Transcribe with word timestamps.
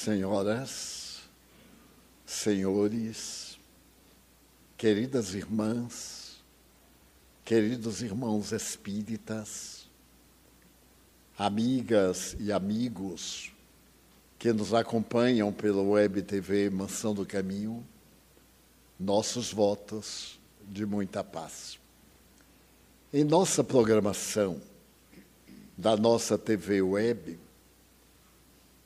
senhoras, 0.00 1.20
senhores, 2.24 3.58
queridas 4.76 5.34
irmãs, 5.34 6.42
queridos 7.44 8.00
irmãos 8.00 8.50
espíritas, 8.50 9.90
amigas 11.36 12.34
e 12.40 12.50
amigos 12.50 13.52
que 14.38 14.54
nos 14.54 14.72
acompanham 14.72 15.52
pela 15.52 15.82
web 15.82 16.22
TV 16.22 16.70
Mansão 16.70 17.12
do 17.12 17.26
Caminho, 17.26 17.86
nossos 18.98 19.52
votos 19.52 20.40
de 20.66 20.86
muita 20.86 21.22
paz. 21.22 21.78
Em 23.12 23.22
nossa 23.22 23.62
programação 23.62 24.62
da 25.76 25.94
nossa 25.94 26.38
TV 26.38 26.80
web, 26.80 27.38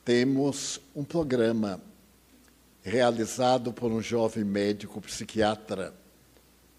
temos 0.05 0.79
um 0.95 1.03
programa 1.03 1.81
realizado 2.83 3.73
por 3.73 3.91
um 3.91 3.99
jovem 3.99 4.43
médico 4.43 5.01
psiquiatra 5.01 5.95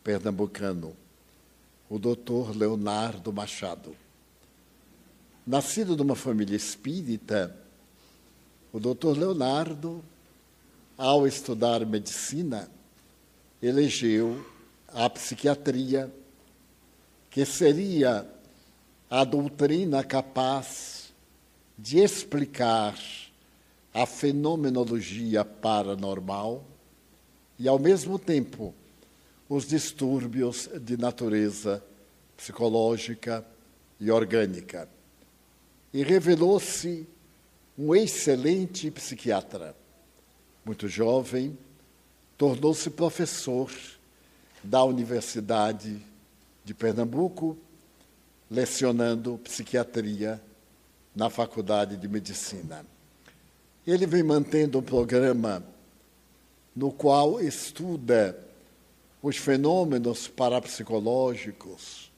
pernambucano, 0.04 0.96
o 1.90 1.98
Dr. 1.98 2.56
Leonardo 2.56 3.32
Machado. 3.32 3.96
Nascido 5.44 5.96
de 5.96 6.02
uma 6.02 6.14
família 6.14 6.54
espírita, 6.54 7.56
o 8.72 8.78
Dr. 8.78 9.18
Leonardo, 9.18 10.04
ao 10.96 11.26
estudar 11.26 11.84
medicina, 11.84 12.70
elegeu 13.60 14.46
a 14.86 15.10
psiquiatria, 15.10 16.14
que 17.28 17.44
seria 17.44 18.24
a 19.10 19.24
doutrina 19.24 20.04
capaz 20.04 21.05
de 21.78 21.98
explicar 21.98 22.98
a 23.92 24.06
fenomenologia 24.06 25.44
paranormal 25.44 26.64
e, 27.58 27.68
ao 27.68 27.78
mesmo 27.78 28.18
tempo, 28.18 28.74
os 29.48 29.66
distúrbios 29.66 30.68
de 30.80 30.96
natureza 30.96 31.82
psicológica 32.36 33.44
e 33.98 34.10
orgânica. 34.10 34.88
E 35.92 36.02
revelou-se 36.02 37.06
um 37.78 37.94
excelente 37.94 38.90
psiquiatra. 38.90 39.74
Muito 40.64 40.88
jovem, 40.88 41.56
tornou-se 42.36 42.90
professor 42.90 43.70
da 44.62 44.82
Universidade 44.82 46.02
de 46.64 46.74
Pernambuco, 46.74 47.56
lecionando 48.50 49.38
psiquiatria 49.38 50.40
na 51.16 51.30
Faculdade 51.30 51.96
de 51.96 52.06
Medicina. 52.06 52.84
Ele 53.86 54.06
vem 54.06 54.22
mantendo 54.22 54.78
um 54.78 54.82
programa 54.82 55.64
no 56.74 56.92
qual 56.92 57.40
estuda 57.40 58.38
os 59.22 59.38
fenômenos 59.38 60.28
parapsicológicos, 60.28 62.12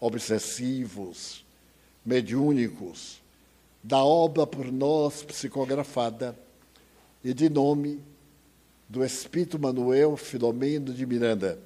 obsessivos, 0.00 1.44
mediúnicos, 2.04 3.22
da 3.80 4.02
obra 4.02 4.44
por 4.44 4.72
nós 4.72 5.22
psicografada 5.22 6.36
e 7.22 7.32
de 7.32 7.48
nome 7.48 8.00
do 8.88 9.04
Espírito 9.04 9.56
Manuel 9.58 10.16
Filomeno 10.16 10.92
de 10.92 11.06
Miranda, 11.06 11.58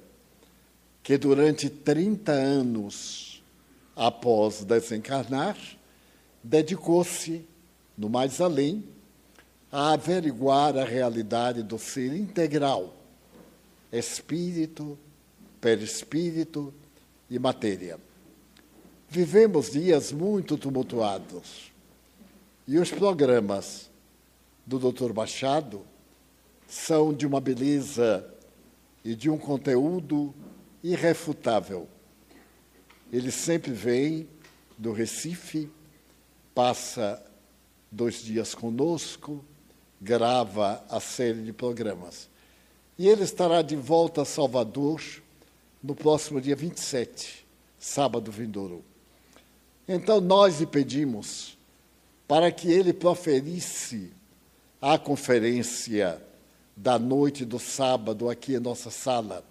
que 1.01 1.17
durante 1.17 1.69
30 1.69 2.31
anos 2.31 3.43
após 3.95 4.63
desencarnar, 4.63 5.57
dedicou-se, 6.43 7.45
no 7.97 8.09
mais 8.09 8.39
além, 8.39 8.83
a 9.71 9.93
averiguar 9.93 10.77
a 10.77 10.83
realidade 10.83 11.61
do 11.63 11.77
ser 11.77 12.13
integral, 12.13 12.93
espírito, 13.91 14.97
perispírito 15.59 16.73
e 17.29 17.37
matéria. 17.37 17.99
Vivemos 19.09 19.71
dias 19.71 20.11
muito 20.11 20.57
tumultuados 20.57 21.71
e 22.67 22.77
os 22.77 22.91
programas 22.91 23.89
do 24.65 24.77
Dr. 24.77 25.13
Machado 25.13 25.81
são 26.67 27.13
de 27.13 27.25
uma 27.25 27.39
beleza 27.39 28.27
e 29.03 29.15
de 29.15 29.29
um 29.29 29.37
conteúdo 29.37 30.35
irrefutável. 30.83 31.87
Ele 33.11 33.31
sempre 33.31 33.71
vem 33.71 34.27
do 34.77 34.91
Recife 34.91 35.69
passa 36.57 37.23
dois 37.91 38.15
dias 38.23 38.55
conosco, 38.55 39.45
grava 40.01 40.83
a 40.89 40.99
série 40.99 41.43
de 41.43 41.53
programas. 41.53 42.27
E 42.97 43.07
ele 43.07 43.21
estará 43.21 43.61
de 43.61 43.75
volta 43.75 44.23
a 44.23 44.25
Salvador 44.25 44.99
no 45.83 45.93
próximo 45.93 46.41
dia 46.41 46.55
27, 46.55 47.45
sábado 47.77 48.31
vindouro. 48.31 48.83
Então 49.87 50.19
nós 50.19 50.59
lhe 50.59 50.65
pedimos 50.65 51.55
para 52.27 52.51
que 52.51 52.71
ele 52.71 52.91
proferisse 52.91 54.11
a 54.81 54.97
conferência 54.97 56.19
da 56.75 56.97
noite 56.97 57.45
do 57.45 57.59
sábado 57.59 58.31
aqui 58.31 58.55
em 58.55 58.59
nossa 58.59 58.89
sala, 58.89 59.45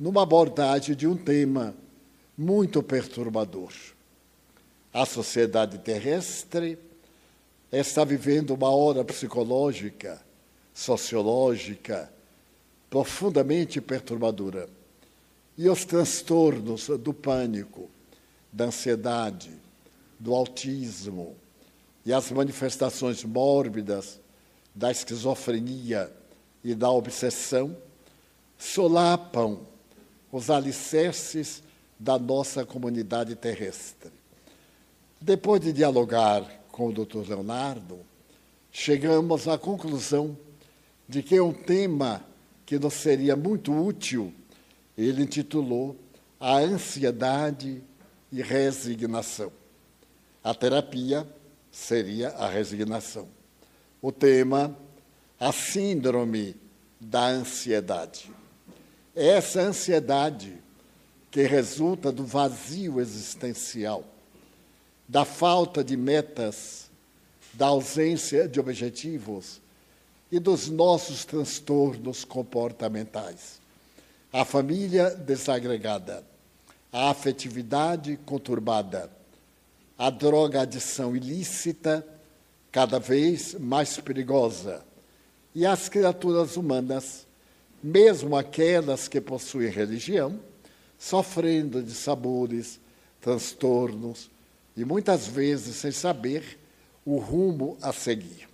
numa 0.00 0.24
abordagem 0.24 0.96
de 0.96 1.06
um 1.06 1.16
tema 1.16 1.76
muito 2.36 2.82
perturbador 2.82 3.72
a 4.94 5.04
sociedade 5.04 5.78
terrestre 5.78 6.78
está 7.72 8.04
vivendo 8.04 8.54
uma 8.54 8.70
hora 8.70 9.04
psicológica, 9.04 10.22
sociológica, 10.72 12.12
profundamente 12.88 13.80
perturbadora. 13.80 14.68
E 15.58 15.68
os 15.68 15.84
transtornos 15.84 16.86
do 16.86 17.12
pânico, 17.12 17.90
da 18.52 18.66
ansiedade, 18.66 19.50
do 20.16 20.32
autismo 20.32 21.34
e 22.06 22.12
as 22.12 22.30
manifestações 22.30 23.24
mórbidas 23.24 24.20
da 24.72 24.92
esquizofrenia 24.92 26.12
e 26.62 26.72
da 26.72 26.88
obsessão 26.88 27.76
solapam 28.56 29.60
os 30.30 30.50
alicerces 30.50 31.64
da 31.98 32.16
nossa 32.16 32.64
comunidade 32.64 33.34
terrestre. 33.34 34.12
Depois 35.26 35.58
de 35.58 35.72
dialogar 35.72 36.44
com 36.70 36.88
o 36.88 36.92
Dr. 36.92 37.26
Leonardo, 37.26 37.98
chegamos 38.70 39.48
à 39.48 39.56
conclusão 39.56 40.36
de 41.08 41.22
que 41.22 41.40
um 41.40 41.50
tema 41.50 42.22
que 42.66 42.78
nos 42.78 42.92
seria 42.92 43.34
muito 43.34 43.72
útil, 43.72 44.34
ele 44.98 45.22
intitulou 45.22 45.96
A 46.38 46.58
Ansiedade 46.58 47.82
e 48.30 48.42
Resignação. 48.42 49.50
A 50.42 50.52
terapia 50.52 51.26
seria 51.72 52.28
a 52.28 52.46
resignação. 52.46 53.26
O 54.02 54.12
tema, 54.12 54.76
a 55.40 55.50
síndrome 55.52 56.54
da 57.00 57.28
ansiedade. 57.28 58.30
É 59.16 59.28
essa 59.28 59.62
ansiedade 59.62 60.52
que 61.30 61.44
resulta 61.44 62.12
do 62.12 62.26
vazio 62.26 63.00
existencial 63.00 64.10
da 65.08 65.24
falta 65.24 65.84
de 65.84 65.96
metas, 65.96 66.90
da 67.52 67.66
ausência 67.66 68.48
de 68.48 68.58
objetivos 68.58 69.60
e 70.30 70.38
dos 70.38 70.68
nossos 70.68 71.24
transtornos 71.24 72.24
comportamentais. 72.24 73.60
A 74.32 74.44
família 74.44 75.10
desagregada, 75.10 76.24
a 76.92 77.10
afetividade 77.10 78.18
conturbada, 78.24 79.10
a 79.96 80.10
droga-adição 80.10 81.14
ilícita, 81.14 82.04
cada 82.72 82.98
vez 82.98 83.54
mais 83.54 83.96
perigosa, 84.00 84.82
e 85.54 85.64
as 85.64 85.88
criaturas 85.88 86.56
humanas, 86.56 87.24
mesmo 87.80 88.36
aquelas 88.36 89.06
que 89.06 89.20
possuem 89.20 89.70
religião, 89.70 90.40
sofrendo 90.98 91.80
de 91.80 91.92
sabores, 91.92 92.80
transtornos, 93.20 94.28
e 94.76 94.84
muitas 94.84 95.26
vezes 95.26 95.76
sem 95.76 95.92
saber 95.92 96.58
o 97.04 97.18
rumo 97.18 97.76
a 97.80 97.92
seguir. 97.92 98.48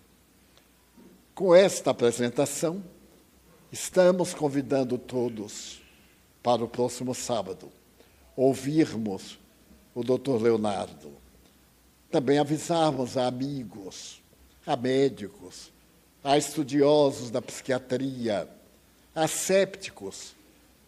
Com 1.34 1.55
esta 1.55 1.90
apresentação, 1.90 2.82
estamos 3.72 4.34
convidando 4.34 4.99
todos 4.99 5.81
para 6.43 6.64
o 6.64 6.69
próximo 6.69 7.14
sábado 7.14 7.70
ouvirmos 8.37 9.38
o 9.94 10.02
Dr. 10.02 10.40
Leonardo. 10.40 11.12
Também 12.11 12.38
avisarmos 12.38 13.16
a 13.19 13.26
amigos, 13.26 14.23
a 14.66 14.76
médicos, 14.76 15.70
a 16.25 16.38
estudiosos 16.38 17.31
da 17.31 17.43
psiquiatria, 17.43 18.49
a 19.14 19.28
sépticos, 19.28 20.34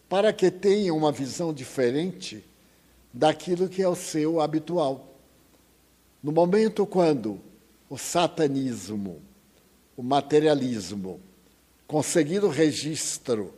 para 0.08 0.32
que 0.32 0.50
tenham 0.50 0.96
uma 0.96 1.12
visão 1.12 1.52
diferente 1.52 2.42
daquilo 3.12 3.68
que 3.68 3.82
é 3.82 3.88
o 3.88 3.94
seu 3.94 4.40
habitual. 4.40 5.11
No 6.22 6.32
momento 6.32 6.86
quando 6.86 7.40
o 7.88 7.98
satanismo 7.98 9.20
o 9.96 10.02
materialismo, 10.02 11.20
conseguindo 11.86 12.48
registro 12.48 13.54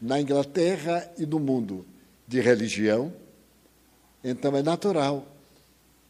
na 0.00 0.20
Inglaterra 0.20 1.10
e 1.16 1.24
no 1.24 1.38
mundo 1.38 1.86
de 2.26 2.40
religião, 2.40 3.12
então 4.22 4.56
é 4.56 4.62
natural 4.62 5.26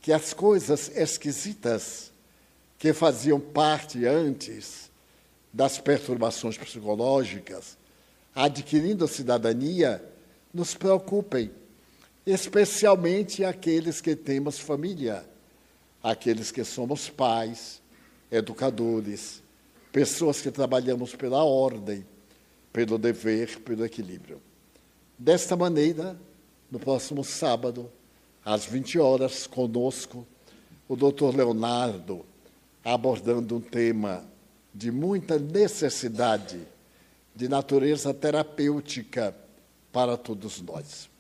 que 0.01 0.13
as 0.13 0.33
coisas 0.33 0.91
esquisitas 0.97 2.11
que 2.79 2.93
faziam 2.93 3.39
parte 3.39 4.07
antes 4.07 4.91
das 5.53 5.79
perturbações 5.79 6.57
psicológicas, 6.57 7.77
adquirindo 8.35 9.09
cidadania, 9.09 10.03
nos 10.53 10.75
preocupem, 10.75 11.51
especialmente 12.25 13.45
aqueles 13.45 14.01
que 14.01 14.15
temos 14.15 14.59
família, 14.59 15.25
aqueles 16.03 16.51
que 16.51 16.65
somos 16.65 17.09
pais, 17.09 17.83
educadores, 18.31 19.43
pessoas 19.93 20.41
que 20.41 20.51
trabalhamos 20.51 21.15
pela 21.15 21.43
ordem, 21.43 22.07
pelo 22.73 22.99
dever, 22.99 23.61
pelo 23.61 23.85
equilíbrio. 23.85 24.41
Desta 25.19 25.57
maneira, 25.57 26.19
no 26.71 26.79
próximo 26.79 27.25
sábado, 27.25 27.91
às 28.45 28.65
20 28.65 28.99
horas, 28.99 29.47
conosco, 29.47 30.27
o 30.89 30.97
doutor 30.97 31.35
Leonardo, 31.35 32.25
abordando 32.85 33.57
um 33.57 33.61
tema 33.61 34.25
de 34.73 34.91
muita 34.91 35.39
necessidade 35.39 36.61
de 37.35 37.49
natureza 37.49 38.15
terapêutica 38.15 39.35
para 39.93 40.17
todos 40.17 40.61
nós. 40.61 41.11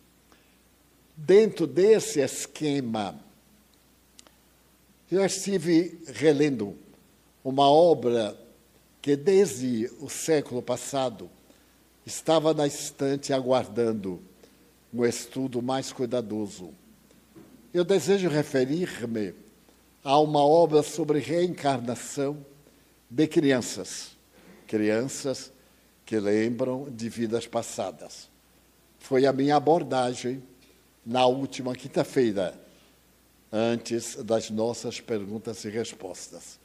Dentro 1.16 1.66
desse 1.66 2.20
esquema, 2.20 3.18
eu 5.10 5.24
estive 5.24 6.00
relendo 6.06 6.76
uma 7.42 7.68
obra 7.68 8.38
que 9.00 9.16
desde 9.16 9.90
o 10.00 10.08
século 10.08 10.60
passado 10.60 11.30
estava 12.04 12.52
na 12.52 12.66
estante 12.66 13.32
aguardando 13.32 14.20
um 14.92 15.04
estudo 15.04 15.62
mais 15.62 15.92
cuidadoso. 15.92 16.74
Eu 17.72 17.84
desejo 17.84 18.28
referir-me 18.28 19.34
a 20.02 20.18
uma 20.18 20.44
obra 20.44 20.82
sobre 20.82 21.18
reencarnação 21.18 22.44
de 23.10 23.26
crianças, 23.26 24.16
crianças 24.66 25.52
que 26.04 26.18
lembram 26.18 26.88
de 26.90 27.08
vidas 27.08 27.46
passadas. 27.46 28.30
Foi 28.98 29.26
a 29.26 29.32
minha 29.32 29.56
abordagem 29.56 30.42
na 31.04 31.26
última 31.26 31.74
quinta-feira, 31.74 32.58
antes 33.52 34.16
das 34.16 34.50
nossas 34.50 35.00
perguntas 35.00 35.64
e 35.64 35.70
respostas. 35.70 36.58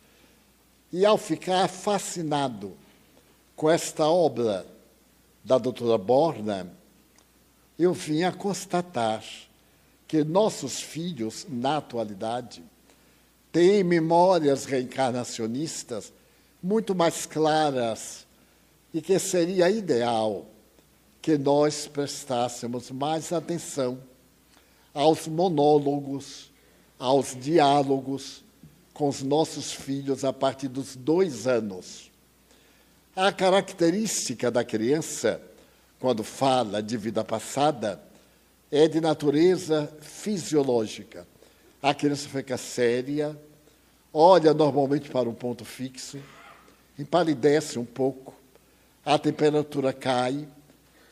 E 0.92 1.06
ao 1.06 1.18
ficar 1.18 1.68
fascinado 1.68 2.74
com 3.56 3.70
esta 3.70 4.08
obra 4.08 4.66
da 5.44 5.58
doutora 5.58 5.98
Borna, 5.98 6.72
eu 7.78 7.94
vim 7.94 8.24
a 8.24 8.32
constatar 8.32 9.24
que 10.08 10.24
nossos 10.24 10.80
filhos, 10.80 11.46
na 11.50 11.78
atualidade, 11.78 12.64
têm 13.52 13.84
memórias 13.84 14.66
reencarnacionistas 14.66 16.14
muito 16.62 16.94
mais 16.94 17.26
claras 17.26 18.26
e 18.94 19.02
que 19.02 19.18
seria 19.18 19.70
ideal 19.70 20.46
que 21.22 21.38
nós 21.38 21.88
prestássemos 21.88 22.92
mais 22.92 23.34
atenção 23.34 23.98
aos 24.94 25.28
monólogos, 25.28 26.52
aos 26.98 27.36
diálogos 27.40 28.44
com 28.94 29.10
os 29.10 29.22
nossos 29.24 29.72
filhos 29.72 30.24
a 30.24 30.32
partir 30.32 30.68
dos 30.68 30.96
dois 30.96 31.48
anos. 31.48 32.12
A 33.16 33.32
característica 33.32 34.50
da 34.50 34.64
criança, 34.64 35.42
quando 36.00 36.24
fala 36.24 36.82
de 36.82 36.98
vida 36.98 37.24
passada, 37.24 38.02
é 38.72 38.88
de 38.88 39.00
natureza 39.00 39.92
fisiológica. 40.02 41.28
A 41.82 41.94
criança 41.94 42.28
fica 42.30 42.58
séria, 42.58 43.40
olha 44.12 44.54
normalmente 44.54 45.10
para 45.10 45.30
um 45.30 45.34
ponto 45.34 45.66
fixo, 45.66 46.18
empalidece 46.98 47.78
um 47.78 47.86
pouco, 47.86 48.34
a 49.06 49.20
temperatura 49.20 49.92
cai 49.92 50.48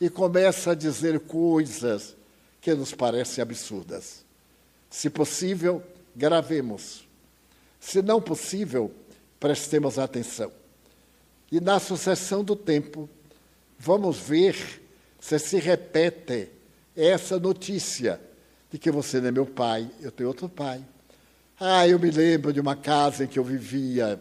e 0.00 0.08
começa 0.08 0.72
a 0.72 0.74
dizer 0.74 1.20
coisas 1.20 2.16
que 2.60 2.74
nos 2.74 2.92
parecem 2.92 3.42
absurdas. 3.42 4.24
Se 4.92 5.10
possível, 5.10 5.82
gravemos. 6.14 7.08
Se 7.80 8.00
não 8.00 8.20
possível, 8.20 8.92
prestemos 9.40 9.98
atenção. 9.98 10.52
E 11.50 11.60
na 11.60 11.80
sucessão 11.80 12.44
do 12.44 12.54
tempo, 12.54 13.08
vamos 13.76 14.18
ver 14.18 14.54
se 15.18 15.38
se 15.40 15.58
repete 15.58 16.48
essa 16.94 17.40
notícia 17.40 18.20
de 18.70 18.78
que 18.78 18.90
você 18.90 19.20
não 19.20 19.28
é 19.28 19.32
meu 19.32 19.46
pai, 19.46 19.90
eu 20.00 20.12
tenho 20.12 20.28
outro 20.28 20.48
pai. 20.48 20.84
Ah, 21.58 21.88
eu 21.88 21.98
me 21.98 22.10
lembro 22.10 22.52
de 22.52 22.60
uma 22.60 22.76
casa 22.76 23.24
em 23.24 23.26
que 23.26 23.38
eu 23.38 23.44
vivia 23.44 24.20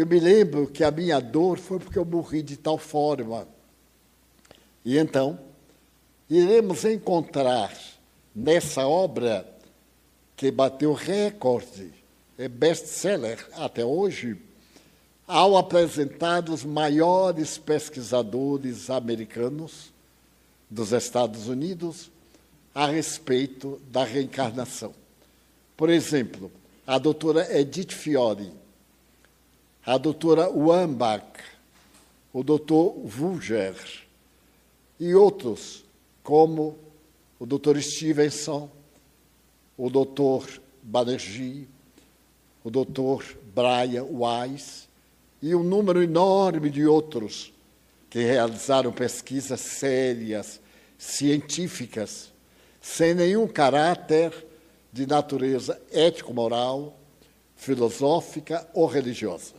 eu 0.00 0.06
me 0.06 0.18
lembro 0.18 0.66
que 0.66 0.82
a 0.82 0.90
minha 0.90 1.20
dor 1.20 1.58
foi 1.58 1.78
porque 1.78 1.98
eu 1.98 2.04
morri 2.04 2.42
de 2.42 2.56
tal 2.56 2.78
forma. 2.78 3.46
E 4.84 4.96
então, 4.96 5.38
iremos 6.28 6.84
encontrar 6.84 7.70
nessa 8.34 8.86
obra 8.86 9.46
que 10.40 10.50
bateu 10.50 10.94
recorde, 10.94 11.92
é 12.38 12.48
best-seller 12.48 13.46
até 13.52 13.84
hoje, 13.84 14.38
ao 15.26 15.54
apresentar 15.54 16.48
os 16.48 16.64
maiores 16.64 17.58
pesquisadores 17.58 18.88
americanos 18.88 19.92
dos 20.70 20.92
Estados 20.92 21.46
Unidos 21.46 22.10
a 22.74 22.86
respeito 22.86 23.78
da 23.90 24.02
reencarnação. 24.02 24.94
Por 25.76 25.90
exemplo, 25.90 26.50
a 26.86 26.96
doutora 26.96 27.46
Edith 27.54 27.92
Fiore, 27.92 28.50
a 29.84 29.98
doutora 29.98 30.48
Wambach, 30.48 31.38
o 32.32 32.42
doutor 32.42 32.94
Vulger 33.04 33.76
e 34.98 35.14
outros, 35.14 35.84
como 36.22 36.78
o 37.38 37.44
doutor 37.44 37.78
Stevenson, 37.82 38.79
o 39.80 39.88
doutor 39.88 40.46
Banerjee, 40.82 41.66
o 42.62 42.70
doutor 42.70 43.24
Brian 43.54 44.04
Weiss 44.04 44.86
e 45.40 45.54
um 45.54 45.62
número 45.62 46.02
enorme 46.02 46.68
de 46.68 46.86
outros 46.86 47.50
que 48.10 48.18
realizaram 48.18 48.92
pesquisas 48.92 49.58
sérias, 49.58 50.60
científicas, 50.98 52.30
sem 52.78 53.14
nenhum 53.14 53.48
caráter 53.48 54.46
de 54.92 55.06
natureza 55.06 55.80
ético-moral, 55.90 56.94
filosófica 57.56 58.68
ou 58.74 58.86
religiosa. 58.86 59.54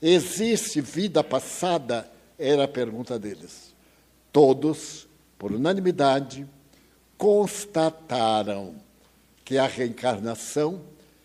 Existe 0.00 0.80
vida 0.80 1.22
passada? 1.22 2.10
Era 2.36 2.64
a 2.64 2.68
pergunta 2.68 3.20
deles. 3.20 3.72
Todos, 4.32 5.06
por 5.38 5.52
unanimidade, 5.52 6.44
constataram 7.16 8.74
que 9.44 9.58
a 9.58 9.66
reencarnação 9.66 10.82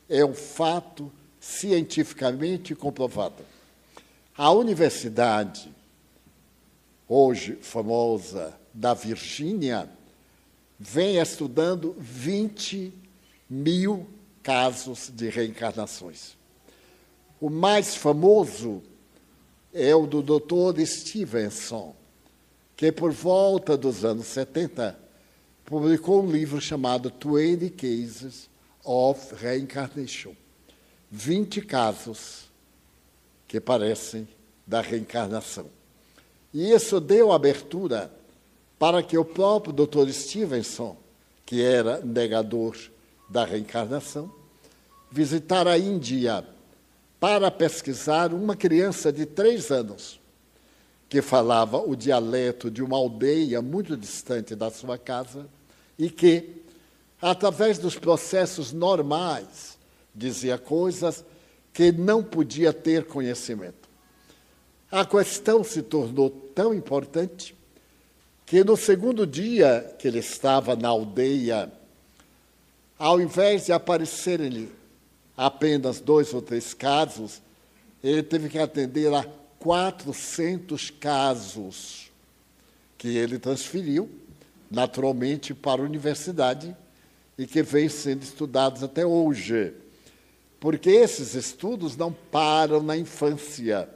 é 0.10 0.24
um 0.24 0.34
fato 0.34 1.12
cientificamente 1.40 2.76
comprovado. 2.76 3.44
A 4.38 4.52
universidade, 4.52 5.74
hoje 7.08 7.58
famosa, 7.62 8.54
da 8.74 8.94
Virgínia, 8.94 9.90
vem 10.80 11.18
estudando 11.18 11.96
20 11.98 12.94
mil 13.50 14.08
casos 14.44 15.12
de 15.14 15.30
reencarnações. 15.30 16.38
O 17.42 17.50
mais 17.50 17.96
famoso 17.96 18.84
é 19.74 19.96
o 19.96 20.06
do 20.08 20.22
Dr. 20.22 20.80
Stevenson, 20.86 21.96
que 22.76 22.92
por 22.92 23.12
volta 23.12 23.76
dos 23.76 24.06
anos 24.06 24.28
70 24.28 25.07
publicou 25.68 26.24
um 26.24 26.32
livro 26.32 26.62
chamado 26.62 27.12
20 27.22 27.72
Cases 27.72 28.50
of 28.86 29.36
Reincarnation 29.36 30.34
20 31.12 31.62
casos 31.62 32.50
que 33.50 33.60
parecem 33.60 34.26
da 34.66 34.80
reencarnação. 34.80 35.66
E 36.54 36.72
isso 36.72 37.02
deu 37.02 37.34
abertura 37.34 38.10
para 38.80 39.04
que 39.04 39.18
o 39.18 39.26
próprio 39.26 39.74
Dr. 39.74 40.10
Stevenson, 40.10 40.96
que 41.46 41.62
era 41.62 42.00
negador 42.00 42.78
da 43.30 43.44
reencarnação, 43.44 44.32
visitar 45.12 45.68
a 45.68 45.78
Índia 45.78 46.46
para 47.20 47.52
pesquisar 47.52 48.34
uma 48.34 48.56
criança 48.56 49.12
de 49.12 49.26
três 49.26 49.70
anos 49.70 50.18
que 51.10 51.22
falava 51.22 51.78
o 51.78 51.94
dialeto 51.94 52.72
de 52.72 52.82
uma 52.82 52.96
aldeia 52.96 53.62
muito 53.62 53.98
distante 53.98 54.56
da 54.56 54.72
sua 54.72 54.98
casa 54.98 55.46
e 55.98 56.10
que, 56.10 56.62
através 57.22 57.78
dos 57.78 57.98
processos 57.98 58.72
normais, 58.72 59.78
dizia 60.14 60.58
coisas 60.58 61.24
que 61.74 61.92
não 61.92 62.24
podia 62.24 62.74
ter 62.74 63.06
conhecimento. 63.06 63.88
A 64.92 65.06
questão 65.06 65.64
se 65.64 65.82
tornou 65.82 66.30
tão 66.30 66.74
importante 66.74 67.56
que 68.46 68.64
no 68.64 68.78
segundo 68.78 69.28
dia 69.28 69.96
que 70.00 70.08
ele 70.08 70.20
estava 70.20 70.76
na 70.76 70.88
aldeia, 70.88 71.72
ao 72.98 73.20
invés 73.20 73.66
de 73.66 73.74
aparecerem-lhe 73.74 74.72
apenas 75.36 76.00
dois 76.00 76.34
ou 76.34 76.42
três 76.42 76.74
casos, 76.74 77.42
ele 78.04 78.24
teve 78.24 78.50
que 78.50 78.58
atender 78.58 79.14
a 79.14 79.26
400 79.60 80.90
casos 80.92 82.10
que 82.98 83.10
ele 83.10 83.38
transferiu, 83.38 84.10
naturalmente, 84.70 85.54
para 85.54 85.82
a 85.82 85.86
universidade 85.86 86.76
e 87.38 87.46
que 87.46 87.62
vêm 87.62 87.88
sendo 87.88 88.24
estudados 88.24 88.84
até 88.84 89.06
hoje. 89.06 89.74
Porque 90.60 90.90
esses 90.90 91.36
estudos 91.36 91.96
não 91.96 92.12
param 92.12 92.82
na 92.82 92.98
infância. 92.98 93.88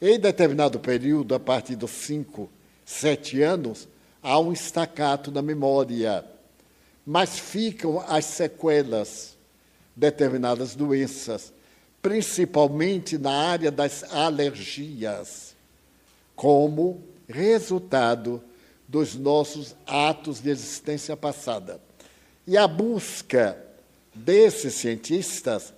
Em 0.00 0.18
determinado 0.18 0.78
período, 0.78 1.34
a 1.34 1.40
partir 1.40 1.76
dos 1.76 1.90
cinco, 1.90 2.50
sete 2.84 3.40
anos, 3.40 3.88
há 4.22 4.38
um 4.38 4.52
estacato 4.52 5.30
na 5.30 5.40
memória, 5.40 6.24
mas 7.06 7.38
ficam 7.38 8.00
as 8.06 8.24
sequelas, 8.26 9.36
determinadas 9.94 10.74
doenças, 10.74 11.52
principalmente 12.00 13.16
na 13.16 13.32
área 13.32 13.70
das 13.70 14.04
alergias, 14.12 15.54
como 16.34 17.02
resultado 17.28 18.42
dos 18.92 19.14
nossos 19.14 19.74
atos 19.86 20.42
de 20.42 20.50
existência 20.50 21.16
passada. 21.16 21.80
E 22.46 22.58
a 22.58 22.68
busca 22.68 23.58
desses 24.14 24.74
cientistas 24.74 25.72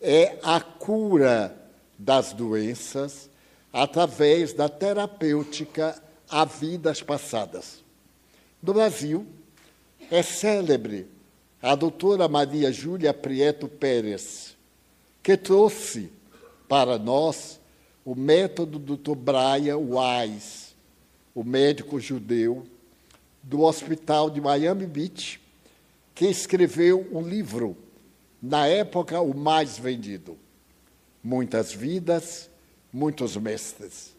é 0.00 0.36
a 0.42 0.60
cura 0.60 1.56
das 1.96 2.32
doenças 2.32 3.30
através 3.72 4.52
da 4.52 4.68
terapêutica 4.68 6.02
a 6.28 6.44
vidas 6.44 7.00
passadas. 7.00 7.84
No 8.60 8.74
Brasil, 8.74 9.24
é 10.10 10.20
célebre 10.24 11.06
a 11.62 11.76
doutora 11.76 12.26
Maria 12.26 12.72
Júlia 12.72 13.14
Prieto 13.14 13.68
Pérez, 13.68 14.56
que 15.22 15.36
trouxe 15.36 16.10
para 16.68 16.98
nós 16.98 17.60
o 18.04 18.16
método 18.16 18.76
do 18.80 18.96
Dr. 18.96 19.14
Brian 19.14 19.78
Wise, 19.78 20.65
o 21.36 21.44
médico 21.44 22.00
judeu 22.00 22.66
do 23.42 23.60
Hospital 23.60 24.30
de 24.30 24.40
Miami 24.40 24.86
Beach, 24.86 25.38
que 26.14 26.24
escreveu 26.24 27.06
um 27.12 27.20
livro, 27.20 27.76
na 28.40 28.66
época 28.66 29.20
o 29.20 29.36
mais 29.36 29.78
vendido. 29.78 30.38
Muitas 31.22 31.70
vidas, 31.70 32.48
muitos 32.90 33.36
mestres. 33.36 34.16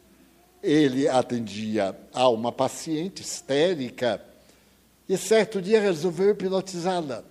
Ele 0.61 1.07
atendia 1.07 1.97
a 2.13 2.29
uma 2.29 2.51
paciente 2.51 3.23
histérica 3.23 4.23
e 5.09 5.17
certo 5.17 5.59
dia 5.59 5.81
resolveu 5.81 6.29
hipnotizá-la. 6.29 7.23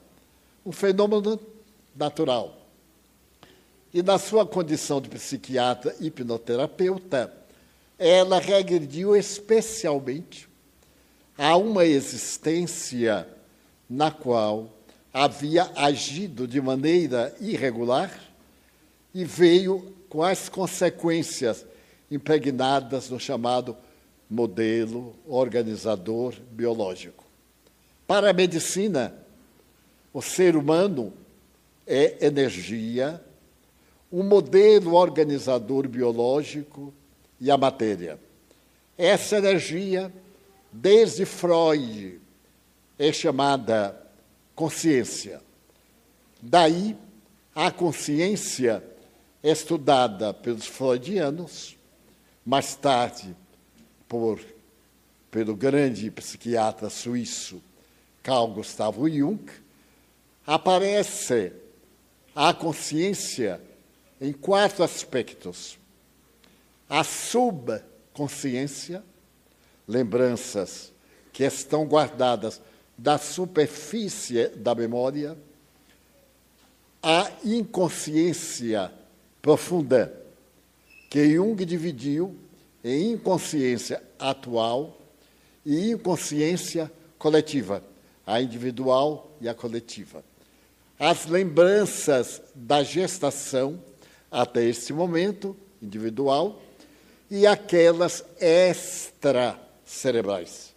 Um 0.65 0.73
fenômeno 0.73 1.39
natural. 1.95 2.61
E 3.95 4.03
na 4.03 4.19
sua 4.19 4.45
condição 4.45 5.01
de 5.01 5.09
psiquiatra 5.09 5.95
hipnoterapeuta, 6.01 7.33
ela 7.99 8.39
regrediu 8.39 9.17
especialmente 9.17 10.49
a 11.37 11.57
uma 11.57 11.85
existência 11.85 13.29
na 13.89 14.11
qual 14.11 14.71
havia 15.13 15.71
agido 15.75 16.47
de 16.47 16.61
maneira 16.61 17.35
irregular 17.41 18.13
e 19.15 19.25
veio 19.25 19.95
com 20.09 20.23
as 20.23 20.49
consequências 20.49 21.65
impregnadas 22.11 23.09
no 23.09 23.19
chamado 23.19 23.77
modelo 24.29 25.15
organizador 25.27 26.35
biológico. 26.51 27.25
Para 28.07 28.31
a 28.31 28.33
medicina, 28.33 29.15
o 30.13 30.21
ser 30.21 30.57
humano 30.57 31.13
é 31.87 32.27
energia, 32.27 33.23
um 34.13 34.23
modelo 34.23 34.95
organizador 34.95 35.89
biológico 35.89 36.93
e 37.41 37.51
a 37.51 37.57
matéria. 37.57 38.19
Essa 38.97 39.37
energia, 39.37 40.13
desde 40.73 41.25
Freud, 41.25 42.21
é 42.99 43.13
chamada 43.13 44.01
consciência. 44.55 45.41
Daí, 46.41 46.97
a 47.55 47.71
consciência 47.71 48.83
estudada 49.43 50.33
pelos 50.33 50.67
freudianos, 50.67 51.77
mais 52.45 52.75
tarde 52.75 53.37
por, 54.09 54.41
pelo 55.31 55.55
grande 55.55 56.11
psiquiatra 56.11 56.89
suíço 56.89 57.63
Carl 58.23 58.49
Gustavo 58.49 59.09
Jung, 59.09 59.45
aparece 60.47 61.53
a 62.35 62.53
consciência 62.53 63.61
em 64.21 64.33
quatro 64.33 64.83
aspectos. 64.83 65.79
A 66.89 67.03
subconsciência, 67.03 69.03
lembranças 69.87 70.93
que 71.33 71.45
estão 71.45 71.87
guardadas 71.87 72.61
da 72.97 73.19
superfície 73.19 74.49
da 74.49 74.75
memória, 74.75 75.37
a 77.03 77.31
inconsciência 77.45 78.91
profunda, 79.43 80.13
que 81.11 81.35
Jung 81.35 81.63
dividiu 81.65 82.37
em 82.83 83.13
inconsciência 83.13 84.03
atual 84.19 84.99
e 85.65 85.91
inconsciência 85.91 86.91
coletiva, 87.19 87.83
a 88.27 88.41
individual 88.41 89.37
e 89.41 89.49
a 89.49 89.55
coletiva. 89.55 90.25
As 90.99 91.27
lembranças 91.27 92.43
da 92.55 92.83
gestação 92.83 93.83
até 94.31 94.65
esse 94.65 94.93
momento, 94.93 95.55
individual, 95.83 96.63
e 97.31 97.47
aquelas 97.47 98.25
extracerebrais 98.41 100.75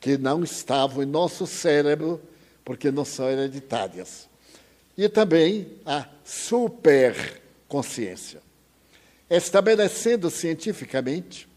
que 0.00 0.18
não 0.18 0.42
estavam 0.42 1.04
em 1.04 1.06
nosso 1.06 1.46
cérebro, 1.46 2.20
porque 2.64 2.90
não 2.90 3.04
são 3.04 3.30
hereditárias. 3.30 4.28
E 4.98 5.08
também 5.08 5.68
a 5.86 6.08
superconsciência, 6.24 8.42
estabelecendo 9.30 10.28
cientificamente 10.28 11.48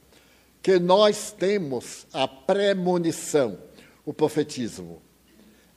que 0.62 0.78
nós 0.80 1.32
temos 1.32 2.06
a 2.14 2.28
premonição, 2.28 3.58
o 4.06 4.14
profetismo, 4.14 5.02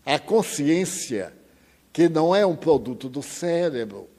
a 0.04 0.18
consciência, 0.18 1.32
que 1.92 2.08
não 2.08 2.36
é 2.36 2.44
um 2.44 2.56
produto 2.56 3.08
do 3.08 3.22
cérebro, 3.22 4.10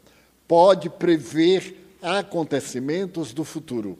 pode 0.48 0.90
prever 0.90 1.86
acontecimentos 2.02 3.32
do 3.32 3.44
futuro, 3.44 3.96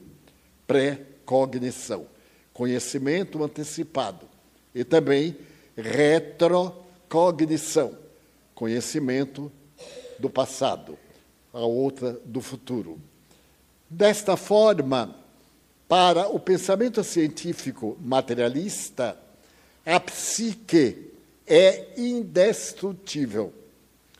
pré-cognição, 0.70 2.06
conhecimento 2.52 3.42
antecipado 3.42 4.28
e 4.72 4.84
também 4.84 5.36
retrocognição, 5.76 7.98
conhecimento 8.54 9.50
do 10.16 10.30
passado, 10.30 10.96
a 11.52 11.58
outra 11.58 12.12
do 12.24 12.40
futuro. 12.40 13.00
Desta 13.88 14.36
forma, 14.36 15.16
para 15.88 16.28
o 16.28 16.38
pensamento 16.38 17.02
científico 17.02 17.98
materialista, 18.00 19.18
a 19.84 19.98
psique 19.98 21.10
é 21.48 22.00
indestrutível. 22.00 23.52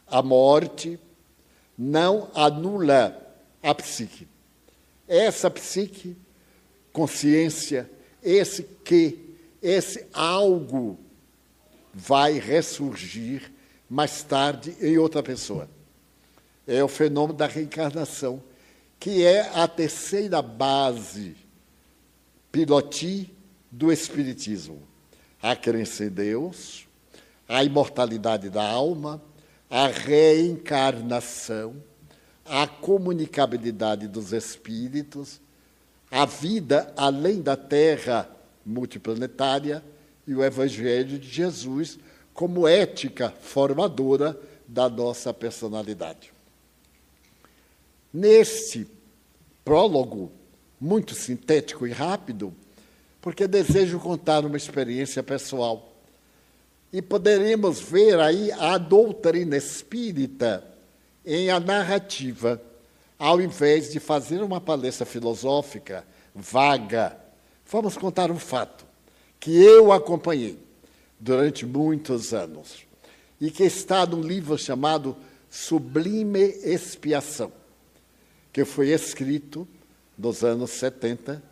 A 0.04 0.21
morte 0.21 0.99
não 1.78 2.28
anula 2.35 3.16
a 3.62 3.73
psique. 3.73 4.26
Essa 5.07 5.49
psique, 5.49 6.16
consciência, 6.92 7.90
esse 8.23 8.62
que 8.85 9.30
esse 9.62 10.06
algo 10.12 10.99
vai 11.92 12.38
ressurgir 12.38 13.52
mais 13.88 14.23
tarde 14.23 14.76
em 14.80 14.97
outra 14.99 15.23
pessoa. 15.23 15.68
É 16.66 16.82
o 16.82 16.88
fenômeno 16.88 17.37
da 17.37 17.47
reencarnação, 17.47 18.42
que 18.99 19.25
é 19.25 19.40
a 19.54 19.66
terceira 19.66 20.40
base 20.40 21.37
piloti 22.52 23.35
do 23.70 23.92
Espiritismo. 23.92 24.82
A 25.42 25.56
crença 25.56 26.04
em 26.04 26.11
Deus, 26.11 26.87
a 27.49 27.64
imortalidade 27.64 28.50
da 28.50 28.62
alma, 28.62 29.23
a 29.69 29.86
reencarnação, 29.86 31.82
a 32.45 32.67
comunicabilidade 32.67 34.06
dos 34.06 34.32
espíritos, 34.32 35.41
a 36.10 36.25
vida 36.25 36.92
além 36.96 37.40
da 37.40 37.56
terra 37.56 38.28
multiplanetária 38.64 39.82
e 40.26 40.34
o 40.34 40.42
Evangelho 40.42 41.18
de 41.18 41.28
Jesus 41.28 41.99
como 42.34 42.66
ética 42.66 43.30
formadora 43.40 44.38
da 44.66 44.88
nossa 44.88 45.32
personalidade. 45.32 46.32
Neste 48.12 48.86
prólogo, 49.64 50.32
muito 50.80 51.14
sintético 51.14 51.86
e 51.86 51.92
rápido, 51.92 52.54
porque 53.20 53.46
desejo 53.46 54.00
contar 54.00 54.44
uma 54.44 54.56
experiência 54.56 55.23
pessoal. 55.23 55.92
E 56.92 57.00
poderemos 57.00 57.78
ver 57.78 58.18
aí 58.18 58.50
a 58.52 58.78
doutrina 58.78 59.56
espírita 59.56 60.64
em 61.25 61.50
a 61.50 61.60
narrativa, 61.60 62.60
ao 63.21 63.39
invés 63.39 63.93
de 63.93 64.00
fazer 64.00 64.43
uma 64.43 64.63
palestra 64.63 65.04
filosófica 65.04 66.06
vaga. 66.35 67.19
Vamos 67.71 67.99
contar 67.99 68.30
um 68.30 68.39
fato 68.39 68.87
que 69.39 69.63
eu 69.63 69.93
acompanhei 69.93 70.59
durante 71.19 71.67
muitos 71.67 72.33
anos 72.33 72.87
e 73.39 73.50
que 73.50 73.63
está 73.63 74.06
num 74.06 74.23
livro 74.23 74.56
chamado 74.56 75.15
Sublime 75.50 76.41
Expiação, 76.65 77.52
que 78.50 78.65
foi 78.65 78.89
escrito 78.89 79.69
nos 80.17 80.43
anos 80.43 80.71
70 80.71 81.43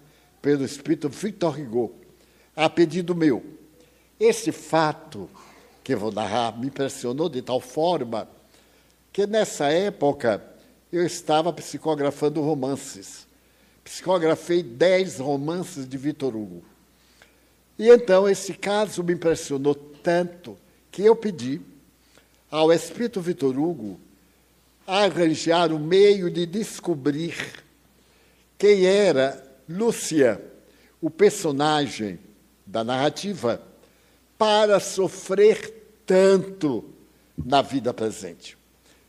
pelo 0.40 0.64
espírito 0.64 1.10
Victor 1.10 1.60
Hugo, 1.60 1.92
a 2.56 2.70
pedido 2.70 3.14
meu. 3.14 3.44
Esse 4.18 4.52
fato 4.52 5.28
que 5.84 5.92
eu 5.92 5.98
vou 5.98 6.12
narrar 6.12 6.58
me 6.58 6.68
impressionou 6.68 7.28
de 7.28 7.42
tal 7.42 7.60
forma 7.60 8.26
que 9.12 9.26
nessa 9.26 9.70
época 9.70 10.47
eu 10.92 11.04
estava 11.04 11.52
psicografando 11.52 12.40
romances. 12.40 13.26
Psicografei 13.84 14.62
dez 14.62 15.18
romances 15.18 15.88
de 15.88 15.96
Victor 15.96 16.34
Hugo. 16.34 16.62
E 17.78 17.88
então 17.88 18.28
esse 18.28 18.54
caso 18.54 19.04
me 19.04 19.14
impressionou 19.14 19.74
tanto 19.74 20.58
que 20.90 21.02
eu 21.02 21.14
pedi 21.14 21.60
ao 22.50 22.72
espírito 22.72 23.20
Victor 23.20 23.58
Hugo 23.58 24.00
arranjar 24.86 25.70
um 25.70 25.78
meio 25.78 26.30
de 26.30 26.46
descobrir 26.46 27.36
quem 28.56 28.86
era 28.86 29.46
Lúcia, 29.68 30.42
o 31.00 31.10
personagem 31.10 32.18
da 32.66 32.82
narrativa, 32.82 33.62
para 34.36 34.80
sofrer 34.80 36.00
tanto 36.04 36.84
na 37.36 37.62
vida 37.62 37.94
presente. 37.94 38.57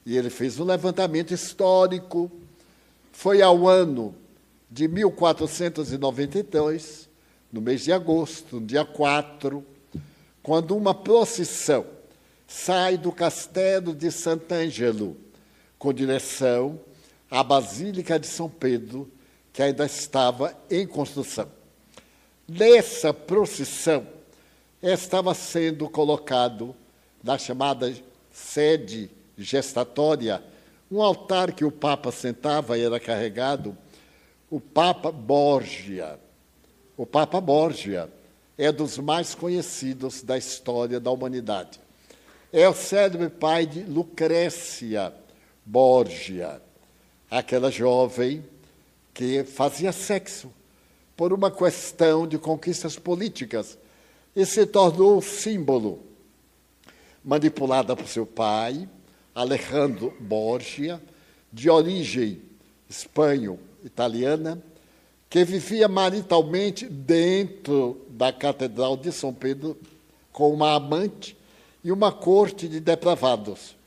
E 0.09 0.17
ele 0.17 0.29
fez 0.31 0.59
um 0.59 0.63
levantamento 0.63 1.35
histórico. 1.35 2.31
Foi 3.11 3.43
ao 3.43 3.67
ano 3.67 4.15
de 4.67 4.87
1492, 4.87 7.07
no 7.51 7.61
mês 7.61 7.83
de 7.83 7.93
agosto, 7.93 8.59
no 8.59 8.65
dia 8.65 8.83
4, 8.83 9.63
quando 10.41 10.75
uma 10.75 10.95
procissão 10.95 11.85
sai 12.47 12.97
do 12.97 13.11
castelo 13.11 13.93
de 13.93 14.09
Sant'Angelo 14.09 15.15
com 15.77 15.93
direção 15.93 16.79
à 17.29 17.43
Basílica 17.43 18.19
de 18.19 18.25
São 18.25 18.49
Pedro, 18.49 19.11
que 19.53 19.61
ainda 19.61 19.85
estava 19.85 20.57
em 20.71 20.87
construção. 20.87 21.47
Nessa 22.47 23.13
procissão 23.13 24.07
estava 24.81 25.35
sendo 25.35 25.87
colocado 25.87 26.75
na 27.23 27.37
chamada 27.37 27.93
sede 28.31 29.11
gestatória, 29.43 30.43
um 30.91 31.01
altar 31.01 31.53
que 31.53 31.63
o 31.63 31.71
Papa 31.71 32.11
sentava 32.11 32.77
e 32.77 32.81
era 32.81 32.99
carregado, 32.99 33.77
o 34.49 34.59
Papa 34.59 35.11
Borgia. 35.11 36.19
O 36.97 37.05
Papa 37.05 37.39
Borgia 37.39 38.09
é 38.57 38.71
dos 38.71 38.97
mais 38.97 39.33
conhecidos 39.33 40.21
da 40.21 40.37
história 40.37 40.99
da 40.99 41.11
humanidade. 41.11 41.79
É 42.51 42.67
o 42.67 42.73
célebre 42.73 43.29
pai 43.29 43.65
de 43.65 43.81
Lucrécia 43.83 45.13
Borgia, 45.65 46.61
aquela 47.29 47.69
jovem 47.69 48.43
que 49.13 49.43
fazia 49.43 49.91
sexo 49.91 50.51
por 51.15 51.31
uma 51.31 51.51
questão 51.51 52.27
de 52.27 52.37
conquistas 52.37 52.97
políticas 52.97 53.77
e 54.35 54.45
se 54.45 54.65
tornou 54.65 55.21
símbolo, 55.21 56.01
manipulada 57.23 57.95
por 57.95 58.07
seu 58.07 58.25
pai, 58.25 58.89
Alejandro 59.39 60.13
Borgia, 60.19 61.01
de 61.49 61.69
origem 61.69 62.41
espanho-italiana, 62.89 64.61
que 65.29 65.45
vivia 65.45 65.87
maritalmente 65.87 66.85
dentro 66.85 68.05
da 68.09 68.33
Catedral 68.33 68.97
de 68.97 69.13
São 69.13 69.33
Pedro 69.33 69.77
com 70.33 70.53
uma 70.53 70.75
amante 70.75 71.37
e 71.81 71.89
uma 71.89 72.11
corte 72.11 72.67
de 72.67 72.81
depravados. 72.81 73.77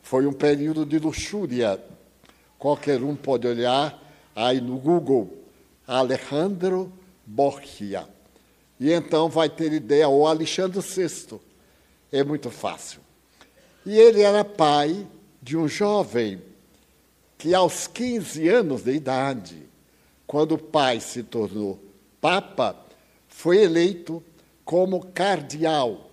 Foi 0.00 0.26
um 0.26 0.32
período 0.32 0.86
de 0.86 0.98
luxúria. 0.98 1.78
Qualquer 2.58 3.02
um 3.02 3.14
pode 3.14 3.46
olhar 3.46 4.02
aí 4.34 4.62
no 4.62 4.78
Google 4.78 5.30
Alejandro 5.86 6.90
Borgia. 7.26 8.08
E 8.80 8.90
então 8.90 9.28
vai 9.28 9.50
ter 9.50 9.74
ideia, 9.74 10.08
ou 10.08 10.26
Alexandre 10.26 10.80
VI. 10.80 11.38
É 12.10 12.24
muito 12.24 12.50
fácil. 12.50 13.01
E 13.84 13.98
ele 13.98 14.22
era 14.22 14.44
pai 14.44 15.06
de 15.40 15.56
um 15.56 15.66
jovem 15.66 16.40
que, 17.36 17.54
aos 17.54 17.86
15 17.86 18.48
anos 18.48 18.82
de 18.82 18.92
idade, 18.92 19.62
quando 20.26 20.52
o 20.52 20.58
pai 20.58 21.00
se 21.00 21.22
tornou 21.22 21.78
papa, 22.20 22.76
foi 23.28 23.58
eleito 23.58 24.22
como 24.64 25.06
cardeal 25.06 26.10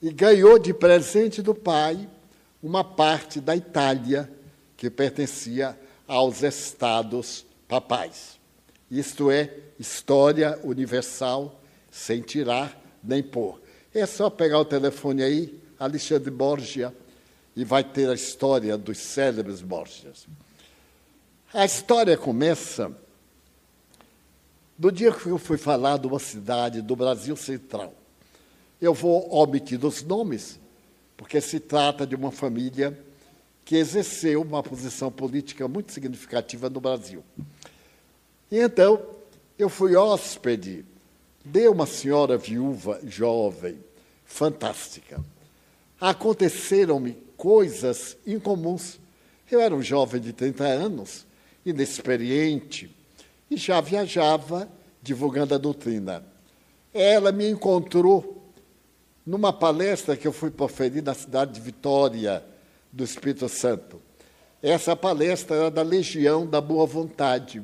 e 0.00 0.12
ganhou 0.12 0.58
de 0.58 0.72
presente 0.72 1.42
do 1.42 1.54
pai 1.54 2.08
uma 2.62 2.84
parte 2.84 3.40
da 3.40 3.56
Itália 3.56 4.30
que 4.76 4.88
pertencia 4.88 5.78
aos 6.06 6.42
estados 6.42 7.44
papais. 7.66 8.38
Isto 8.90 9.30
é 9.30 9.52
história 9.78 10.58
universal, 10.62 11.60
sem 11.90 12.22
tirar 12.22 12.80
nem 13.02 13.22
pôr. 13.22 13.60
É 13.92 14.06
só 14.06 14.30
pegar 14.30 14.60
o 14.60 14.64
telefone 14.64 15.22
aí, 15.22 15.60
Alexandre 15.78 16.30
Borgia, 16.30 16.94
e 17.58 17.64
vai 17.64 17.82
ter 17.82 18.08
a 18.08 18.14
história 18.14 18.78
dos 18.78 18.98
célebres 18.98 19.60
Borgias. 19.60 20.28
A 21.52 21.64
história 21.64 22.16
começa 22.16 22.96
do 24.78 24.92
dia 24.92 25.10
que 25.10 25.26
eu 25.26 25.38
fui 25.38 25.58
falar 25.58 25.98
de 25.98 26.06
uma 26.06 26.20
cidade 26.20 26.80
do 26.80 26.94
Brasil 26.94 27.34
Central. 27.34 27.92
Eu 28.80 28.94
vou 28.94 29.28
omitir 29.34 29.84
os 29.84 30.04
nomes, 30.04 30.60
porque 31.16 31.40
se 31.40 31.58
trata 31.58 32.06
de 32.06 32.14
uma 32.14 32.30
família 32.30 32.96
que 33.64 33.74
exerceu 33.74 34.40
uma 34.40 34.62
posição 34.62 35.10
política 35.10 35.66
muito 35.66 35.90
significativa 35.90 36.70
no 36.70 36.80
Brasil. 36.80 37.24
E 38.52 38.58
então, 38.60 39.04
eu 39.58 39.68
fui 39.68 39.96
hóspede 39.96 40.84
de 41.44 41.66
uma 41.66 41.86
senhora 41.86 42.38
viúva 42.38 43.00
jovem, 43.04 43.78
fantástica 44.24 45.20
aconteceram-me 46.00 47.12
coisas 47.36 48.16
incomuns. 48.26 48.98
Eu 49.50 49.60
era 49.60 49.74
um 49.74 49.82
jovem 49.82 50.20
de 50.20 50.32
30 50.32 50.64
anos, 50.64 51.26
inexperiente, 51.64 52.94
e 53.50 53.56
já 53.56 53.80
viajava 53.80 54.68
divulgando 55.02 55.54
a 55.54 55.58
doutrina. 55.58 56.24
Ela 56.92 57.32
me 57.32 57.48
encontrou 57.48 58.52
numa 59.24 59.52
palestra 59.52 60.16
que 60.16 60.26
eu 60.26 60.32
fui 60.32 60.50
proferir 60.50 61.02
na 61.02 61.14
cidade 61.14 61.52
de 61.52 61.60
Vitória, 61.60 62.42
do 62.92 63.04
Espírito 63.04 63.48
Santo. 63.48 64.00
Essa 64.62 64.96
palestra 64.96 65.56
era 65.56 65.70
da 65.70 65.82
Legião 65.82 66.46
da 66.46 66.60
Boa 66.60 66.86
Vontade. 66.86 67.62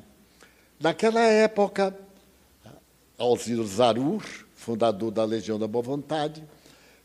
Naquela 0.78 1.20
época, 1.20 1.96
Alziro 3.18 3.66
Zarur, 3.66 4.22
fundador 4.54 5.10
da 5.10 5.24
Legião 5.24 5.58
da 5.58 5.66
Boa 5.66 5.82
Vontade, 5.82 6.44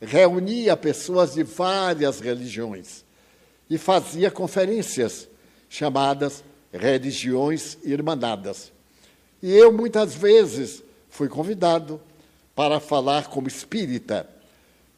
reunia 0.01 0.77
pessoas 0.77 1.33
de 1.33 1.43
várias 1.43 2.19
religiões 2.19 3.03
e 3.69 3.77
fazia 3.77 4.31
conferências 4.31 5.27
chamadas 5.69 6.43
religiões 6.71 7.77
irmanadas. 7.83 8.71
E 9.41 9.51
eu 9.51 9.71
muitas 9.71 10.13
vezes 10.13 10.83
fui 11.09 11.27
convidado 11.27 12.01
para 12.55 12.79
falar 12.79 13.27
como 13.27 13.47
espírita. 13.47 14.29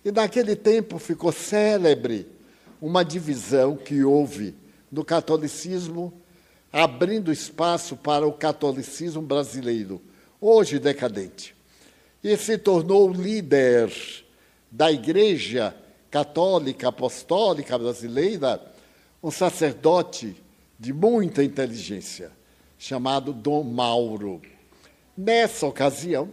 E 0.03 0.11
naquele 0.11 0.55
tempo 0.55 0.97
ficou 0.97 1.31
célebre 1.31 2.27
uma 2.81 3.03
divisão 3.03 3.75
que 3.77 4.03
houve 4.03 4.55
no 4.91 5.05
catolicismo, 5.05 6.11
abrindo 6.73 7.31
espaço 7.31 7.95
para 7.95 8.25
o 8.25 8.33
catolicismo 8.33 9.21
brasileiro, 9.21 10.01
hoje 10.39 10.79
decadente. 10.79 11.55
E 12.23 12.35
se 12.35 12.57
tornou 12.57 13.11
líder 13.11 13.91
da 14.71 14.89
Igreja 14.89 15.75
Católica 16.09 16.87
Apostólica 16.87 17.77
Brasileira, 17.77 18.61
um 19.21 19.29
sacerdote 19.29 20.35
de 20.79 20.93
muita 20.93 21.43
inteligência, 21.43 22.31
chamado 22.79 23.33
Dom 23.33 23.63
Mauro. 23.63 24.41
Nessa 25.15 25.67
ocasião, 25.67 26.29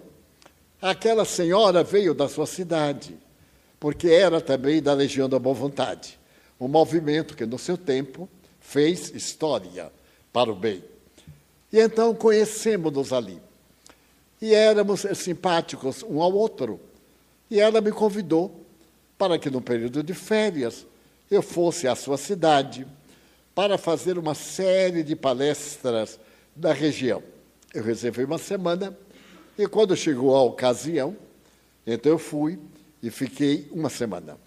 aquela 0.80 1.24
senhora 1.24 1.82
veio 1.82 2.14
da 2.14 2.28
sua 2.28 2.46
cidade, 2.46 3.16
porque 3.80 4.08
era 4.08 4.40
também 4.40 4.80
da 4.80 4.94
Legião 4.94 5.28
da 5.28 5.38
Boa 5.38 5.54
Vontade, 5.54 6.18
um 6.58 6.68
movimento 6.68 7.36
que, 7.36 7.44
no 7.44 7.58
seu 7.58 7.76
tempo, 7.76 8.28
fez 8.60 9.10
história. 9.14 9.92
para 10.32 10.52
o 10.52 10.54
bem. 10.54 10.84
E 11.72 11.80
então 11.80 12.14
conhecemos-nos 12.14 13.12
ali. 13.12 13.40
E 14.40 14.54
éramos 14.54 15.04
simpáticos 15.14 16.02
um 16.02 16.22
ao 16.22 16.32
outro. 16.32 16.78
E 17.50 17.60
ela 17.60 17.80
me 17.80 17.90
convidou 17.90 18.64
para 19.16 19.38
que, 19.38 19.50
no 19.50 19.60
período 19.60 20.02
de 20.02 20.14
férias, 20.14 20.86
eu 21.30 21.42
fosse 21.42 21.88
à 21.88 21.94
sua 21.94 22.16
cidade 22.16 22.86
para 23.54 23.76
fazer 23.76 24.18
uma 24.18 24.34
série 24.34 25.02
de 25.02 25.16
palestras 25.16 26.18
da 26.54 26.72
região. 26.72 27.22
Eu 27.74 27.82
reservei 27.82 28.24
uma 28.24 28.38
semana 28.38 28.96
e, 29.58 29.66
quando 29.66 29.96
chegou 29.96 30.36
a 30.36 30.42
ocasião, 30.42 31.16
então 31.86 32.12
eu 32.12 32.18
fui 32.18 32.58
e 33.02 33.10
fiquei 33.10 33.68
uma 33.72 33.90
semana. 33.90 34.38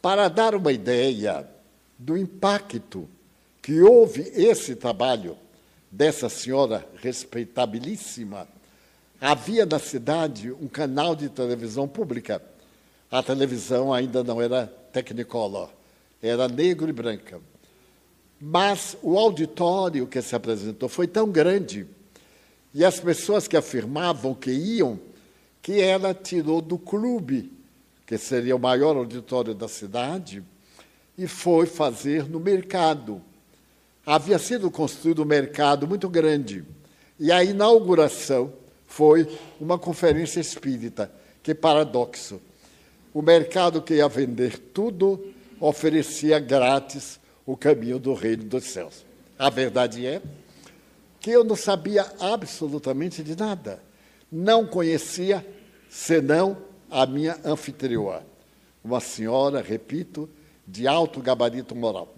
Para 0.00 0.28
dar 0.28 0.54
uma 0.54 0.72
ideia 0.72 1.48
do 1.98 2.16
impacto 2.16 3.08
que 3.60 3.80
houve 3.80 4.22
esse 4.34 4.74
trabalho 4.74 5.36
dessa 5.90 6.28
senhora 6.28 6.86
respeitabilíssima, 6.96 8.48
havia 9.20 9.66
na 9.66 9.78
cidade 9.78 10.50
um 10.50 10.66
canal 10.66 11.14
de 11.14 11.28
televisão 11.28 11.86
pública. 11.86 12.42
A 13.10 13.22
televisão 13.22 13.92
ainda 13.92 14.24
não 14.24 14.40
era 14.40 14.66
Technicolor, 14.92 15.70
era 16.22 16.48
negro 16.48 16.88
e 16.88 16.92
branca. 16.92 17.40
Mas 18.40 18.96
o 19.02 19.18
auditório 19.18 20.06
que 20.06 20.20
se 20.22 20.34
apresentou 20.34 20.88
foi 20.88 21.06
tão 21.06 21.30
grande 21.30 21.86
e 22.72 22.84
as 22.84 23.00
pessoas 23.00 23.46
que 23.46 23.56
afirmavam 23.56 24.34
que 24.34 24.50
iam, 24.50 24.98
que 25.60 25.80
ela 25.80 26.14
tirou 26.14 26.60
do 26.60 26.78
clube, 26.78 27.52
que 28.06 28.16
seria 28.16 28.56
o 28.56 28.60
maior 28.60 28.96
auditório 28.96 29.54
da 29.54 29.68
cidade, 29.68 30.42
e 31.18 31.26
foi 31.26 31.66
fazer 31.66 32.28
no 32.28 32.40
mercado. 32.40 33.20
Havia 34.06 34.38
sido 34.38 34.70
construído 34.70 35.22
um 35.22 35.26
mercado 35.26 35.86
muito 35.86 36.08
grande. 36.08 36.64
E 37.18 37.30
a 37.30 37.44
inauguração 37.44 38.52
foi 38.90 39.28
uma 39.60 39.78
conferência 39.78 40.40
espírita. 40.40 41.10
Que 41.44 41.54
paradoxo. 41.54 42.40
O 43.14 43.22
mercado 43.22 43.80
que 43.80 43.94
ia 43.94 44.08
vender 44.08 44.58
tudo 44.58 45.32
oferecia 45.60 46.40
grátis 46.40 47.20
o 47.46 47.56
caminho 47.56 48.00
do 48.00 48.12
reino 48.12 48.44
dos 48.44 48.64
céus. 48.64 49.06
A 49.38 49.48
verdade 49.48 50.04
é 50.04 50.20
que 51.20 51.30
eu 51.30 51.44
não 51.44 51.54
sabia 51.54 52.04
absolutamente 52.18 53.22
de 53.22 53.36
nada. 53.36 53.80
Não 54.30 54.66
conhecia 54.66 55.46
senão 55.88 56.58
a 56.90 57.06
minha 57.06 57.38
anfitriã, 57.44 58.22
uma 58.82 59.00
senhora, 59.00 59.62
repito, 59.62 60.28
de 60.66 60.88
alto 60.88 61.20
gabarito 61.20 61.76
moral. 61.76 62.12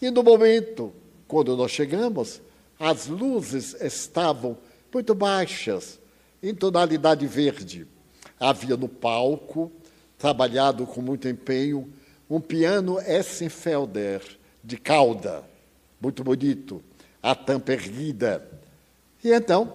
E 0.00 0.10
no 0.10 0.22
momento, 0.22 0.94
quando 1.28 1.54
nós 1.54 1.70
chegamos, 1.70 2.40
as 2.80 3.06
luzes 3.06 3.74
estavam 3.80 4.56
muito 4.94 5.14
baixas, 5.14 6.00
em 6.40 6.54
tonalidade 6.54 7.26
verde. 7.26 7.86
Havia 8.38 8.76
no 8.76 8.88
palco, 8.88 9.72
trabalhado 10.16 10.86
com 10.86 11.02
muito 11.02 11.28
empenho, 11.28 11.92
um 12.30 12.40
piano 12.40 13.00
Essenfelder 13.00 14.22
de 14.62 14.76
cauda, 14.76 15.42
muito 16.00 16.22
bonito, 16.22 16.82
a 17.20 17.34
tampa 17.34 17.72
erguida. 17.72 18.48
E 19.22 19.32
então, 19.32 19.72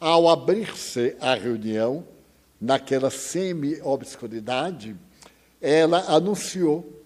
ao 0.00 0.28
abrir-se 0.28 1.16
a 1.20 1.34
reunião, 1.34 2.04
naquela 2.60 3.10
semi-obscuridade, 3.10 4.96
ela 5.60 5.98
anunciou 6.08 7.02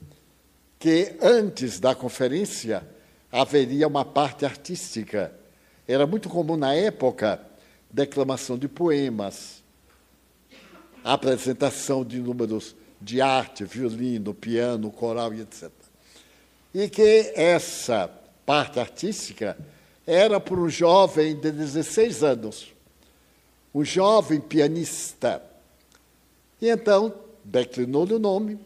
que 0.79 1.17
antes 1.21 1.81
da 1.81 1.95
conferência 1.95 2.87
haveria 3.33 3.89
uma 3.89 4.05
parte 4.05 4.45
artística. 4.45 5.33
Era 5.89 6.07
muito 6.07 6.29
comum 6.29 6.57
na 6.57 6.75
época 6.75 7.46
declamação 7.97 8.59
de 8.59 8.69
poemas, 8.69 9.63
apresentação 11.03 12.05
de 12.05 12.19
números 12.19 12.77
de 13.01 13.23
arte, 13.23 13.65
violino, 13.65 14.35
piano, 14.35 14.91
coral 14.91 15.33
e 15.33 15.41
etc. 15.41 15.71
E 16.75 16.91
que 16.91 17.33
essa 17.35 18.11
parte 18.45 18.79
artística 18.79 19.57
era 20.07 20.39
para 20.39 20.61
um 20.61 20.69
jovem 20.69 21.41
de 21.41 21.51
16 21.51 22.23
anos, 22.23 22.75
um 23.75 23.83
jovem 23.83 24.43
pianista. 24.43 25.43
E 26.61 26.69
então 26.69 27.15
declinou-lhe 27.43 28.13
o 28.13 28.19
nome, 28.19 28.59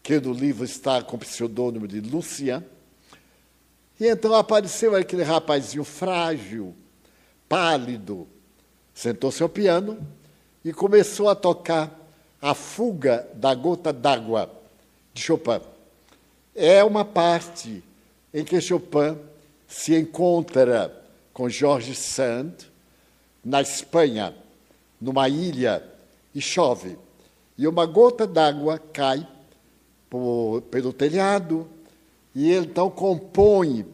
que 0.00 0.20
no 0.20 0.32
livro 0.32 0.64
está 0.64 1.02
com 1.02 1.16
o 1.16 1.18
pseudônimo 1.18 1.88
de 1.88 2.00
Lucian. 2.00 2.64
E 3.98 4.06
então 4.06 4.32
apareceu 4.32 4.94
aquele 4.94 5.24
rapazinho 5.24 5.82
frágil, 5.82 6.72
pálido, 7.48 8.28
sentou-se 8.94 9.42
ao 9.42 9.48
piano 9.48 9.98
e 10.64 10.72
começou 10.72 11.28
a 11.28 11.34
tocar 11.34 12.00
a 12.40 12.54
fuga 12.54 13.28
da 13.34 13.54
gota 13.54 13.92
d'água 13.92 14.50
de 15.12 15.20
Chopin. 15.22 15.60
É 16.54 16.84
uma 16.84 17.04
parte 17.04 17.82
em 18.32 18.44
que 18.44 18.60
Chopin 18.60 19.18
se 19.66 19.98
encontra 19.98 21.02
com 21.32 21.48
Jorge 21.48 21.94
Sand 21.94 22.52
na 23.44 23.60
Espanha, 23.60 24.34
numa 25.00 25.28
ilha, 25.28 25.82
e 26.34 26.40
chove. 26.40 26.96
E 27.56 27.66
uma 27.68 27.86
gota 27.86 28.26
d'água 28.26 28.78
cai 28.92 29.26
por, 30.08 30.62
pelo 30.62 30.92
telhado, 30.92 31.68
e 32.34 32.50
ele 32.50 32.66
então 32.66 32.90
compõe 32.90 33.86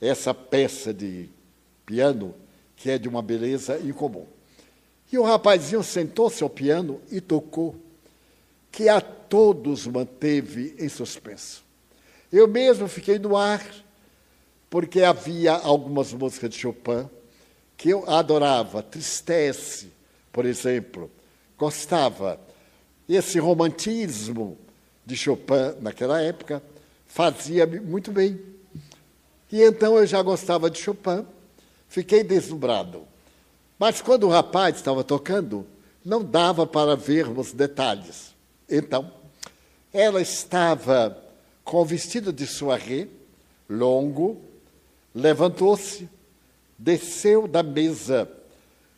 essa 0.00 0.32
peça 0.32 0.92
de 0.92 1.28
piano, 1.84 2.34
que 2.76 2.90
é 2.90 2.98
de 2.98 3.08
uma 3.08 3.22
beleza 3.22 3.78
incomum. 3.78 4.26
E 5.10 5.18
o 5.18 5.22
rapazinho 5.22 5.82
sentou-se 5.82 6.42
ao 6.42 6.50
piano 6.50 7.00
e 7.10 7.20
tocou, 7.20 7.76
que 8.70 8.88
a 8.88 9.00
todos 9.00 9.86
manteve 9.86 10.74
em 10.78 10.88
suspenso. 10.88 11.64
Eu 12.32 12.46
mesmo 12.46 12.86
fiquei 12.88 13.18
no 13.18 13.36
ar, 13.36 13.64
porque 14.68 15.02
havia 15.02 15.52
algumas 15.52 16.12
músicas 16.12 16.50
de 16.50 16.58
Chopin 16.58 17.08
que 17.76 17.90
eu 17.90 18.08
adorava, 18.08 18.82
Tristesse, 18.82 19.92
por 20.32 20.44
exemplo, 20.44 21.10
gostava. 21.56 22.40
Esse 23.08 23.38
romantismo 23.38 24.58
de 25.04 25.16
Chopin 25.16 25.76
naquela 25.80 26.20
época 26.20 26.62
fazia 27.06 27.66
muito 27.66 28.10
bem. 28.10 28.40
E 29.52 29.62
então 29.62 29.96
eu 29.96 30.06
já 30.06 30.20
gostava 30.22 30.68
de 30.68 30.78
Chopin, 30.78 31.24
fiquei 31.88 32.22
deslumbrado. 32.22 33.02
Mas 33.78 34.00
quando 34.00 34.24
o 34.24 34.30
rapaz 34.30 34.76
estava 34.76 35.04
tocando, 35.04 35.66
não 36.04 36.22
dava 36.22 36.66
para 36.66 36.96
vermos 36.96 37.52
detalhes. 37.52 38.34
Então, 38.68 39.10
ela 39.92 40.20
estava 40.20 41.22
com 41.64 41.78
o 41.78 41.84
vestido 41.84 42.32
de 42.32 42.46
soirée, 42.46 43.08
longo, 43.68 44.40
levantou-se, 45.14 46.08
desceu 46.78 47.48
da 47.48 47.62
mesa, 47.62 48.30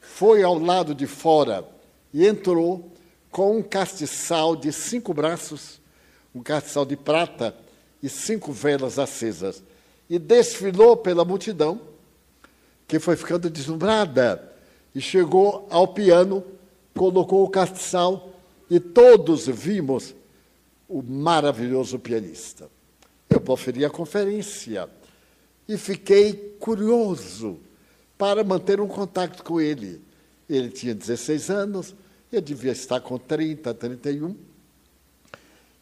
foi 0.00 0.42
ao 0.42 0.58
lado 0.58 0.94
de 0.94 1.06
fora 1.06 1.66
e 2.12 2.26
entrou 2.26 2.92
com 3.30 3.56
um 3.56 3.62
castiçal 3.62 4.56
de 4.56 4.72
cinco 4.72 5.14
braços, 5.14 5.80
um 6.34 6.42
castiçal 6.42 6.84
de 6.84 6.96
prata 6.96 7.54
e 8.02 8.08
cinco 8.08 8.52
velas 8.52 8.98
acesas, 8.98 9.62
e 10.08 10.18
desfilou 10.18 10.96
pela 10.96 11.24
multidão, 11.24 11.80
que 12.88 12.98
foi 12.98 13.16
ficando 13.16 13.50
deslumbrada, 13.50 14.50
e 14.94 15.00
chegou 15.00 15.68
ao 15.70 15.88
piano, 15.88 16.42
colocou 16.96 17.44
o 17.44 17.50
castiçal, 17.50 18.32
e 18.70 18.80
todos 18.80 19.46
vimos 19.46 20.14
o 20.88 21.02
maravilhoso 21.02 21.98
pianista. 21.98 22.70
Eu 23.28 23.40
proferi 23.40 23.84
a 23.84 23.90
conferência 23.90 24.88
e 25.68 25.76
fiquei 25.76 26.56
curioso 26.58 27.60
para 28.16 28.42
manter 28.42 28.80
um 28.80 28.88
contato 28.88 29.44
com 29.44 29.60
ele. 29.60 30.00
Ele 30.48 30.70
tinha 30.70 30.94
16 30.94 31.50
anos, 31.50 31.94
eu 32.32 32.40
devia 32.40 32.72
estar 32.72 33.00
com 33.00 33.18
30, 33.18 33.74
31, 33.74 34.34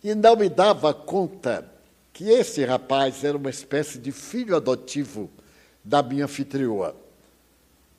e 0.03 0.13
não 0.13 0.35
me 0.35 0.49
dava 0.49 0.93
conta 0.93 1.71
que 2.13 2.25
esse 2.25 2.65
rapaz 2.65 3.23
era 3.23 3.37
uma 3.37 3.51
espécie 3.51 3.99
de 3.99 4.11
filho 4.11 4.57
adotivo 4.57 5.31
da 5.87 6.03
minha 6.03 6.25
anfitriã. 6.25 6.93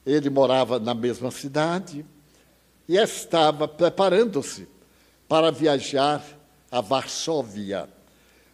Ele 0.06 0.30
morava 0.30 0.78
na 0.78 0.94
mesma 0.94 1.32
cidade 1.32 2.06
e 2.88 2.98
estava 2.98 3.68
preparando-se 3.68 4.68
para 5.28 5.52
viajar 5.52 6.24
a 6.70 6.82
Varsóvia, 6.82 7.90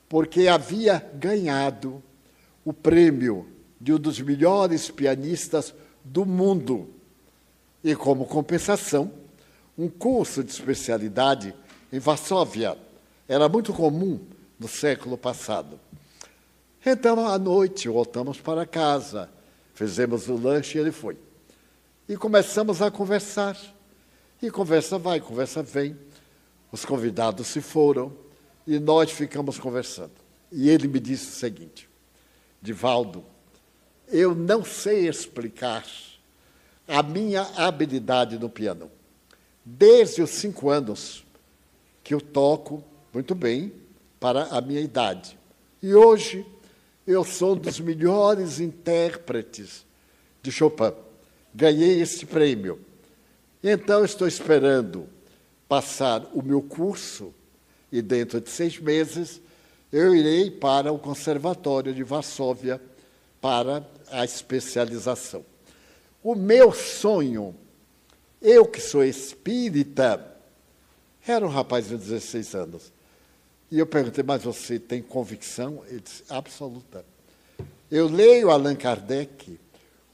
porque 0.08 0.48
havia 0.48 1.00
ganhado 1.16 2.02
o 2.64 2.72
prêmio 2.72 3.48
de 3.82 3.92
um 3.94 3.98
dos 3.98 4.20
melhores 4.22 4.90
pianistas 4.92 5.74
do 6.04 6.26
mundo. 6.26 6.90
E, 7.84 7.96
como 7.96 8.26
compensação, 8.26 9.12
um 9.78 9.90
curso 9.90 10.44
de 10.44 10.52
especialidade 10.52 11.54
em 11.92 12.00
Varsóvia. 12.00 12.78
Era 13.28 13.50
muito 13.50 13.74
comum 13.74 14.20
no 14.60 14.68
século 14.68 15.18
passado. 15.18 15.80
Então, 16.86 17.26
à 17.26 17.38
noite, 17.40 17.88
voltamos 17.88 18.42
para 18.42 18.66
casa, 18.66 19.30
fizemos 19.74 20.28
o 20.28 20.36
lanche 20.36 20.78
e 20.78 20.82
ele 20.82 20.92
foi. 20.92 21.18
E 22.10 22.18
começamos 22.18 22.82
a 22.82 22.92
conversar. 22.92 23.58
E 24.42 24.52
conversa 24.52 24.98
vai, 24.98 25.22
conversa 25.22 25.64
vem. 25.64 25.98
Os 26.72 26.84
convidados 26.84 27.48
se 27.48 27.62
foram 27.62 28.12
e 28.68 28.80
nós 28.80 29.12
ficamos 29.12 29.58
conversando. 29.58 30.12
E 30.52 30.70
ele 30.70 30.88
me 30.88 31.00
disse 31.00 31.28
o 31.28 31.34
seguinte: 31.34 31.90
Divaldo, 32.62 33.24
eu 34.10 34.36
não 34.36 34.66
sei 34.66 35.08
explicar 35.08 35.86
a 36.86 37.02
minha 37.02 37.44
habilidade 37.56 38.38
no 38.38 38.50
piano. 38.50 38.92
Desde 39.64 40.22
os 40.22 40.32
cinco 40.32 40.70
anos 40.70 41.24
que 42.04 42.14
eu 42.14 42.20
toco 42.20 42.84
muito 43.14 43.34
bem 43.34 43.72
para 44.20 44.48
a 44.48 44.60
minha 44.60 44.82
idade. 44.82 45.40
E 45.82 45.96
hoje 45.96 46.46
eu 47.06 47.24
sou 47.24 47.54
um 47.54 47.58
dos 47.58 47.80
melhores 47.80 48.60
intérpretes 48.60 49.86
de 50.42 50.52
Chopin. 50.52 50.94
Ganhei 51.54 52.02
esse 52.02 52.26
prêmio. 52.26 52.80
Então 53.64 54.04
estou 54.04 54.28
esperando 54.28 55.08
passar 55.68 56.26
o 56.34 56.42
meu 56.42 56.62
curso 56.62 57.34
e 57.92 58.02
dentro 58.02 58.42
de 58.42 58.50
seis 58.50 58.80
meses 58.80 59.42
eu 59.92 60.16
irei 60.16 60.50
para 60.50 60.92
o 60.92 60.98
Conservatório 60.98 61.94
de 61.94 62.04
Varsóvia 62.04 62.82
para 63.40 63.88
a 64.10 64.26
especialização. 64.26 65.46
O 66.24 66.36
meu 66.36 66.72
sonho, 66.72 67.56
eu 68.42 68.66
que 68.66 68.82
sou 68.82 69.04
espírita, 69.04 70.34
era 71.28 71.46
um 71.46 71.50
rapaz 71.50 71.88
de 71.88 71.98
16 71.98 72.56
anos. 72.56 72.92
E 73.74 73.80
eu 73.80 73.88
perguntei, 73.88 74.24
mas 74.24 74.44
você 74.44 74.78
tem 74.78 75.02
convicção? 75.02 75.84
Ele 75.90 76.00
disse, 76.00 76.24
absoluta. 76.30 77.04
Eu 77.90 78.08
leio 78.08 78.52
Allan 78.52 78.76
Kardec 78.76 79.60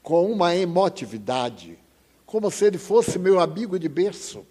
com 0.02 0.32
uma 0.32 0.56
emotividade, 0.56 1.78
como 2.24 2.50
se 2.50 2.64
ele 2.64 2.78
fosse 2.78 3.18
meu 3.18 3.38
amigo 3.38 3.78
de 3.78 3.86
berço. 3.86 4.46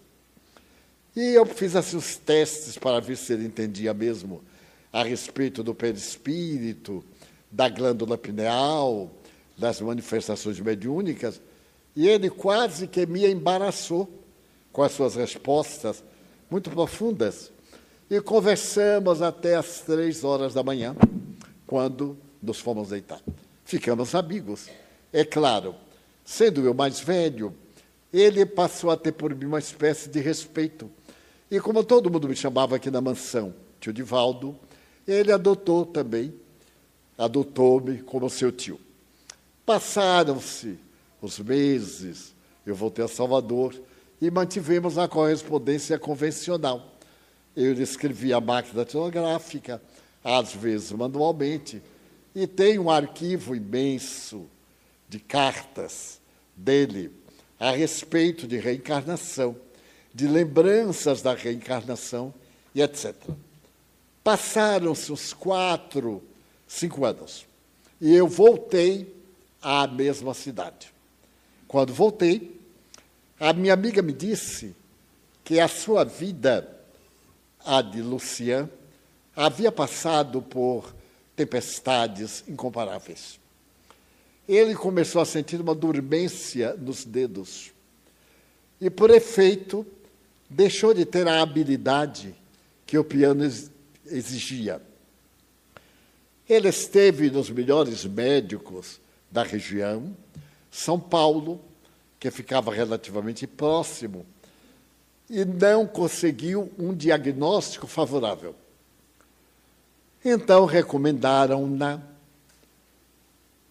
E 1.16 1.34
eu 1.34 1.44
fiz 1.44 1.74
assim 1.74 1.96
os 1.96 2.18
testes 2.18 2.78
para 2.78 3.00
ver 3.00 3.16
se 3.16 3.32
ele 3.32 3.44
entendia 3.44 3.92
mesmo 3.92 4.44
a 4.92 5.02
respeito 5.02 5.64
do 5.64 5.74
perispírito, 5.74 7.04
da 7.50 7.68
glândula 7.68 8.16
pineal, 8.16 9.10
das 9.58 9.80
manifestações 9.80 10.60
mediúnicas, 10.60 11.42
e 11.96 12.08
ele 12.08 12.30
quase 12.30 12.86
que 12.86 13.04
me 13.06 13.26
embaraçou 13.26 14.08
com 14.72 14.84
as 14.84 14.92
suas 14.92 15.16
respostas 15.16 16.00
muito 16.48 16.70
profundas. 16.70 17.50
E 18.10 18.20
conversamos 18.20 19.22
até 19.22 19.54
as 19.54 19.82
três 19.82 20.24
horas 20.24 20.52
da 20.52 20.64
manhã, 20.64 20.96
quando 21.64 22.18
nos 22.42 22.58
fomos 22.58 22.88
deitar. 22.88 23.20
Ficamos 23.64 24.16
amigos. 24.16 24.68
É 25.12 25.24
claro, 25.24 25.76
sendo 26.24 26.64
eu 26.64 26.74
mais 26.74 26.98
velho, 26.98 27.54
ele 28.12 28.44
passou 28.44 28.90
a 28.90 28.96
ter 28.96 29.12
por 29.12 29.32
mim 29.32 29.46
uma 29.46 29.60
espécie 29.60 30.08
de 30.08 30.18
respeito. 30.18 30.90
E 31.48 31.60
como 31.60 31.84
todo 31.84 32.10
mundo 32.10 32.28
me 32.28 32.34
chamava 32.34 32.74
aqui 32.74 32.90
na 32.90 33.00
mansão, 33.00 33.54
tio 33.78 33.92
Divaldo, 33.92 34.58
ele 35.06 35.30
adotou 35.30 35.86
também, 35.86 36.34
adotou-me 37.16 37.98
como 37.98 38.28
seu 38.28 38.50
tio. 38.50 38.80
Passaram-se 39.64 40.80
os 41.22 41.38
meses, 41.38 42.34
eu 42.66 42.74
voltei 42.74 43.04
a 43.04 43.08
Salvador 43.08 43.72
e 44.20 44.32
mantivemos 44.32 44.98
a 44.98 45.06
correspondência 45.06 45.96
convencional. 45.96 46.89
Eu 47.56 47.72
escrevia 47.74 48.36
a 48.36 48.40
máquina 48.40 48.84
telegráfica, 48.84 49.82
às 50.22 50.54
vezes 50.54 50.92
manualmente, 50.92 51.82
e 52.34 52.46
tenho 52.46 52.82
um 52.82 52.90
arquivo 52.90 53.54
imenso 53.54 54.46
de 55.08 55.18
cartas 55.18 56.20
dele 56.56 57.12
a 57.58 57.72
respeito 57.72 58.46
de 58.46 58.58
reencarnação, 58.58 59.56
de 60.14 60.26
lembranças 60.26 61.20
da 61.20 61.34
reencarnação 61.34 62.32
e 62.74 62.80
etc. 62.80 63.14
Passaram-se 64.22 65.12
uns 65.12 65.32
quatro, 65.32 66.22
cinco 66.66 67.04
anos, 67.04 67.46
e 68.00 68.14
eu 68.14 68.28
voltei 68.28 69.14
à 69.60 69.86
mesma 69.86 70.32
cidade. 70.32 70.92
Quando 71.68 71.92
voltei, 71.92 72.58
a 73.38 73.52
minha 73.52 73.74
amiga 73.74 74.02
me 74.02 74.12
disse 74.12 74.74
que 75.44 75.60
a 75.60 75.68
sua 75.68 76.04
vida, 76.04 76.79
a 77.64 77.82
de 77.82 78.02
Lucian, 78.02 78.68
havia 79.34 79.70
passado 79.70 80.42
por 80.42 80.94
tempestades 81.36 82.44
incomparáveis. 82.46 83.38
Ele 84.48 84.74
começou 84.74 85.22
a 85.22 85.24
sentir 85.24 85.60
uma 85.60 85.74
dormência 85.74 86.74
nos 86.74 87.04
dedos. 87.04 87.72
E, 88.80 88.90
por 88.90 89.10
efeito, 89.10 89.86
deixou 90.48 90.92
de 90.92 91.04
ter 91.04 91.28
a 91.28 91.40
habilidade 91.40 92.34
que 92.84 92.98
o 92.98 93.04
piano 93.04 93.44
exigia. 94.06 94.82
Ele 96.48 96.68
esteve 96.68 97.30
nos 97.30 97.48
melhores 97.48 98.04
médicos 98.04 99.00
da 99.30 99.44
região, 99.44 100.16
São 100.70 100.98
Paulo, 100.98 101.60
que 102.18 102.30
ficava 102.30 102.74
relativamente 102.74 103.46
próximo, 103.46 104.26
e 105.30 105.44
não 105.44 105.86
conseguiu 105.86 106.72
um 106.76 106.92
diagnóstico 106.92 107.86
favorável. 107.86 108.52
Então 110.24 110.64
recomendaram-na. 110.64 112.02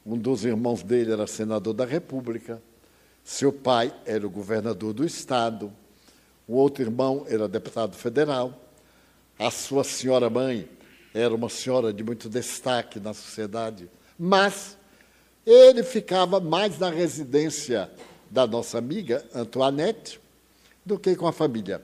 Um 0.05 0.17
dos 0.17 0.45
irmãos 0.45 0.81
dele 0.81 1.11
era 1.11 1.27
senador 1.27 1.73
da 1.73 1.85
República, 1.85 2.61
seu 3.23 3.51
pai 3.51 3.93
era 4.05 4.25
o 4.25 4.29
governador 4.29 4.93
do 4.93 5.05
estado, 5.05 5.71
o 6.47 6.55
outro 6.55 6.81
irmão 6.81 7.25
era 7.27 7.47
deputado 7.47 7.95
federal, 7.95 8.59
a 9.37 9.51
sua 9.51 9.83
senhora 9.83 10.29
mãe 10.29 10.67
era 11.13 11.35
uma 11.35 11.49
senhora 11.49 11.93
de 11.93 12.03
muito 12.03 12.29
destaque 12.29 12.99
na 12.99 13.13
sociedade, 13.13 13.89
mas 14.17 14.77
ele 15.45 15.83
ficava 15.83 16.39
mais 16.39 16.79
na 16.79 16.89
residência 16.89 17.91
da 18.31 18.47
nossa 18.47 18.77
amiga 18.77 19.23
Antoinette 19.35 20.19
do 20.89 20.99
que 20.99 21.15
com 21.15 21.27
a 21.27 21.31
família. 21.31 21.81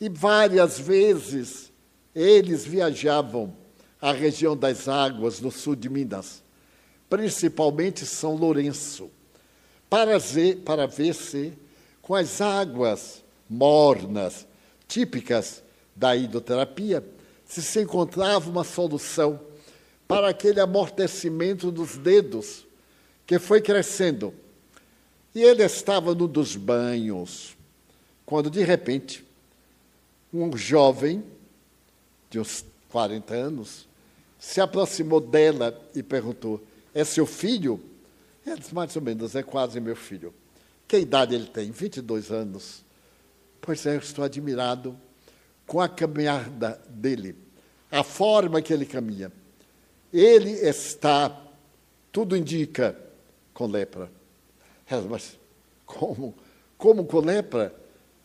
E 0.00 0.08
várias 0.08 0.78
vezes 0.78 1.72
eles 2.14 2.64
viajavam 2.64 3.54
à 4.00 4.12
região 4.12 4.56
das 4.56 4.88
águas 4.88 5.40
no 5.40 5.50
sul 5.50 5.74
de 5.74 5.88
Minas, 5.88 6.42
principalmente 7.08 8.06
São 8.06 8.36
Lourenço, 8.36 9.10
para 9.90 10.18
ver, 10.18 10.58
para 10.58 10.86
ver 10.86 11.14
se 11.14 11.52
com 12.00 12.14
as 12.14 12.40
águas 12.40 13.22
mornas 13.48 14.46
típicas 14.86 15.62
da 15.94 16.16
hidroterapia 16.16 17.04
se 17.44 17.60
se 17.60 17.82
encontrava 17.82 18.48
uma 18.48 18.62
solução 18.62 19.40
para 20.06 20.28
aquele 20.28 20.60
amortecimento 20.60 21.70
dos 21.72 21.96
dedos 21.96 22.64
que 23.26 23.40
foi 23.40 23.60
crescendo 23.60 24.32
e 25.34 25.42
ele 25.42 25.62
estava 25.62 26.14
num 26.14 26.26
dos 26.26 26.56
banhos, 26.56 27.56
quando 28.30 28.48
de 28.48 28.62
repente 28.62 29.26
um 30.32 30.56
jovem 30.56 31.24
de 32.30 32.38
uns 32.38 32.64
40 32.88 33.34
anos 33.34 33.88
se 34.38 34.60
aproximou 34.60 35.20
dela 35.20 35.76
e 35.96 36.00
perguntou: 36.00 36.62
É 36.94 37.02
seu 37.02 37.26
filho? 37.26 37.82
Ela 38.46 38.56
disse: 38.56 38.72
Mais 38.72 38.94
ou 38.94 39.02
menos, 39.02 39.34
é 39.34 39.42
quase 39.42 39.80
meu 39.80 39.96
filho. 39.96 40.32
Que 40.86 40.98
idade 40.98 41.34
ele 41.34 41.48
tem? 41.48 41.72
22 41.72 42.30
anos. 42.30 42.84
Pois 43.60 43.84
é, 43.84 43.96
eu 43.96 43.98
estou 43.98 44.24
admirado 44.24 44.96
com 45.66 45.80
a 45.80 45.88
caminhada 45.88 46.80
dele, 46.88 47.34
a 47.90 48.04
forma 48.04 48.62
que 48.62 48.72
ele 48.72 48.86
caminha. 48.86 49.32
Ele 50.12 50.52
está, 50.52 51.36
tudo 52.12 52.36
indica, 52.36 52.96
com 53.52 53.66
lepra. 53.66 54.08
Ela, 54.88 55.02
mas 55.08 55.36
como? 55.84 56.32
Como 56.78 57.04
com 57.04 57.18
lepra? 57.18 57.79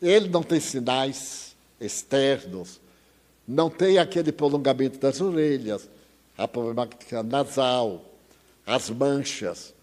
Ele 0.06 0.30
não 0.30 0.44
tem 0.44 0.60
sinais 0.60 1.56
externos, 1.82 2.80
não 3.48 3.70
tem 3.70 3.98
aquele 3.98 4.32
prolongamento 4.32 5.00
das 5.00 5.20
orelhas, 5.20 5.90
a 6.38 6.48
problemática 6.48 7.24
nasal, 7.24 8.06
as 8.66 8.90
manchas. 8.90 9.74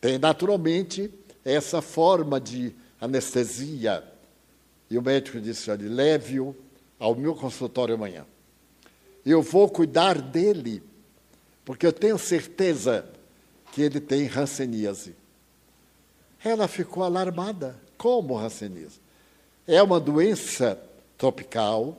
Tem 0.00 0.18
naturalmente 0.18 1.10
essa 1.44 1.82
forma 1.82 2.40
de 2.40 2.72
anestesia. 3.00 4.04
E 4.88 4.96
o 4.96 5.02
médico 5.02 5.40
disse: 5.40 5.70
olha, 5.70 5.88
leve-o 5.88 6.54
ao 6.98 7.14
meu 7.14 7.34
consultório 7.34 7.94
amanhã. 7.94 8.24
Eu 9.24 9.42
vou 9.42 9.68
cuidar 9.68 10.20
dele, 10.20 10.80
porque 11.64 11.86
eu 11.86 11.92
tenho 11.92 12.18
certeza 12.18 13.04
que 13.72 13.82
ele 13.82 13.98
tem 14.00 14.26
ranceníase. 14.26 15.16
Ela 16.44 16.68
ficou 16.68 17.02
alarmada. 17.02 17.76
Como 17.98 18.36
racenismo? 18.36 19.05
É 19.68 19.82
uma 19.82 19.98
doença 19.98 20.80
tropical, 21.18 21.98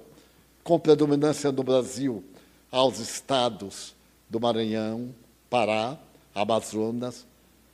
com 0.63 0.79
predominância 0.79 1.51
no 1.51 1.63
Brasil 1.63 2.23
aos 2.71 2.99
estados 2.99 3.93
do 4.29 4.39
Maranhão, 4.39 5.13
Pará, 5.49 5.97
Amazonas. 6.33 7.25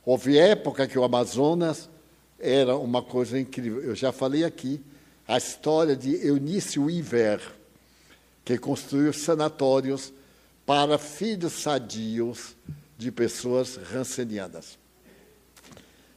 Houve 0.04 0.36
época 0.36 0.88
que 0.88 0.98
o 0.98 1.04
Amazonas 1.04 1.88
era 2.40 2.76
uma 2.76 3.02
coisa 3.02 3.38
incrível. 3.38 3.82
Eu 3.82 3.94
já 3.94 4.10
falei 4.10 4.44
aqui 4.44 4.80
a 5.28 5.36
história 5.36 5.94
de 5.94 6.26
Eunice 6.26 6.78
Weaver, 6.80 7.40
que 8.44 8.58
construiu 8.58 9.12
sanatórios 9.12 10.12
para 10.66 10.98
filhos 10.98 11.52
sadios 11.52 12.56
de 12.98 13.12
pessoas 13.12 13.76
rancenianas. 13.76 14.76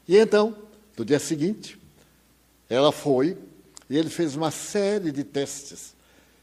E 0.06 0.16
então, 0.16 0.56
no 0.96 1.04
dia 1.04 1.20
seguinte, 1.20 1.78
ela 2.68 2.90
foi 2.90 3.36
e 3.88 3.96
ele 3.96 4.10
fez 4.10 4.36
uma 4.36 4.50
série 4.50 5.10
de 5.10 5.24
testes, 5.24 5.94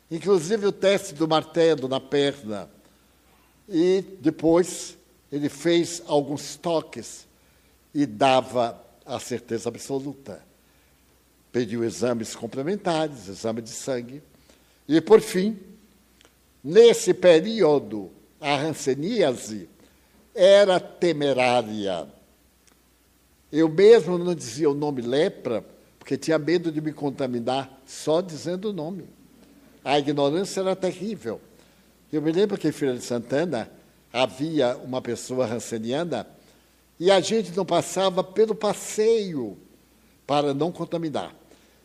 inclusive 0.09 0.65
o 0.65 0.71
teste 0.71 1.13
do 1.13 1.27
martelo 1.27 1.87
na 1.87 1.99
perna. 1.99 2.69
E 3.67 4.03
depois 4.19 4.97
ele 5.31 5.49
fez 5.49 6.01
alguns 6.07 6.55
toques 6.55 7.27
e 7.93 8.05
dava 8.05 8.81
a 9.05 9.19
certeza 9.19 9.69
absoluta. 9.69 10.43
Pediu 11.51 11.83
exames 11.83 12.35
complementares, 12.35 13.27
exame 13.27 13.61
de 13.61 13.69
sangue. 13.69 14.21
E, 14.87 14.99
por 14.99 15.21
fim, 15.21 15.57
nesse 16.63 17.13
período, 17.13 18.11
a 18.41 18.57
ranceníase 18.57 19.69
era 20.33 20.79
temerária. 20.79 22.07
Eu 23.51 23.69
mesmo 23.69 24.17
não 24.17 24.35
dizia 24.35 24.69
o 24.69 24.73
nome 24.73 25.01
lepra, 25.01 25.63
porque 26.05 26.17
tinha 26.17 26.37
medo 26.37 26.71
de 26.71 26.79
me 26.79 26.93
contaminar 26.93 27.81
só 27.83 28.21
dizendo 28.21 28.69
o 28.69 28.73
nome. 28.73 29.05
A 29.83 29.97
ignorância 29.97 30.61
era 30.61 30.75
terrível. 30.75 31.41
Eu 32.13 32.21
me 32.21 32.31
lembro 32.31 32.59
que 32.59 32.67
em 32.67 32.71
Feira 32.71 32.95
de 32.95 33.03
Santana 33.03 33.71
havia 34.13 34.77
uma 34.77 35.01
pessoa 35.01 35.47
ranceniana 35.47 36.27
e 36.99 37.09
a 37.09 37.19
gente 37.19 37.57
não 37.57 37.65
passava 37.65 38.23
pelo 38.23 38.53
passeio 38.53 39.57
para 40.27 40.53
não 40.53 40.71
contaminar. 40.71 41.33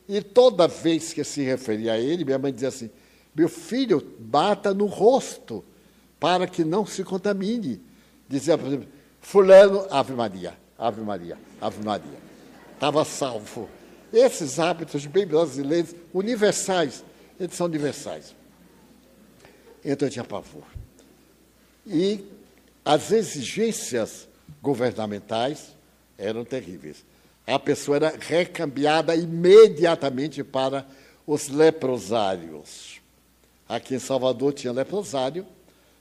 E 0.06 0.20
toda 0.20 0.68
vez 0.68 1.14
que 1.14 1.24
se 1.24 1.40
referia 1.40 1.94
a 1.94 1.98
ele, 1.98 2.22
minha 2.22 2.38
mãe 2.38 2.52
dizia 2.52 2.68
assim: 2.68 2.90
meu 3.35 3.48
filho, 3.48 4.06
bata 4.18 4.74
no 4.74 4.85
rosto 4.85 5.64
para 6.20 6.46
que 6.46 6.62
não 6.62 6.85
se 6.85 7.02
contamine. 7.04 7.80
Dizia, 8.28 8.59
por 8.59 8.66
exemplo, 8.66 8.88
Fulano, 9.18 9.87
Ave 9.90 10.12
Maria, 10.12 10.52
Ave 10.78 11.00
Maria, 11.00 11.38
Ave 11.59 11.83
Maria. 11.83 12.18
Estava 12.74 13.02
salvo. 13.02 13.80
Esses 14.12 14.59
hábitos 14.59 15.07
bem 15.07 15.27
brasileiros, 15.27 15.94
universais, 16.12 17.05
eles 17.38 17.55
são 17.55 17.66
universais. 17.66 18.35
Então 19.85 20.09
eu 20.09 20.12
tinha 20.12 20.25
pavor. 20.25 20.64
E 21.87 22.25
as 22.85 23.12
exigências 23.12 24.29
governamentais 24.61 25.77
eram 26.18 26.44
terríveis. 26.44 27.05
A 27.46 27.59
pessoa 27.59 27.96
era 27.96 28.14
recambiada 28.18 29.14
imediatamente 29.14 30.44
para 30.44 30.87
os 31.27 31.49
leprosários. 31.49 33.01
Aqui 33.68 33.94
em 33.94 33.99
Salvador 33.99 34.53
tinha 34.53 34.73
leprosário 34.73 35.46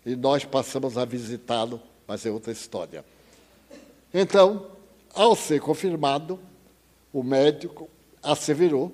e 0.06 0.15
nós 0.15 0.43
passamos 0.43 0.98
a 0.98 1.06
visitá-lo, 1.06 1.82
mas 2.08 2.26
é 2.26 2.32
outra 2.32 2.52
história. 2.52 3.06
Então, 4.14 4.72
ao 5.14 5.36
ser 5.36 5.62
confirmado, 5.62 6.39
o 7.14 7.24
médico 7.24 7.89
asseverou 8.22 8.93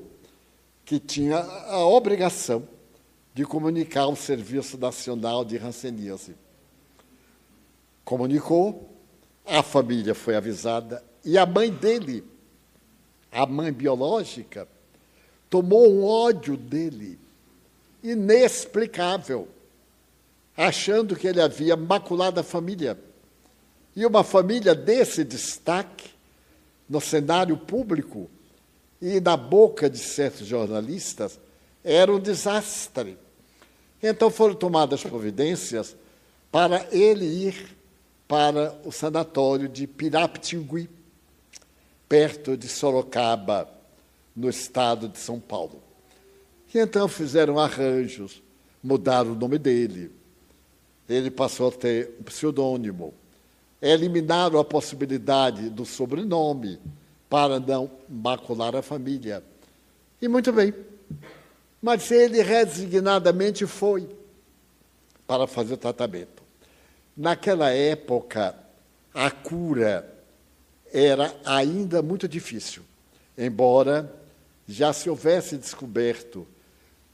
que 0.84 1.00
tinha 1.00 1.38
a 1.38 1.86
obrigação 1.86 2.68
de 3.34 3.44
comunicar 3.44 4.02
ao 4.02 4.16
Serviço 4.16 4.78
Nacional 4.78 5.44
de 5.44 5.58
Hanseníase. 5.58 6.36
Comunicou, 8.04 8.90
a 9.46 9.62
família 9.62 10.16
foi 10.16 10.36
avisada 10.36 11.04
e 11.24 11.38
a 11.38 11.46
mãe 11.46 11.72
dele, 11.72 12.24
a 13.32 13.46
mãe 13.46 13.74
biológica, 13.74 14.68
tomou 15.50 15.92
um 15.92 16.06
ódio 16.06 16.56
dele 16.56 17.20
inexplicável, 18.04 19.48
achando 20.56 21.16
que 21.16 21.28
ele 21.28 21.42
havia 21.42 21.76
maculado 21.76 22.40
a 22.40 22.44
família. 22.44 22.98
E 23.96 24.06
uma 24.06 24.24
família 24.24 24.76
desse 24.76 25.24
destaque 25.24 26.12
no 26.88 27.02
cenário 27.02 27.58
público 27.58 28.30
e 29.02 29.20
na 29.20 29.36
boca 29.36 29.90
de 29.90 29.98
certos 29.98 30.48
jornalistas 30.48 31.40
era 31.84 32.14
um 32.14 32.20
desastre. 32.20 33.18
Então 34.02 34.30
foram 34.30 34.56
tomadas 34.56 35.04
providências 35.04 35.96
para 36.52 36.88
ele 36.92 37.26
ir 37.26 37.76
para 38.28 38.76
o 38.84 38.92
sanatório 38.92 39.68
de 39.68 39.86
Piraptingui, 39.86 40.90
perto 42.10 42.58
de 42.58 42.68
Sorocaba, 42.68 43.70
no 44.36 44.50
estado 44.50 45.08
de 45.08 45.18
São 45.18 45.40
Paulo. 45.40 45.82
E 46.74 46.80
então 46.80 47.08
fizeram 47.08 47.60
arranjos, 47.60 48.42
mudaram 48.84 49.32
o 49.32 49.36
nome 49.36 49.58
dele. 49.58 50.12
Ele 51.08 51.32
passou 51.32 51.70
a 51.70 51.72
ter 51.72 52.16
um 52.20 52.24
pseudônimo. 52.24 53.14
Eliminaram 53.82 54.60
a 54.60 54.66
possibilidade 54.66 55.70
do 55.70 55.86
sobrenome 55.86 56.80
para 57.30 57.60
não 57.60 57.90
macular 58.08 58.76
a 58.76 58.82
família. 58.82 59.44
E 60.22 60.28
muito 60.28 60.52
bem. 60.52 60.74
Mas 61.82 62.10
ele 62.12 62.42
resignadamente 62.42 63.66
foi 63.66 64.10
para 65.28 65.48
fazer 65.48 65.74
o 65.74 65.78
tratamento. 65.78 66.44
Naquela 67.16 67.70
época, 67.70 68.56
a 69.14 69.32
cura 69.32 70.14
era 70.92 71.36
ainda 71.46 72.02
muito 72.02 72.28
difícil, 72.28 72.84
embora 73.38 74.12
já 74.68 74.92
se 74.94 75.10
houvesse 75.10 75.58
descoberto 75.58 76.48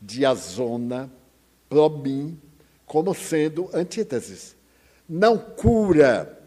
diazona, 0.01 1.12
probin, 1.70 2.39
como 2.86 3.14
sendo 3.14 3.70
antíteses. 3.74 4.55
Não 5.07 5.38
cura, 5.38 6.39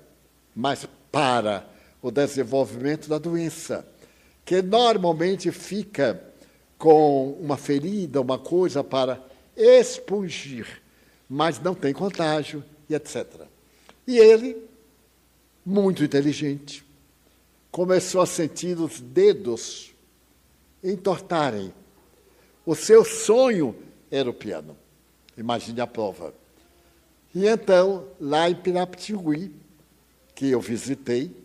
mas 0.54 0.88
para 1.12 1.66
o 2.04 2.10
desenvolvimento 2.10 3.08
da 3.08 3.16
doença, 3.16 3.82
que 4.44 4.60
normalmente 4.60 5.50
fica 5.50 6.22
com 6.76 7.32
uma 7.40 7.56
ferida, 7.56 8.20
uma 8.20 8.38
coisa 8.38 8.84
para 8.84 9.24
expungir, 9.56 10.82
mas 11.26 11.58
não 11.58 11.74
tem 11.74 11.94
contágio 11.94 12.62
e 12.90 12.94
etc. 12.94 13.46
E 14.06 14.18
ele, 14.18 14.54
muito 15.64 16.04
inteligente, 16.04 16.84
começou 17.70 18.20
a 18.20 18.26
sentir 18.26 18.78
os 18.78 19.00
dedos 19.00 19.94
entortarem. 20.82 21.72
O 22.66 22.74
seu 22.74 23.02
sonho 23.02 23.74
era 24.10 24.28
o 24.28 24.34
piano. 24.34 24.76
Imagine 25.38 25.80
a 25.80 25.86
prova. 25.86 26.34
E 27.34 27.46
então, 27.46 28.08
lá 28.20 28.50
em 28.50 28.54
Piraptingui, 28.54 29.54
que 30.34 30.50
eu 30.50 30.60
visitei, 30.60 31.43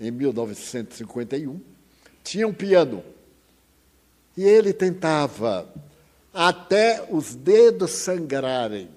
em 0.00 0.10
1951, 0.10 1.60
tinha 2.24 2.48
um 2.48 2.54
piano. 2.54 3.04
E 4.36 4.42
ele 4.42 4.72
tentava 4.72 5.68
até 6.32 7.06
os 7.10 7.34
dedos 7.34 7.90
sangrarem, 7.90 8.88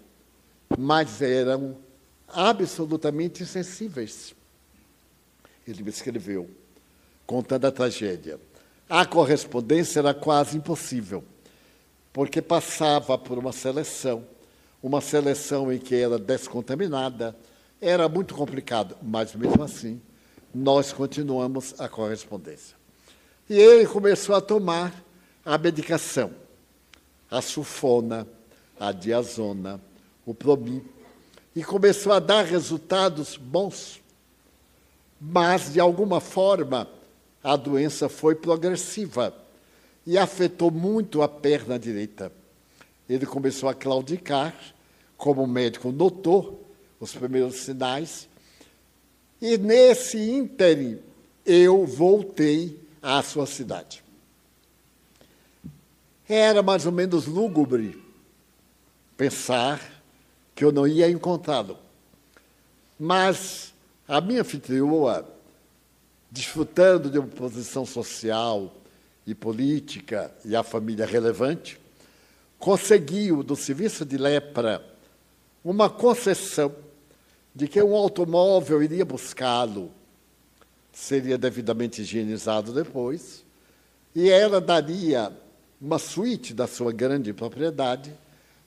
mas 0.78 1.22
eram 1.22 1.76
absolutamente 2.30 3.44
insensíveis. 3.44 4.34
Ele 5.68 5.84
me 5.84 5.90
escreveu, 5.90 6.50
contando 7.28 7.66
a 7.66 7.72
tragédia. 7.72 8.40
A 8.90 9.06
correspondência 9.06 10.00
era 10.00 10.14
quase 10.14 10.58
impossível, 10.58 11.24
porque 12.14 12.42
passava 12.42 13.18
por 13.18 13.38
uma 13.38 13.52
seleção, 13.52 14.26
uma 14.82 15.02
seleção 15.02 15.72
em 15.72 15.80
que 15.80 15.96
era 15.96 16.18
descontaminada, 16.18 17.36
era 17.82 18.08
muito 18.08 18.36
complicado, 18.36 18.96
mas 19.02 19.34
mesmo 19.36 19.64
assim 19.64 20.02
nós 20.54 20.94
continuamos 20.94 21.80
a 21.80 21.90
correspondência. 21.90 22.76
E 23.50 23.56
ele 23.56 23.86
começou 23.86 24.36
a 24.36 24.42
tomar 24.42 24.94
a 25.46 25.58
medicação, 25.58 26.32
a 27.30 27.42
sulfona, 27.42 28.28
a 28.80 28.92
diazona, 28.92 29.82
o 30.26 30.34
probin, 30.34 30.82
e 31.56 31.64
começou 31.64 32.12
a 32.14 32.20
dar 32.20 32.46
resultados 32.46 33.38
bons. 33.38 34.02
Mas, 35.20 35.74
de 35.74 35.80
alguma 35.80 36.20
forma, 36.20 36.88
a 37.44 37.56
doença 37.56 38.08
foi 38.08 38.36
progressiva 38.36 39.34
e 40.06 40.18
afetou 40.18 40.72
muito 40.72 41.22
a 41.22 41.28
perna 41.28 41.78
direita. 41.78 42.32
Ele 43.08 43.26
começou 43.26 43.70
a 43.70 43.74
claudicar, 43.74 44.56
como 45.18 45.44
o 45.44 45.48
médico 45.48 45.92
notou 45.92 46.66
os 47.00 47.14
primeiros 47.14 47.56
sinais, 47.56 48.28
e 49.44 49.58
nesse 49.58 50.18
ínterim, 50.18 51.02
eu 51.46 51.86
voltei 51.86 52.80
à 53.02 53.22
sua 53.22 53.46
cidade. 53.46 54.02
Era 56.30 56.64
mais 56.64 56.86
ou 56.86 56.94
menos 56.94 57.26
lúgubre 57.26 58.02
pensar 59.18 59.82
que 60.56 60.64
eu 60.64 60.72
não 60.72 60.88
ia 60.88 61.10
encontrá-lo. 61.10 61.78
Mas 62.98 63.74
a 64.08 64.22
minha 64.22 64.40
anfitrioa, 64.40 65.28
desfrutando 66.32 67.12
de 67.12 67.20
uma 67.20 67.28
posição 67.28 67.86
social 67.86 68.74
e 69.28 69.36
política 69.36 70.34
e 70.46 70.56
a 70.56 70.64
família 70.64 71.06
relevante, 71.06 71.78
conseguiu 72.58 73.44
do 73.44 73.58
serviço 73.58 74.06
de 74.06 74.18
lepra 74.18 74.82
uma 75.66 75.90
concessão 75.90 76.74
de 77.56 77.68
que 77.68 77.82
um 77.82 77.96
automóvel 77.96 78.82
iria 78.82 79.06
buscá-lo, 79.06 79.92
seria 80.92 81.38
devidamente 81.38 82.02
higienizado 82.02 82.74
depois, 82.74 83.44
e 84.16 84.30
ela 84.30 84.62
daria 84.62 85.32
uma 85.80 86.00
suíte 86.00 86.54
da 86.54 86.68
sua 86.68 86.92
grande 86.92 87.34
propriedade 87.34 88.14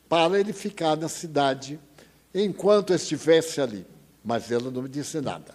para 0.08 0.38
ele 0.38 0.52
ficar 0.52 0.96
na 0.96 1.08
cidade 1.08 1.80
enquanto 2.34 2.92
estivesse 2.92 3.60
ali. 3.60 3.86
Mas 4.24 4.50
ela 4.50 4.70
não 4.70 4.82
me 4.82 4.88
disse 4.88 5.20
nada. 5.20 5.54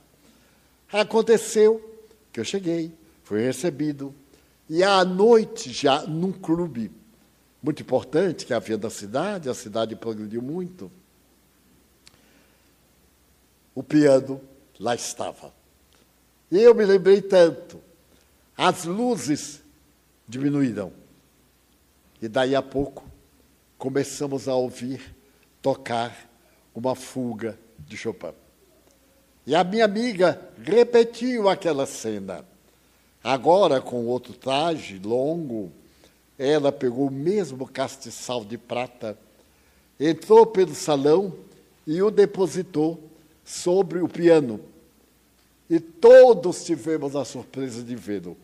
Aconteceu 0.92 2.00
que 2.32 2.40
eu 2.40 2.44
cheguei, 2.44 2.92
fui 3.24 3.42
recebido, 3.42 4.14
e 4.70 4.84
à 4.84 5.04
noite, 5.04 5.72
já 5.72 6.04
num 6.04 6.32
clube 6.32 6.92
muito 7.62 7.82
importante 7.82 8.46
que 8.46 8.54
havia 8.54 8.78
da 8.78 8.90
cidade, 8.90 9.50
a 9.50 9.54
cidade 9.54 9.96
progrediu 9.96 10.42
muito, 10.42 10.92
o 13.74 13.84
piano 13.84 14.42
lá 14.80 14.96
estava. 14.96 15.54
E 16.52 16.60
eu 16.60 16.76
me 16.76 16.86
lembrei 16.86 17.22
tanto. 17.22 17.82
As 18.58 18.84
luzes 18.84 19.62
diminuíram. 20.28 20.92
E 22.22 22.28
daí 22.28 22.56
a 22.56 22.62
pouco 22.62 23.04
começamos 23.78 24.48
a 24.48 24.56
ouvir 24.56 25.16
tocar 25.62 26.30
uma 26.76 26.96
fuga 26.96 27.58
de 27.80 27.98
Chopin. 27.98 28.34
E 29.46 29.56
a 29.56 29.64
minha 29.64 29.86
amiga 29.86 30.40
repetiu 30.62 31.50
aquela 31.50 31.86
cena. 31.86 32.46
Agora, 33.24 33.82
com 33.82 34.06
outro 34.06 34.34
traje 34.34 35.00
longo, 35.00 35.72
ela 36.38 36.72
pegou 36.72 37.08
o 37.08 37.12
mesmo 37.12 37.68
castiçal 37.68 38.44
de 38.44 38.58
prata, 38.58 39.18
entrou 40.00 40.46
pelo 40.46 40.74
salão 40.74 41.34
e 41.86 42.02
o 42.02 42.10
depositou 42.12 43.11
sobre 43.52 44.00
o 44.00 44.08
piano. 44.08 44.62
E 45.70 45.78
todos 45.78 46.64
tivemos 46.64 47.18
a 47.18 47.26
surpresa 47.26 47.84
de 47.84 47.96
vê-lo. 47.96 48.38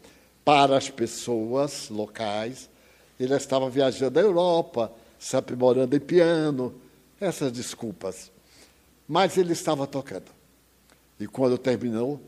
Para 0.44 0.78
as 0.78 0.90
pessoas 0.90 1.90
locais, 1.90 2.70
ele 3.18 3.34
estava 3.34 3.70
viajando 3.70 4.20
à 4.20 4.22
Europa, 4.22 4.92
se 5.18 5.38
aprimorando 5.38 5.96
em 5.96 6.00
piano, 6.00 6.76
essas 7.22 7.54
desculpas. 7.54 8.30
Mas 9.08 9.38
ele 9.38 9.54
estava 9.54 9.88
tocando. 9.88 10.30
E 11.18 11.26
quando 11.26 11.58
terminou, 11.58 12.20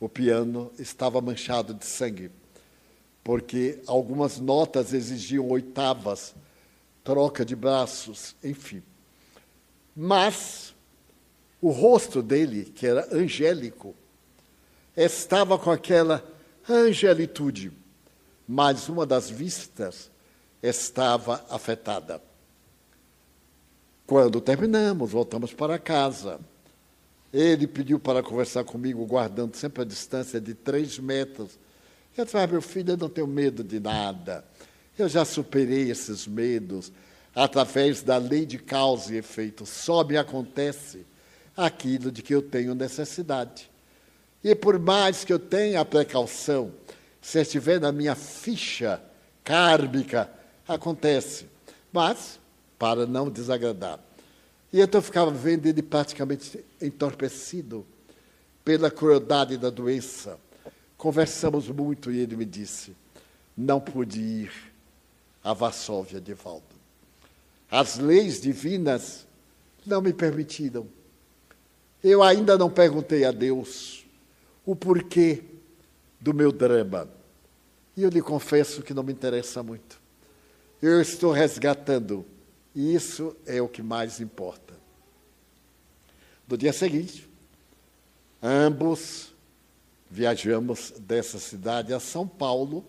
o 0.00 0.08
piano 0.08 0.72
estava 0.76 1.20
manchado 1.20 1.72
de 1.72 1.86
sangue, 1.86 2.32
porque 3.22 3.78
algumas 3.86 4.40
notas 4.40 4.92
exigiam 4.92 5.48
oitavas, 5.48 6.34
troca 7.04 7.44
de 7.44 7.54
braços, 7.54 8.34
enfim. 8.42 8.82
Mas 9.96 10.73
o 11.64 11.70
rosto 11.70 12.22
dele, 12.22 12.64
que 12.66 12.86
era 12.86 13.08
angélico, 13.10 13.94
estava 14.94 15.58
com 15.58 15.70
aquela 15.70 16.22
angelitude, 16.68 17.72
mas 18.46 18.86
uma 18.90 19.06
das 19.06 19.30
vistas 19.30 20.10
estava 20.62 21.42
afetada. 21.48 22.20
Quando 24.06 24.42
terminamos, 24.42 25.10
voltamos 25.10 25.54
para 25.54 25.78
casa. 25.78 26.38
Ele 27.32 27.66
pediu 27.66 27.98
para 27.98 28.22
conversar 28.22 28.64
comigo, 28.64 29.06
guardando 29.06 29.56
sempre 29.56 29.80
a 29.80 29.86
distância 29.86 30.38
de 30.38 30.52
três 30.52 30.98
metros. 30.98 31.58
Eu 32.14 32.26
disse, 32.26 32.36
ah, 32.36 32.46
meu 32.46 32.60
filho, 32.60 32.90
eu 32.90 32.98
não 32.98 33.08
tenho 33.08 33.26
medo 33.26 33.64
de 33.64 33.80
nada. 33.80 34.44
Eu 34.98 35.08
já 35.08 35.24
superei 35.24 35.90
esses 35.90 36.26
medos 36.26 36.92
através 37.34 38.02
da 38.02 38.18
lei 38.18 38.44
de 38.44 38.58
causa 38.58 39.14
e 39.14 39.16
efeito. 39.16 39.64
Só 39.64 40.04
me 40.04 40.18
acontece 40.18 41.06
aquilo 41.56 42.10
de 42.10 42.22
que 42.22 42.34
eu 42.34 42.42
tenho 42.42 42.74
necessidade. 42.74 43.70
E 44.42 44.54
por 44.54 44.78
mais 44.78 45.24
que 45.24 45.32
eu 45.32 45.38
tenha 45.38 45.80
a 45.80 45.84
precaução, 45.84 46.72
se 47.20 47.40
estiver 47.40 47.80
na 47.80 47.90
minha 47.90 48.14
ficha 48.14 49.00
kármica, 49.42 50.30
acontece. 50.68 51.46
Mas, 51.92 52.38
para 52.78 53.06
não 53.06 53.30
desagradar. 53.30 53.98
E 54.72 54.80
então 54.80 54.98
eu 54.98 55.02
ficava 55.02 55.30
vendo 55.30 55.66
ele 55.66 55.82
praticamente 55.82 56.62
entorpecido 56.82 57.86
pela 58.64 58.90
crueldade 58.90 59.56
da 59.56 59.70
doença. 59.70 60.38
Conversamos 60.96 61.68
muito 61.68 62.10
e 62.10 62.18
ele 62.18 62.36
me 62.36 62.44
disse: 62.44 62.94
não 63.56 63.80
pude 63.80 64.20
ir 64.20 64.52
a 65.42 65.52
Varsóvia 65.52 66.20
volta. 66.34 66.74
As 67.70 67.98
leis 67.98 68.40
divinas 68.40 69.26
não 69.86 70.00
me 70.00 70.12
permitiram. 70.12 70.88
Eu 72.04 72.22
ainda 72.22 72.58
não 72.58 72.70
perguntei 72.70 73.24
a 73.24 73.32
Deus 73.32 74.04
o 74.66 74.76
porquê 74.76 75.42
do 76.20 76.34
meu 76.34 76.52
drama. 76.52 77.08
E 77.96 78.02
eu 78.02 78.10
lhe 78.10 78.20
confesso 78.20 78.82
que 78.82 78.92
não 78.92 79.02
me 79.02 79.10
interessa 79.10 79.62
muito. 79.62 79.98
Eu 80.82 81.00
estou 81.00 81.32
resgatando, 81.32 82.26
e 82.74 82.94
isso 82.94 83.34
é 83.46 83.62
o 83.62 83.68
que 83.68 83.82
mais 83.82 84.20
importa. 84.20 84.74
No 86.46 86.58
dia 86.58 86.74
seguinte, 86.74 87.26
ambos 88.42 89.32
viajamos 90.10 90.92
dessa 90.98 91.38
cidade 91.38 91.94
a 91.94 91.98
São 91.98 92.28
Paulo, 92.28 92.84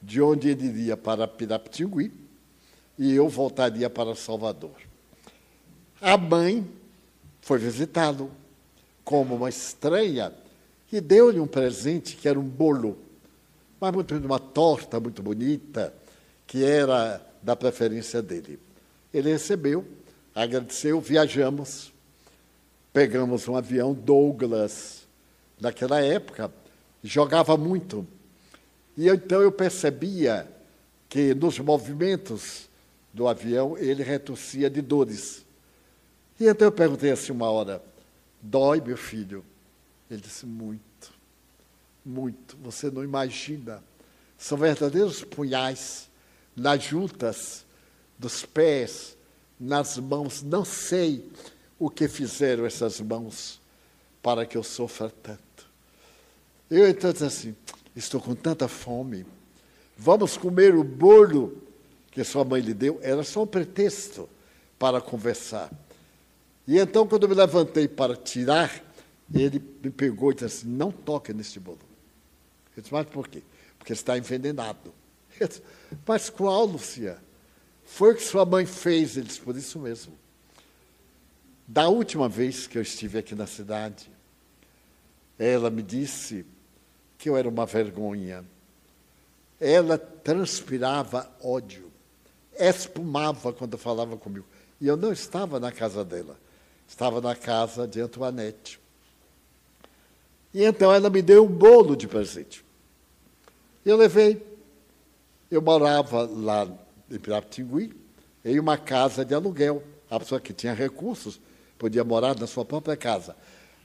de 0.00 0.22
onde 0.22 0.48
ele 0.48 0.66
iria 0.66 0.96
para 0.96 1.26
Pirapitingui 1.26 2.12
e 2.96 3.12
eu 3.12 3.28
voltaria 3.28 3.90
para 3.90 4.14
Salvador. 4.14 4.76
A 6.00 6.16
mãe 6.16 6.64
foi 7.48 7.58
visitá-lo 7.58 8.30
como 9.02 9.34
uma 9.36 9.48
estranha 9.48 10.34
e 10.92 11.00
deu-lhe 11.00 11.40
um 11.40 11.46
presente 11.46 12.14
que 12.14 12.28
era 12.28 12.38
um 12.38 12.46
bolo, 12.46 12.98
mas 13.80 13.90
muito 13.90 14.14
uma 14.18 14.38
torta 14.38 15.00
muito 15.00 15.22
bonita, 15.22 15.94
que 16.46 16.62
era 16.62 17.26
da 17.42 17.56
preferência 17.56 18.20
dele. 18.20 18.60
Ele 19.14 19.32
recebeu, 19.32 19.82
agradeceu, 20.34 21.00
viajamos, 21.00 21.90
pegamos 22.92 23.48
um 23.48 23.56
avião 23.56 23.94
Douglas, 23.94 25.08
naquela 25.58 26.02
época, 26.02 26.52
jogava 27.02 27.56
muito. 27.56 28.06
E 28.94 29.08
então 29.08 29.40
eu 29.40 29.50
percebia 29.50 30.46
que 31.08 31.32
nos 31.32 31.58
movimentos 31.58 32.68
do 33.10 33.26
avião 33.26 33.78
ele 33.78 34.02
retorcia 34.02 34.68
de 34.68 34.82
dores. 34.82 35.47
E 36.38 36.46
então 36.46 36.68
eu 36.68 36.72
perguntei 36.72 37.10
assim 37.10 37.32
uma 37.32 37.50
hora: 37.50 37.82
dói, 38.40 38.80
meu 38.80 38.96
filho? 38.96 39.44
Ele 40.10 40.20
disse: 40.20 40.46
muito, 40.46 41.12
muito. 42.04 42.56
Você 42.62 42.90
não 42.90 43.02
imagina. 43.02 43.82
São 44.36 44.56
verdadeiros 44.56 45.24
punhais 45.24 46.08
nas 46.54 46.82
juntas 46.82 47.66
dos 48.18 48.44
pés, 48.44 49.16
nas 49.58 49.98
mãos. 49.98 50.42
Não 50.42 50.64
sei 50.64 51.28
o 51.78 51.90
que 51.90 52.08
fizeram 52.08 52.64
essas 52.64 53.00
mãos 53.00 53.60
para 54.22 54.46
que 54.46 54.56
eu 54.56 54.62
sofra 54.62 55.10
tanto. 55.10 55.66
Eu 56.70 56.88
então 56.88 57.12
disse 57.12 57.24
assim: 57.24 57.56
estou 57.96 58.20
com 58.20 58.34
tanta 58.34 58.68
fome. 58.68 59.26
Vamos 59.96 60.36
comer 60.36 60.76
o 60.76 60.84
bolo 60.84 61.60
que 62.12 62.22
sua 62.22 62.44
mãe 62.44 62.60
lhe 62.60 62.72
deu. 62.72 63.00
Era 63.02 63.24
só 63.24 63.42
um 63.42 63.46
pretexto 63.46 64.28
para 64.78 65.00
conversar. 65.00 65.70
E 66.68 66.76
então, 66.76 67.06
quando 67.06 67.22
eu 67.22 67.30
me 67.30 67.34
levantei 67.34 67.88
para 67.88 68.14
tirar, 68.14 68.84
ele 69.34 69.58
me 69.82 69.90
pegou 69.90 70.30
e 70.30 70.34
disse 70.34 70.44
assim: 70.44 70.68
Não 70.68 70.92
toque 70.92 71.32
neste 71.32 71.58
bolo. 71.58 71.78
Eu 72.76 72.82
disse: 72.82 72.92
Mas 72.92 73.06
por 73.06 73.26
quê? 73.26 73.42
Porque 73.78 73.94
está 73.94 74.18
envenenado. 74.18 74.92
Eu 75.40 75.48
disse, 75.48 75.62
Mas 76.06 76.28
qual, 76.28 76.66
Lucia? 76.66 77.16
Foi 77.86 78.12
o 78.12 78.14
que 78.14 78.22
sua 78.22 78.44
mãe 78.44 78.66
fez. 78.66 79.16
Ele 79.16 79.26
disse: 79.26 79.40
Por 79.40 79.56
isso 79.56 79.78
mesmo. 79.78 80.12
Da 81.66 81.88
última 81.88 82.28
vez 82.28 82.66
que 82.66 82.76
eu 82.76 82.82
estive 82.82 83.16
aqui 83.18 83.34
na 83.34 83.46
cidade, 83.46 84.10
ela 85.38 85.70
me 85.70 85.82
disse 85.82 86.44
que 87.16 87.30
eu 87.30 87.36
era 87.36 87.48
uma 87.48 87.64
vergonha. 87.64 88.44
Ela 89.58 89.96
transpirava 89.96 91.34
ódio, 91.42 91.90
espumava 92.52 93.54
quando 93.54 93.78
falava 93.78 94.18
comigo. 94.18 94.44
E 94.78 94.86
eu 94.86 94.98
não 94.98 95.10
estava 95.12 95.58
na 95.58 95.72
casa 95.72 96.04
dela. 96.04 96.36
Estava 96.88 97.20
na 97.20 97.36
casa 97.36 97.86
de 97.86 98.00
Antoinette. 98.00 98.80
E 100.54 100.64
então 100.64 100.92
ela 100.92 101.10
me 101.10 101.20
deu 101.20 101.44
um 101.44 101.48
bolo 101.48 101.94
de 101.94 102.08
presente. 102.08 102.64
Eu 103.84 103.96
levei. 103.96 104.42
Eu 105.50 105.62
morava 105.62 106.22
lá 106.22 106.66
em 107.10 107.18
Piratingui, 107.18 107.94
em 108.44 108.58
uma 108.58 108.76
casa 108.76 109.24
de 109.24 109.34
aluguel. 109.34 109.82
A 110.10 110.18
pessoa 110.18 110.40
que 110.40 110.52
tinha 110.52 110.72
recursos 110.72 111.40
podia 111.78 112.02
morar 112.02 112.36
na 112.38 112.46
sua 112.46 112.64
própria 112.64 112.96
casa. 112.96 113.36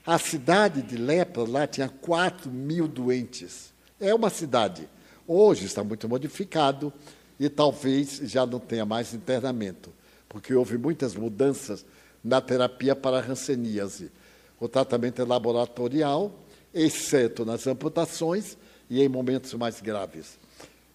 A 0.06 0.18
cidade 0.18 0.82
de 0.82 0.96
lepra 0.96 1.44
lá 1.48 1.66
tinha 1.66 1.88
4 1.88 2.50
mil 2.50 2.88
doentes. 2.88 3.72
É 4.00 4.14
uma 4.14 4.28
cidade. 4.28 4.88
Hoje 5.26 5.64
está 5.66 5.82
muito 5.82 6.08
modificado 6.08 6.92
e 7.38 7.48
talvez 7.48 8.20
já 8.24 8.44
não 8.44 8.58
tenha 8.58 8.84
mais 8.84 9.14
internamento, 9.14 9.92
porque 10.28 10.54
houve 10.54 10.76
muitas 10.76 11.14
mudanças 11.14 11.84
na 12.24 12.40
terapia 12.40 12.96
para 12.96 13.20
ranceníase. 13.20 14.10
O 14.58 14.66
tratamento 14.66 15.20
é 15.20 15.24
laboratorial, 15.24 16.32
exceto 16.72 17.44
nas 17.44 17.66
amputações 17.66 18.56
e 18.88 19.02
em 19.02 19.08
momentos 19.08 19.52
mais 19.54 19.80
graves. 19.80 20.38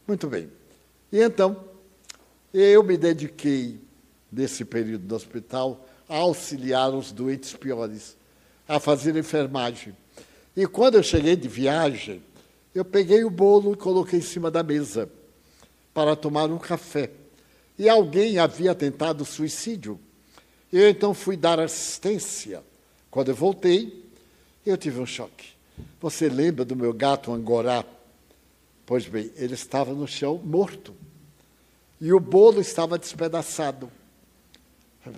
Muito 0.07 0.27
bem. 0.27 0.49
E 1.11 1.19
então, 1.19 1.63
eu 2.53 2.84
me 2.84 2.97
dediquei, 2.97 3.80
nesse 4.32 4.65
período 4.65 5.05
do 5.05 5.15
hospital, 5.15 5.86
a 6.07 6.17
auxiliar 6.17 6.93
os 6.93 7.11
doentes 7.11 7.53
piores, 7.53 8.17
a 8.67 8.80
fazer 8.80 9.15
enfermagem. 9.15 9.95
E 10.55 10.65
quando 10.65 10.95
eu 10.95 11.03
cheguei 11.03 11.36
de 11.36 11.47
viagem, 11.47 12.23
eu 12.73 12.84
peguei 12.84 13.23
o 13.23 13.30
bolo 13.30 13.73
e 13.73 13.77
coloquei 13.77 14.19
em 14.19 14.23
cima 14.23 14.49
da 14.49 14.63
mesa 14.63 15.09
para 15.93 16.15
tomar 16.15 16.49
um 16.49 16.57
café. 16.57 17.11
E 17.77 17.88
alguém 17.88 18.39
havia 18.39 18.73
tentado 18.73 19.23
suicídio. 19.25 19.99
Eu 20.72 20.89
então 20.89 21.13
fui 21.13 21.36
dar 21.36 21.59
assistência. 21.59 22.63
Quando 23.09 23.30
eu 23.30 23.36
voltei, 23.36 24.05
eu 24.65 24.78
tive 24.78 24.99
um 24.99 25.05
choque. 25.05 25.49
Você 25.99 26.30
lembra 26.30 26.63
do 26.63 26.76
meu 26.76 26.93
gato 26.93 27.32
angorá? 27.32 27.84
Pois 28.86 29.07
bem, 29.07 29.32
ele 29.36 29.53
estava 29.53 29.93
no 29.93 30.07
chão 30.07 30.39
morto. 30.43 30.95
E 31.99 32.13
o 32.13 32.20
bolo 32.20 32.61
estava 32.61 32.97
despedaçado. 32.97 33.91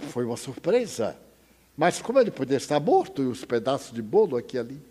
Foi 0.09 0.25
uma 0.25 0.37
surpresa. 0.37 1.17
Mas 1.75 2.01
como 2.01 2.19
ele 2.19 2.31
podia 2.31 2.57
estar 2.57 2.79
morto 2.79 3.21
e 3.21 3.25
os 3.25 3.43
pedaços 3.43 3.93
de 3.93 4.01
bolo 4.01 4.37
aqui 4.37 4.55
e 4.55 4.59
ali? 4.59 4.81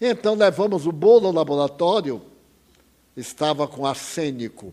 Então 0.00 0.34
levamos 0.34 0.86
o 0.86 0.92
bolo 0.92 1.26
ao 1.26 1.32
laboratório, 1.32 2.22
estava 3.14 3.68
com 3.68 3.84
arsênico, 3.84 4.72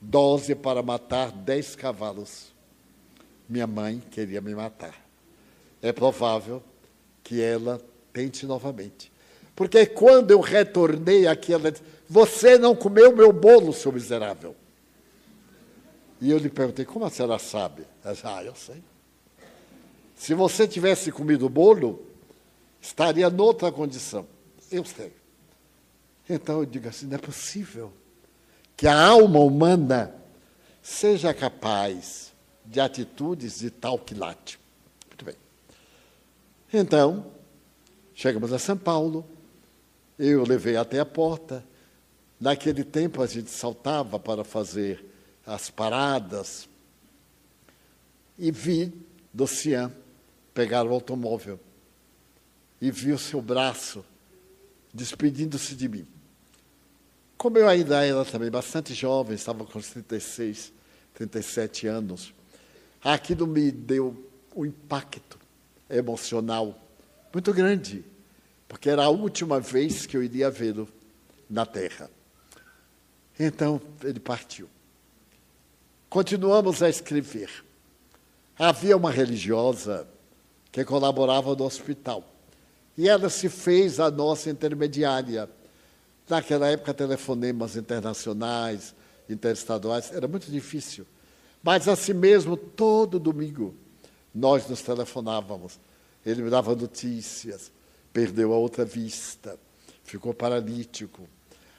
dose 0.00 0.54
para 0.54 0.82
matar 0.82 1.30
dez 1.30 1.76
cavalos. 1.76 2.53
Minha 3.48 3.66
mãe 3.66 4.02
queria 4.10 4.40
me 4.40 4.54
matar. 4.54 4.94
É 5.82 5.92
provável 5.92 6.62
que 7.22 7.40
ela 7.40 7.80
tente 8.12 8.46
novamente. 8.46 9.12
Porque 9.54 9.86
quando 9.86 10.30
eu 10.30 10.40
retornei 10.40 11.26
aqui, 11.26 11.52
ela 11.52 11.70
disse: 11.70 11.84
Você 12.08 12.58
não 12.58 12.74
comeu 12.74 13.14
meu 13.14 13.32
bolo, 13.32 13.72
seu 13.72 13.92
miserável. 13.92 14.56
E 16.20 16.30
eu 16.30 16.38
lhe 16.38 16.48
perguntei: 16.48 16.84
Como 16.84 17.04
a 17.04 17.10
senhora 17.10 17.38
sabe? 17.38 17.86
Ela 18.02 18.14
disse: 18.14 18.26
Ah, 18.26 18.42
eu 18.42 18.54
sei. 18.54 18.82
Se 20.16 20.34
você 20.34 20.66
tivesse 20.66 21.12
comido 21.12 21.46
o 21.46 21.50
bolo, 21.50 22.06
estaria 22.80 23.28
noutra 23.30 23.70
condição. 23.70 24.26
Eu 24.70 24.84
sei. 24.84 25.12
Então 26.28 26.60
eu 26.60 26.66
digo 26.66 26.88
assim: 26.88 27.06
não 27.06 27.16
é 27.16 27.18
possível 27.18 27.92
que 28.76 28.86
a 28.86 28.98
alma 28.98 29.38
humana 29.38 30.14
seja 30.82 31.32
capaz 31.32 32.33
de 32.64 32.80
atitudes 32.80 33.58
de 33.58 33.70
tal 33.70 33.98
quilate. 33.98 34.58
Muito 35.08 35.24
bem. 35.24 35.36
Então, 36.72 37.30
chegamos 38.14 38.52
a 38.52 38.58
São 38.58 38.76
Paulo, 38.76 39.24
eu 40.18 40.44
levei 40.44 40.76
até 40.76 40.98
a 40.98 41.06
porta. 41.06 41.64
Naquele 42.40 42.84
tempo 42.84 43.22
a 43.22 43.26
gente 43.26 43.50
saltava 43.50 44.18
para 44.18 44.44
fazer 44.44 45.04
as 45.46 45.70
paradas 45.70 46.68
e 48.38 48.50
vi 48.50 48.92
do 49.32 49.46
Cian 49.46 49.92
pegar 50.52 50.84
o 50.86 50.92
automóvel 50.92 51.58
e 52.80 52.90
vi 52.90 53.12
o 53.12 53.18
seu 53.18 53.40
braço 53.40 54.04
despedindo-se 54.92 55.74
de 55.74 55.88
mim. 55.88 56.06
Como 57.36 57.58
eu 57.58 57.68
ainda 57.68 58.04
era 58.04 58.24
também 58.24 58.50
bastante 58.50 58.94
jovem, 58.94 59.34
estava 59.34 59.64
com 59.64 59.80
36, 59.80 60.72
37 61.14 61.86
anos, 61.86 62.32
aquilo 63.04 63.46
me 63.46 63.70
deu 63.70 64.16
um 64.56 64.64
impacto 64.64 65.38
emocional 65.90 66.80
muito 67.32 67.52
grande, 67.52 68.04
porque 68.66 68.88
era 68.88 69.04
a 69.04 69.08
última 69.10 69.60
vez 69.60 70.06
que 70.06 70.16
eu 70.16 70.22
iria 70.22 70.50
vê-lo 70.50 70.88
na 71.50 71.66
terra. 71.66 72.10
Então 73.38 73.80
ele 74.02 74.20
partiu. 74.20 74.68
Continuamos 76.08 76.82
a 76.82 76.88
escrever. 76.88 77.50
Havia 78.56 78.96
uma 78.96 79.10
religiosa 79.10 80.06
que 80.70 80.84
colaborava 80.84 81.54
no 81.56 81.64
hospital. 81.64 82.24
E 82.96 83.08
ela 83.08 83.28
se 83.28 83.48
fez 83.48 83.98
a 83.98 84.10
nossa 84.10 84.48
intermediária. 84.48 85.50
Naquela 86.28 86.68
época, 86.68 86.94
telefonemas 86.94 87.74
internacionais, 87.74 88.94
interestaduais, 89.28 90.12
era 90.12 90.28
muito 90.28 90.50
difícil. 90.50 91.04
Mas 91.64 91.88
assim 91.88 92.12
mesmo, 92.12 92.58
todo 92.58 93.18
domingo, 93.18 93.74
nós 94.34 94.68
nos 94.68 94.82
telefonávamos. 94.82 95.80
Ele 96.24 96.42
me 96.42 96.50
dava 96.50 96.76
notícias, 96.76 97.72
perdeu 98.12 98.52
a 98.52 98.58
outra 98.58 98.84
vista, 98.84 99.58
ficou 100.04 100.34
paralítico. 100.34 101.26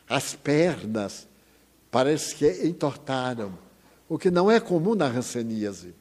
As 0.09 0.33
pernas 0.33 1.27
parece 1.91 2.36
que 2.36 2.67
entortaram, 2.67 3.57
o 4.09 4.17
que 4.17 4.31
não 4.31 4.49
é 4.49 4.59
comum 4.59 4.95
na 4.95 5.07
ranceníase. 5.07 5.93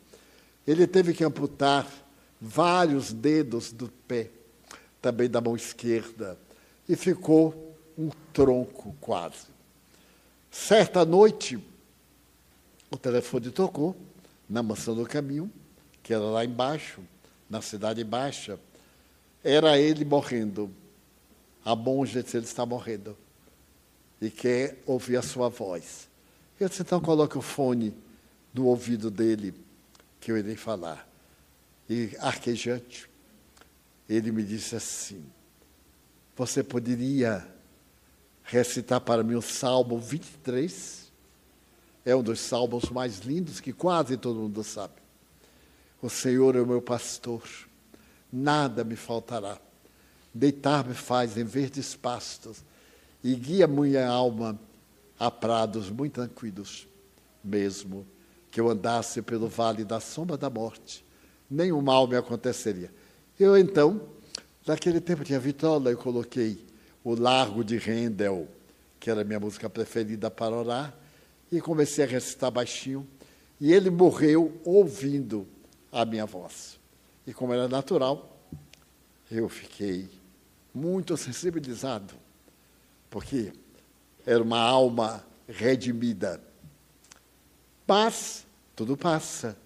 Ele 0.67 0.87
teve 0.87 1.13
que 1.13 1.23
amputar 1.23 1.87
vários 2.41 3.13
dedos 3.13 3.71
do 3.71 3.89
pé 4.09 4.31
também 5.01 5.29
da 5.29 5.43
mão 5.43 5.55
esquerda, 5.55 6.39
e 6.89 6.97
ficou 6.97 7.77
um 7.97 8.09
tronco 8.33 8.97
quase. 8.99 9.49
Certa 10.51 11.05
noite, 11.05 11.63
o 12.91 12.97
telefone 12.97 13.51
tocou 13.51 13.97
na 14.49 14.63
mansão 14.63 14.95
do 14.95 15.05
caminho, 15.07 15.51
que 16.03 16.13
era 16.13 16.23
lá 16.23 16.45
embaixo, 16.45 17.01
na 17.49 17.61
cidade 17.61 18.03
baixa. 18.05 18.59
Era 19.43 19.79
ele 19.79 20.05
morrendo. 20.05 20.71
A 21.65 21.75
monja 21.75 22.23
disse: 22.23 22.37
ele 22.37 22.47
está 22.47 22.65
morrendo. 22.65 23.17
E 24.21 24.31
quer 24.31 24.79
ouvir 24.87 25.17
a 25.17 25.23
sua 25.23 25.49
voz. 25.49 26.09
Eu 26.59 26.69
disse: 26.69 26.83
então 26.83 27.01
coloque 27.01 27.37
o 27.37 27.43
fone 27.43 27.95
no 28.53 28.67
ouvido 28.67 29.11
dele, 29.11 29.55
que 30.21 30.31
eu 30.31 30.39
irei 30.39 30.57
falar. 30.57 31.09
E 31.89 32.11
arquejante, 32.21 33.09
ele 34.09 34.31
me 34.31 34.43
disse 34.43 34.77
assim: 34.77 35.25
Você 36.37 36.63
poderia 36.63 37.47
recitar 38.43 39.01
para 39.01 39.23
mim 39.23 39.35
o 39.35 39.43
Salmo 39.43 39.99
23? 39.99 41.04
É 42.05 42.15
um 42.15 42.23
dos 42.23 42.41
salmos 42.41 42.91
mais 42.91 43.21
lindos 43.21 43.61
que 43.61 43.73
quase 43.73 44.17
todo 44.17 44.41
mundo 44.41 44.63
sabe. 44.63 44.95
O 46.03 46.11
Senhor 46.11 46.55
é 46.57 46.61
o 46.61 46.67
meu 46.67 46.83
pastor, 46.83 47.43
nada 48.33 48.85
me 48.85 48.97
faltará. 48.97 49.59
Deitar-me 50.33 50.95
faz 50.95 51.37
em 51.37 51.45
verdes 51.45 51.95
pastos 51.95 52.65
e 53.23 53.35
guia 53.35 53.67
minha 53.67 54.07
alma 54.07 54.59
a 55.19 55.31
prados 55.31 55.89
muito 55.89 56.15
tranquilos. 56.15 56.87
Mesmo 57.43 58.07
que 58.51 58.61
eu 58.61 58.69
andasse 58.69 59.23
pelo 59.23 59.49
vale 59.49 59.85
da 59.85 60.01
sombra 60.01 60.37
da 60.37 60.51
morte, 60.51 61.05
nenhum 61.49 61.81
mal 61.81 62.07
me 62.07 62.17
aconteceria 62.17 62.91
eu 63.39 63.59
então, 63.59 64.01
naquele 64.65 65.01
tempo 65.01 65.25
tinha 65.25 65.41
vitrola, 65.41 65.91
eu 65.91 65.99
coloquei 65.99 66.65
o 67.03 67.15
Largo 67.15 67.65
de 67.65 67.77
Rendel, 67.77 68.49
que 69.01 69.11
era 69.11 69.23
a 69.23 69.25
minha 69.25 69.41
música 69.41 69.69
preferida 69.69 70.31
para 70.31 70.55
orar, 70.55 70.95
e 71.51 71.61
comecei 71.61 72.05
a 72.05 72.09
recitar 72.09 72.51
baixinho, 72.51 73.07
e 73.61 73.73
ele 73.73 73.91
morreu 73.91 74.61
ouvindo 74.65 75.47
a 75.91 76.05
minha 76.05 76.27
voz. 76.27 76.79
E 77.27 77.33
como 77.33 77.53
era 77.53 77.69
natural, 77.69 78.37
eu 79.31 79.49
fiquei 79.49 80.09
muito 80.75 81.17
sensibilizado, 81.17 82.15
porque 83.09 83.53
era 84.27 84.43
uma 84.43 84.61
alma 84.61 85.25
redimida. 85.49 86.41
Mas 87.87 88.47
tudo 88.75 88.97
passa. 88.97 89.57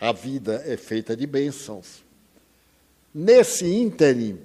A 0.00 0.12
vida 0.12 0.62
é 0.66 0.76
feita 0.76 1.16
de 1.16 1.26
bênçãos. 1.26 2.04
Nesse 3.12 3.64
ínterim, 3.66 4.40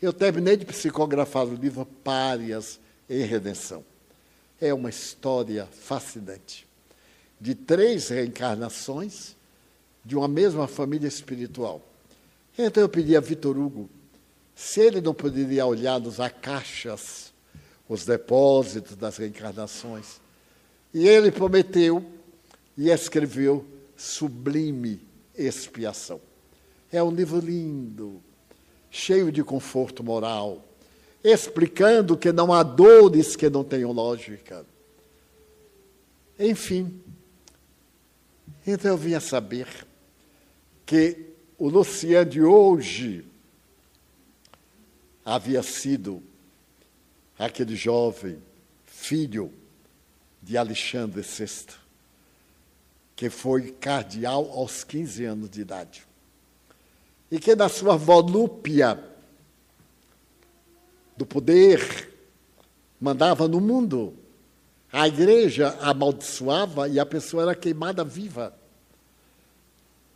eu 0.00 0.12
terminei 0.12 0.56
de 0.56 0.64
psicografar 0.64 1.44
o 1.44 1.54
livro 1.54 1.84
Párias 1.84 2.78
em 3.10 3.22
Redenção. 3.22 3.84
É 4.60 4.72
uma 4.74 4.90
história 4.90 5.66
fascinante 5.66 6.66
de 7.40 7.54
três 7.54 8.08
reencarnações 8.08 9.36
de 10.04 10.16
uma 10.16 10.26
mesma 10.26 10.66
família 10.66 11.06
espiritual. 11.06 11.82
Então 12.58 12.82
eu 12.82 12.88
pedi 12.88 13.16
a 13.16 13.20
Vitor 13.20 13.56
Hugo 13.56 13.88
se 14.54 14.80
ele 14.80 15.00
não 15.00 15.14
poderia 15.14 15.64
olhar 15.64 16.00
nos 16.00 16.18
acaixas, 16.18 17.32
os 17.88 18.04
depósitos 18.04 18.96
das 18.96 19.16
reencarnações. 19.16 20.20
E 20.92 21.06
ele 21.06 21.30
prometeu 21.30 22.04
e 22.76 22.90
escreveu 22.90 23.64
Sublime 23.96 25.00
Expiação. 25.36 26.20
É 26.90 27.00
um 27.02 27.10
livro 27.10 27.38
lindo. 27.38 28.20
cheio 28.90 29.30
de 29.30 29.44
conforto 29.44 30.02
moral, 30.02 30.64
explicando 31.22 32.16
que 32.16 32.32
não 32.32 32.52
há 32.52 32.62
dores 32.62 33.34
que 33.36 33.50
não 33.50 33.64
tenham 33.64 33.92
lógica. 33.92 34.64
Enfim, 36.38 37.00
então 38.66 38.92
eu 38.92 38.96
vinha 38.96 39.20
saber 39.20 39.66
que 40.86 41.26
o 41.58 41.68
Luciano 41.68 42.30
de 42.30 42.42
hoje 42.42 43.24
havia 45.24 45.62
sido 45.62 46.22
aquele 47.38 47.74
jovem 47.74 48.38
filho 48.86 49.52
de 50.42 50.56
Alexandre 50.56 51.22
VI, 51.22 51.74
que 53.14 53.28
foi 53.28 53.72
cardeal 53.72 54.50
aos 54.50 54.84
15 54.84 55.24
anos 55.24 55.50
de 55.50 55.60
idade. 55.60 56.06
E 57.30 57.38
que, 57.38 57.54
na 57.54 57.68
sua 57.68 57.96
volúpia 57.96 59.02
do 61.18 61.26
poder, 61.26 62.08
mandava 63.00 63.48
no 63.48 63.60
mundo. 63.60 64.14
A 64.90 65.06
igreja 65.06 65.76
amaldiçoava 65.80 66.88
e 66.88 66.98
a 66.98 67.04
pessoa 67.04 67.42
era 67.42 67.54
queimada 67.54 68.04
viva. 68.04 68.56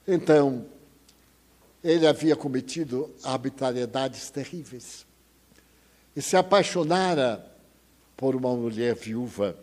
Então, 0.07 0.65
ele 1.83 2.07
havia 2.07 2.37
cometido 2.37 3.11
arbitrariedades 3.23 4.31
terríveis. 4.31 5.05
E 6.15 6.23
se 6.23 6.37
apaixonara 6.37 7.45
por 8.17 8.37
uma 8.37 8.55
mulher 8.55 8.95
viúva, 8.95 9.57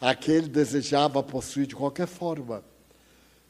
a 0.00 0.14
que 0.14 0.30
ele 0.30 0.48
desejava 0.48 1.22
possuir 1.22 1.66
de 1.66 1.74
qualquer 1.74 2.06
forma. 2.06 2.64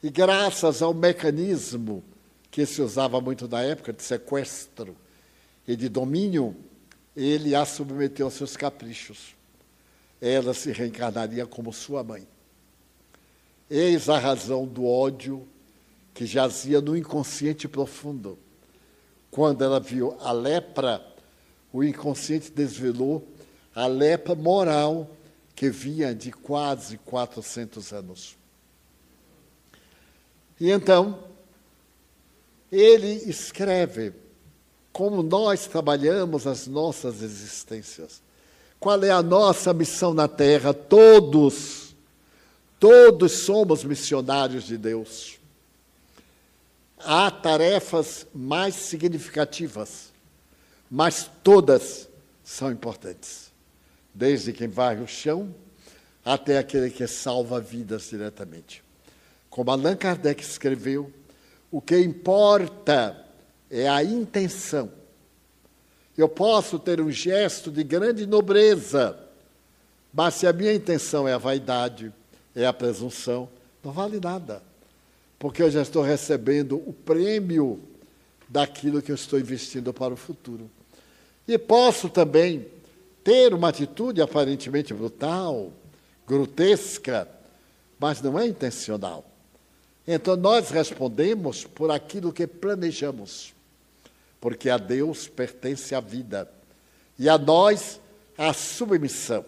E 0.03 0.09
graças 0.09 0.81
ao 0.81 0.95
mecanismo 0.95 2.03
que 2.51 2.65
se 2.65 2.81
usava 2.81 3.21
muito 3.21 3.47
na 3.47 3.62
época 3.62 3.93
de 3.93 4.03
sequestro 4.03 4.97
e 5.67 5.77
de 5.77 5.89
domínio, 5.89 6.57
ele 7.17 7.55
a 7.55 7.65
submeteu 7.65 8.27
aos 8.27 8.35
seus 8.35 8.57
caprichos. 8.57 9.35
Ela 10.21 10.55
se 10.55 10.73
reencarnaria 10.73 11.47
como 11.47 11.73
sua 11.73 12.03
mãe. 12.03 12.27
Eis 13.69 14.09
a 14.09 14.19
razão 14.19 14.67
do 14.67 14.87
ódio 14.87 15.47
que 16.12 16.27
jazia 16.27 16.81
no 16.81 16.97
inconsciente 16.97 17.67
profundo. 17.67 18.39
Quando 19.31 19.65
ela 19.65 19.81
viu 19.81 20.17
a 20.21 20.33
lepra, 20.33 21.05
o 21.73 21.83
inconsciente 21.83 22.51
desvelou 22.51 23.27
a 23.75 23.87
lepra 23.87 24.35
moral 24.35 25.11
que 25.57 25.71
vinha 25.71 26.15
de 26.15 26.31
quase 26.31 26.99
400 26.99 27.93
anos. 27.93 28.37
E 30.61 30.71
então, 30.71 31.25
ele 32.71 33.12
escreve 33.29 34.12
como 34.95 35.22
nós 35.22 35.66
trabalhamos 35.66 36.47
as 36.47 36.66
nossas 36.66 37.20
existências. 37.20 38.22
Qual 38.80 39.05
é 39.05 39.11
a 39.11 39.22
nossa 39.22 39.74
missão 39.74 40.14
na 40.14 40.26
Terra? 40.26 40.72
Todos, 40.72 41.95
todos 42.80 43.32
somos 43.32 43.84
missionários 43.84 44.64
de 44.64 44.78
Deus 44.78 45.38
há 47.05 47.30
tarefas 47.30 48.26
mais 48.34 48.74
significativas, 48.74 50.12
mas 50.90 51.30
todas 51.42 52.09
são 52.42 52.72
importantes. 52.72 53.53
Desde 54.12 54.53
quem 54.53 54.68
varre 54.68 55.03
o 55.03 55.07
chão 55.07 55.55
até 56.24 56.57
aquele 56.57 56.90
que 56.90 57.07
salva 57.07 57.61
vidas 57.61 58.09
diretamente. 58.09 58.82
Como 59.51 59.70
Allan 59.70 59.97
Kardec 59.97 60.42
escreveu, 60.42 61.12
o 61.70 61.80
que 61.80 61.99
importa 61.99 63.24
é 63.81 63.89
a 63.89 64.03
intenção. 64.03 64.91
Eu 66.16 66.29
posso 66.29 66.79
ter 66.79 67.01
um 67.01 67.11
gesto 67.11 67.70
de 67.70 67.83
grande 67.83 68.27
nobreza, 68.27 69.18
mas 70.12 70.35
se 70.35 70.47
a 70.47 70.53
minha 70.53 70.72
intenção 70.72 71.27
é 71.27 71.33
a 71.33 71.39
vaidade, 71.39 72.12
é 72.55 72.66
a 72.66 72.72
presunção, 72.72 73.49
não 73.83 73.93
vale 73.93 74.20
nada 74.20 74.62
porque 75.45 75.62
eu 75.62 75.70
já 75.70 75.83
estou 75.83 76.03
recebendo 76.03 76.77
o 76.87 76.93
prêmio 76.93 77.79
daquilo 78.49 79.03
que 79.03 79.11
eu 79.11 79.14
estou 79.14 79.39
investindo 79.39 79.93
para 79.93 80.14
o 80.14 80.16
futuro. 80.16 80.70
E 81.47 81.59
posso 81.59 82.09
também 82.09 82.66
ter 83.22 83.53
uma 83.53 83.68
atitude 83.68 84.22
aparentemente 84.22 84.95
brutal, 84.95 85.70
grotesca, 86.27 87.29
mas 87.99 88.22
não 88.22 88.39
é 88.39 88.47
intencional. 88.47 89.22
Então 90.09 90.37
nós 90.37 90.70
respondemos 90.70 91.64
por 91.64 91.91
aquilo 91.91 92.33
que 92.33 92.47
planejamos, 92.47 93.53
porque 94.45 94.68
a 94.68 94.76
Deus 94.76 95.26
pertence 95.26 95.95
a 95.95 96.01
vida 96.01 96.47
e 97.18 97.30
a 97.30 97.38
nós 97.38 97.99
a 98.36 98.53
submissão 98.53 99.42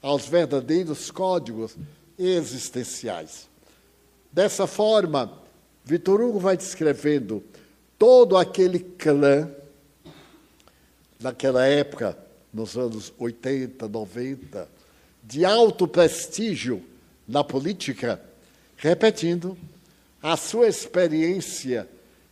aos 0.00 0.24
verdadeiros 0.24 1.10
códigos 1.10 1.76
existenciais. 2.18 3.50
Dessa 4.32 4.66
forma, 4.66 5.30
Vitor 5.84 6.22
Hugo 6.22 6.38
vai 6.38 6.56
descrevendo 6.56 7.44
todo 7.98 8.34
aquele 8.34 8.78
clã 8.78 9.46
naquela 11.20 11.66
época, 11.66 12.16
nos 12.50 12.78
anos 12.78 13.12
80, 13.18 13.86
90, 13.88 14.68
de 15.22 15.44
alto 15.44 15.86
prestígio 15.86 16.82
na 17.28 17.44
política, 17.44 18.18
repetindo 18.78 19.54
a 20.22 20.34
sua 20.34 20.66
experiência 20.66 21.86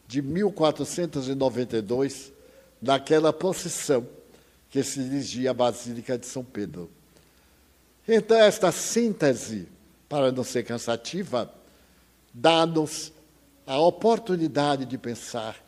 de 0.09 0.21
1492 0.23 2.33
naquela 2.81 3.31
procissão 3.31 4.09
que 4.71 4.83
se 4.83 5.05
dirigia 5.05 5.51
à 5.51 5.55
Basílica 5.55 6.19
de 6.19 6.27
São 6.27 6.43
Pedro. 6.43 6.91
Então, 8.07 8.39
esta 8.39 8.73
síntese, 8.73 9.69
para 10.09 10.33
não 10.33 10.43
ser 10.43 10.65
cansativa, 10.65 11.53
dá-nos 12.33 13.13
a 13.67 13.79
oportunidade 13.79 14.87
de 14.87 14.97
pensar 14.97 15.63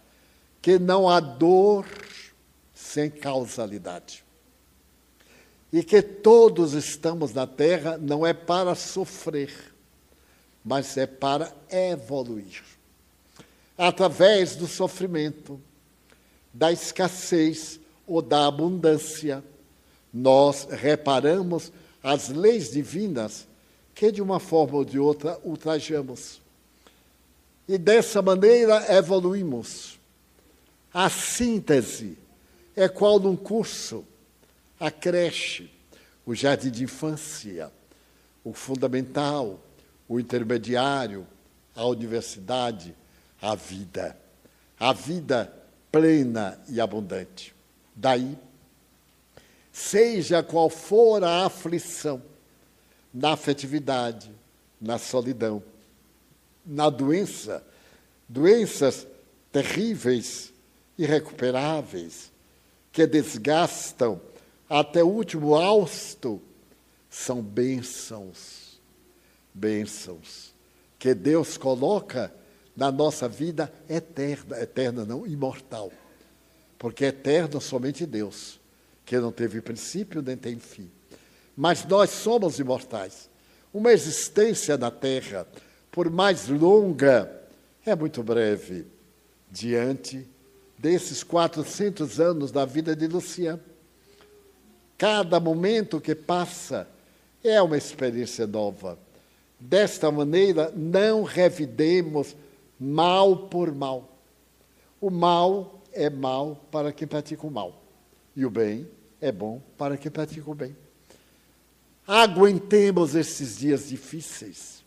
que 0.63 0.79
não 0.79 1.07
há 1.07 1.21
dor 1.21 1.85
sem 2.75 3.11
causalidade. 3.11 4.25
E 5.71 5.83
que 5.83 6.01
todos 6.01 6.73
estamos 6.73 7.35
na 7.35 7.47
Terra 7.47 7.99
não 7.99 8.27
é 8.27 8.33
para 8.33 8.75
sofrer, 8.75 9.53
mas 10.65 10.97
é 10.97 11.07
para 11.07 11.55
evoluir. 11.71 12.80
Através 13.83 14.57
do 14.57 14.67
sofrimento, 14.67 15.59
da 16.53 16.71
escassez 16.71 17.81
ou 18.07 18.21
da 18.21 18.47
abundância, 18.47 19.43
nós 20.13 20.69
reparamos 20.71 21.73
as 22.03 22.29
leis 22.29 22.71
divinas 22.71 23.49
que, 23.95 24.13
de 24.13 24.21
uma 24.21 24.39
forma 24.39 24.77
ou 24.77 24.85
de 24.85 24.99
outra, 24.99 25.41
ultrajamos. 25.43 26.43
E 27.67 27.79
dessa 27.79 28.21
maneira 28.21 28.85
evoluímos. 28.95 29.99
A 30.93 31.09
síntese 31.09 32.19
é 32.77 32.87
qual 32.87 33.19
num 33.19 33.35
curso, 33.35 34.05
a 34.79 34.91
creche, 34.91 35.71
o 36.27 36.35
jardim 36.35 36.71
de 36.71 36.85
infância, 36.85 37.73
o 38.45 38.53
fundamental, 38.53 39.59
o 40.07 40.21
intermediário, 40.21 41.27
a 41.75 41.87
universidade, 41.87 42.95
a 43.41 43.55
vida. 43.55 44.17
A 44.79 44.93
vida 44.93 45.53
plena 45.91 46.61
e 46.69 46.81
abundante. 46.81 47.55
Daí, 47.95 48.37
seja 49.73 50.43
qual 50.43 50.71
for 50.71 51.23
a 51.23 51.47
aflição, 51.47 52.23
na 53.13 53.33
afetividade, 53.33 54.31
na 54.81 54.99
solidão, 54.99 55.63
na 56.65 56.89
doença, 56.89 57.63
doenças 58.29 59.07
terríveis, 59.53 60.53
irrecuperáveis, 60.97 62.31
que 62.93 63.07
desgastam 63.07 64.21
até 64.69 65.03
o 65.03 65.09
último 65.09 65.57
hausto, 65.57 66.41
são 67.09 67.43
bênçãos, 67.43 68.81
bênçãos, 69.53 70.55
que 70.99 71.13
Deus 71.13 71.57
coloca 71.57 72.33
na 72.81 72.91
nossa 72.91 73.29
vida 73.29 73.71
eterna, 73.91 74.59
eterna 74.59 75.05
não, 75.05 75.27
imortal, 75.27 75.93
porque 76.79 77.05
eterno 77.05 77.61
somente 77.61 78.07
Deus, 78.07 78.59
que 79.05 79.19
não 79.19 79.31
teve 79.31 79.61
princípio 79.61 80.23
nem 80.23 80.35
tem 80.35 80.59
fim. 80.59 80.91
Mas 81.55 81.85
nós 81.85 82.09
somos 82.09 82.59
imortais. 82.59 83.29
Uma 83.71 83.93
existência 83.93 84.79
na 84.79 84.91
Terra, 84.91 85.47
por 85.93 86.09
mais 86.09 86.49
longa, 86.49 87.31
é 87.85 87.95
muito 87.95 88.23
breve 88.23 88.87
diante 89.51 90.27
desses 90.79 91.23
400 91.23 92.19
anos 92.19 92.51
da 92.51 92.65
vida 92.65 92.97
de 92.97 93.07
Luciano. 93.07 93.61
Cada 94.97 95.39
momento 95.39 96.01
que 96.01 96.15
passa 96.15 96.89
é 97.45 97.61
uma 97.61 97.77
experiência 97.77 98.47
nova. 98.47 98.99
Desta 99.59 100.11
maneira, 100.11 100.73
não 100.75 101.25
revidemos 101.25 102.35
mal 102.81 103.37
por 103.49 103.75
mal. 103.75 104.17
O 104.99 105.11
mal 105.11 105.83
é 105.93 106.09
mal 106.09 106.57
para 106.71 106.93
quem 106.93 107.07
pratica 107.07 107.47
o 107.47 107.51
mal, 107.51 107.83
e 108.35 108.47
o 108.47 108.51
bem 108.51 108.89
é 109.21 109.31
bom 109.31 109.61
para 109.77 109.99
quem 109.99 110.11
pratica 110.11 110.51
o 110.51 110.55
bem. 110.55 110.75
Aguentemos 112.07 113.15
esses 113.15 113.59
dias 113.59 113.89
difíceis, 113.89 114.83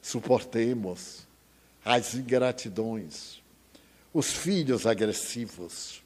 suportemos 0.00 1.26
as 1.84 2.14
ingratidões, 2.14 3.42
os 4.12 4.32
filhos 4.32 4.86
agressivos, 4.86 6.02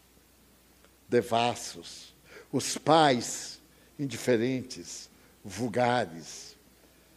devassos, 1.09 2.15
os 2.51 2.79
pais 2.79 3.61
indiferentes, 3.99 5.11
vulgares, 5.45 6.57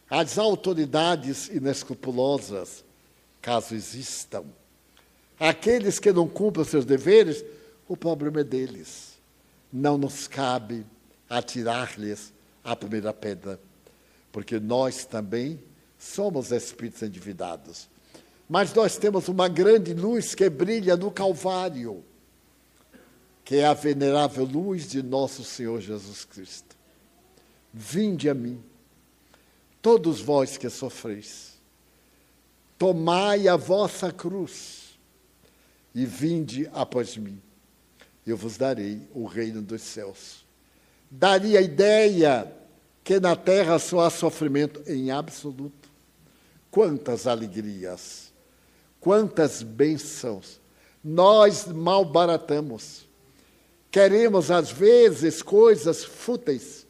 as 0.08 0.36
autoridades 0.38 1.48
inescrupulosas, 1.48 2.84
caso 3.42 3.74
existam. 3.74 4.44
Aqueles 5.38 5.98
que 5.98 6.12
não 6.12 6.28
cumprem 6.28 6.64
seus 6.64 6.84
deveres, 6.84 7.44
o 7.88 7.96
problema 7.96 8.40
é 8.40 8.44
deles. 8.44 9.18
Não 9.72 9.98
nos 9.98 10.28
cabe 10.28 10.86
atirar-lhes 11.28 12.32
a 12.62 12.76
primeira 12.76 13.12
pedra, 13.12 13.58
porque 14.30 14.60
nós 14.60 15.04
também 15.04 15.60
somos 15.98 16.52
espíritos 16.52 17.02
endividados. 17.02 17.88
Mas 18.48 18.72
nós 18.72 18.96
temos 18.96 19.28
uma 19.28 19.48
grande 19.48 19.94
luz 19.94 20.34
que 20.34 20.48
brilha 20.48 20.96
no 20.96 21.10
Calvário, 21.10 22.04
que 23.44 23.56
é 23.56 23.64
a 23.64 23.74
venerável 23.74 24.44
luz 24.44 24.88
de 24.88 25.02
nosso 25.02 25.42
Senhor 25.42 25.80
Jesus 25.80 26.24
Cristo. 26.24 26.76
Vinde 27.72 28.28
a 28.28 28.34
mim, 28.34 28.62
todos 29.80 30.20
vós 30.20 30.56
que 30.56 30.68
sofreis, 30.68 31.51
tomai 32.82 33.46
a 33.46 33.54
vossa 33.54 34.10
cruz 34.10 34.98
e 35.94 36.04
vinde 36.04 36.68
após 36.72 37.16
mim. 37.16 37.40
Eu 38.26 38.36
vos 38.36 38.56
darei 38.56 39.08
o 39.14 39.24
reino 39.24 39.62
dos 39.62 39.82
céus. 39.82 40.44
Daria 41.08 41.60
a 41.60 41.62
ideia 41.62 42.52
que 43.04 43.20
na 43.20 43.36
terra 43.36 43.78
só 43.78 44.00
há 44.00 44.10
sofrimento 44.10 44.82
em 44.84 45.12
absoluto. 45.12 45.88
Quantas 46.72 47.28
alegrias! 47.28 48.32
Quantas 48.98 49.62
bênçãos 49.62 50.60
nós 51.04 51.68
malbaratamos. 51.68 53.06
Queremos, 53.92 54.50
às 54.50 54.72
vezes, 54.72 55.40
coisas 55.40 56.02
fúteis, 56.02 56.84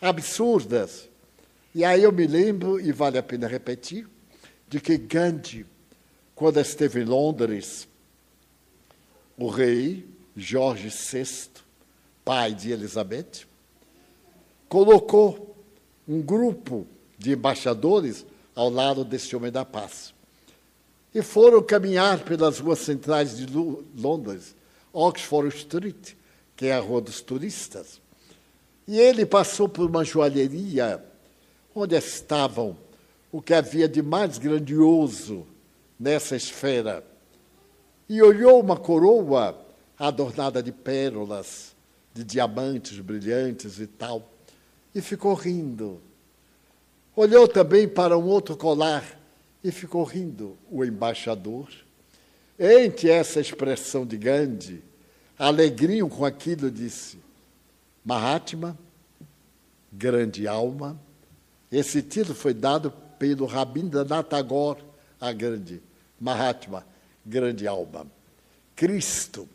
absurdas. 0.00 1.08
E 1.74 1.84
aí 1.84 2.04
eu 2.04 2.12
me 2.12 2.28
lembro, 2.28 2.78
e 2.78 2.92
vale 2.92 3.18
a 3.18 3.22
pena 3.24 3.48
repetir, 3.48 4.11
de 4.72 4.80
que 4.80 4.96
Gandhi, 4.96 5.66
quando 6.34 6.58
esteve 6.58 7.02
em 7.02 7.04
Londres, 7.04 7.86
o 9.36 9.50
rei 9.50 10.08
Jorge 10.34 10.88
VI, 10.88 11.50
pai 12.24 12.54
de 12.54 12.72
Elizabeth, 12.72 13.46
colocou 14.70 15.54
um 16.08 16.22
grupo 16.22 16.86
de 17.18 17.32
embaixadores 17.32 18.24
ao 18.54 18.70
lado 18.70 19.04
desse 19.04 19.36
homem 19.36 19.52
da 19.52 19.62
paz 19.62 20.14
e 21.14 21.20
foram 21.20 21.62
caminhar 21.62 22.24
pelas 22.24 22.58
ruas 22.58 22.78
centrais 22.78 23.36
de 23.36 23.46
Londres, 23.94 24.56
Oxford 24.90 25.54
Street, 25.54 26.14
que 26.56 26.68
é 26.68 26.72
a 26.72 26.80
rua 26.80 27.02
dos 27.02 27.20
turistas. 27.20 28.00
E 28.88 28.98
ele 28.98 29.26
passou 29.26 29.68
por 29.68 29.90
uma 29.90 30.02
joalheria 30.02 31.04
onde 31.74 31.94
estavam 31.94 32.74
o 33.32 33.40
que 33.40 33.54
havia 33.54 33.88
de 33.88 34.02
mais 34.02 34.36
grandioso 34.36 35.46
nessa 35.98 36.36
esfera. 36.36 37.02
E 38.06 38.20
olhou 38.20 38.60
uma 38.60 38.76
coroa 38.76 39.58
adornada 39.98 40.62
de 40.62 40.70
pérolas, 40.70 41.74
de 42.12 42.22
diamantes 42.22 43.00
brilhantes 43.00 43.80
e 43.80 43.86
tal, 43.86 44.30
e 44.94 45.00
ficou 45.00 45.32
rindo. 45.32 45.98
Olhou 47.16 47.48
também 47.48 47.88
para 47.88 48.18
um 48.18 48.26
outro 48.26 48.54
colar 48.54 49.18
e 49.64 49.72
ficou 49.72 50.04
rindo 50.04 50.58
o 50.70 50.84
embaixador. 50.84 51.68
Entre 52.58 53.08
essa 53.08 53.40
expressão 53.40 54.04
de 54.04 54.18
Gandhi, 54.18 54.82
alegrinho 55.38 56.08
com 56.08 56.24
aquilo, 56.24 56.70
disse: 56.70 57.18
Mahatma, 58.04 58.78
grande 59.90 60.46
alma. 60.46 61.00
Esse 61.70 62.02
título 62.02 62.34
foi 62.34 62.52
dado 62.52 62.92
pelo 63.22 63.46
Rabindranath 63.46 64.30
Tagore, 64.30 64.82
a 65.20 65.32
grande 65.32 65.80
Mahatma, 66.18 66.84
grande 67.24 67.68
alma. 67.68 68.04
Cristo. 68.74 69.48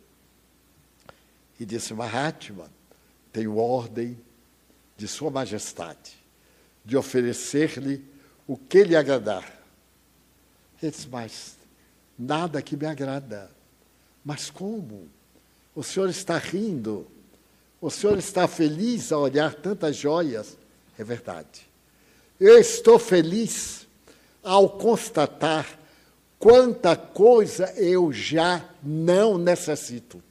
E 1.59 1.65
disse: 1.65 1.93
Mahatma, 1.93 2.70
tenho 3.34 3.57
ordem 3.57 4.18
de 4.95 5.05
Sua 5.05 5.30
Majestade 5.30 6.15
de 6.86 6.95
oferecer-lhe 6.95 8.01
o 8.47 8.55
que 8.55 8.86
lhe 8.86 8.95
agradar 8.95 9.57
ele 10.82 10.91
disse, 10.91 11.07
mas 11.09 11.57
nada 12.18 12.61
que 12.61 12.78
me 12.78 12.86
agrada. 12.86 13.51
Mas 14.24 14.49
como? 14.49 15.09
O 15.76 15.84
senhor 15.84 16.07
está 16.07 16.38
rindo? 16.38 17.07
O 17.82 17.89
senhor 17.89 18.18
está 18.18 18.47
feliz 18.47 19.11
a 19.11 19.18
olhar 19.18 19.55
tantas 19.55 19.97
joias? 19.97 20.57
É 20.97 21.03
verdade. 21.03 21.66
Eu 22.39 22.59
estou 22.59 22.99
feliz 22.99 23.88
ao 24.43 24.69
constatar 24.69 25.67
quanta 26.38 26.95
coisa 26.95 27.73
eu 27.77 28.13
já 28.13 28.63
não 28.83 29.38
necessito. 29.38 30.23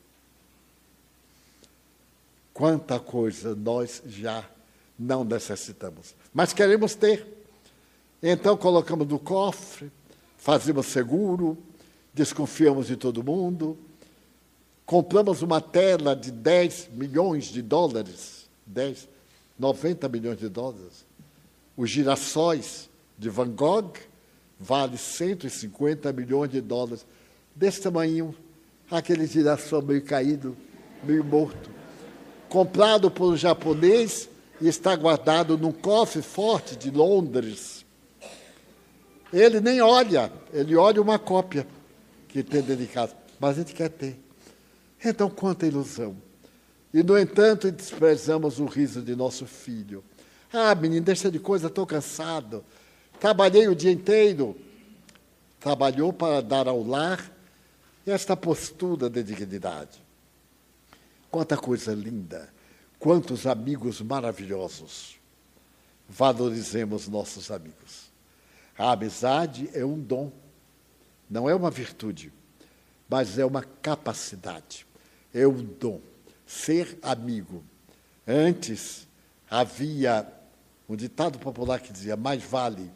Quanta 2.55 2.99
coisa 2.99 3.55
nós 3.55 4.03
já 4.07 4.45
não 4.99 5.25
necessitamos, 5.25 6.15
mas 6.33 6.53
queremos 6.53 6.95
ter. 6.95 7.27
Então 8.23 8.57
colocamos 8.57 9.07
no 9.07 9.19
cofre, 9.19 9.93
fazemos 10.39 10.87
seguro, 10.87 11.59
desconfiamos 12.15 12.87
de 12.87 12.97
todo 12.97 13.23
mundo, 13.23 13.77
compramos 14.87 15.43
uma 15.43 15.61
tela 15.61 16.17
de 16.17 16.31
10 16.31 16.89
milhões 16.93 17.45
de 17.45 17.61
dólares, 17.61 18.47
10, 18.65 19.07
90 19.59 20.09
milhões 20.09 20.39
de 20.39 20.49
dólares. 20.49 21.06
Os 21.77 21.91
girassóis 21.91 22.89
de 23.19 23.29
Van 23.29 23.51
Gogh 23.51 23.93
vale 24.59 24.97
150 24.97 26.13
milhões 26.13 26.51
de 26.51 26.61
dólares. 26.61 27.07
Desse 27.55 27.83
tamanho, 27.83 28.35
aquele 28.91 29.27
girassol 29.27 29.83
meio 29.83 30.03
caído, 30.03 30.57
meio 31.03 31.25
morto. 31.25 31.71
Comprado 32.49 33.11
por 33.11 33.33
um 33.33 33.37
japonês 33.37 34.29
e 34.61 34.69
está 34.69 34.97
guardado 34.97 35.59
num 35.59 35.73
cofre 35.73 36.23
forte 36.23 36.77
de 36.77 36.91
Londres. 36.91 37.85
Ele 39.33 39.61
nem 39.61 39.81
olha, 39.81 40.33
ele 40.53 40.77
olha 40.77 41.03
uma 41.03 41.19
cópia 41.19 41.67
que 42.29 42.43
tem 42.43 42.63
dentro 42.63 42.85
de 42.85 42.91
casa, 42.91 43.15
mas 43.39 43.57
a 43.57 43.61
gente 43.61 43.75
quer 43.75 43.91
ter. 43.91 44.19
Então, 45.05 45.29
quanta 45.29 45.67
ilusão. 45.67 46.17
E, 46.93 47.03
no 47.03 47.19
entanto, 47.19 47.71
desprezamos 47.71 48.59
o 48.59 48.65
riso 48.65 49.03
de 49.03 49.15
nosso 49.15 49.45
filho. 49.45 50.03
Ah, 50.59 50.75
menino, 50.75 51.05
deixa 51.05 51.31
de 51.31 51.39
coisa, 51.39 51.67
estou 51.67 51.85
cansado. 51.85 52.65
Trabalhei 53.21 53.69
o 53.69 53.75
dia 53.75 53.93
inteiro. 53.93 54.57
Trabalhou 55.61 56.15
para 56.15 56.41
dar 56.41 56.67
ao 56.67 56.83
lar 56.83 57.31
esta 58.07 58.35
postura 58.35 59.11
de 59.11 59.23
dignidade. 59.23 60.03
Quanta 61.31 61.59
coisa 61.59 61.93
linda, 61.93 62.49
quantos 62.99 63.47
amigos 63.47 64.01
maravilhosos. 64.01 65.17
Valorizemos 66.09 67.07
nossos 67.07 67.51
amigos. 67.51 68.11
A 68.79 68.93
amizade 68.93 69.69
é 69.75 69.85
um 69.85 70.01
dom, 70.01 70.33
não 71.29 71.51
é 71.51 71.55
uma 71.55 71.71
virtude, 71.71 72.33
mas 73.07 73.39
é 73.39 73.45
uma 73.45 73.63
capacidade, 73.63 74.87
é 75.35 75.47
um 75.47 75.63
dom. 75.63 76.01
Ser 76.47 76.99
amigo. 77.03 77.63
Antes 78.27 79.07
havia 79.51 80.36
um 80.89 80.97
ditado 80.97 81.39
popular 81.39 81.81
que 81.81 81.93
dizia: 81.93 82.17
mais 82.17 82.43
vale 82.43 82.91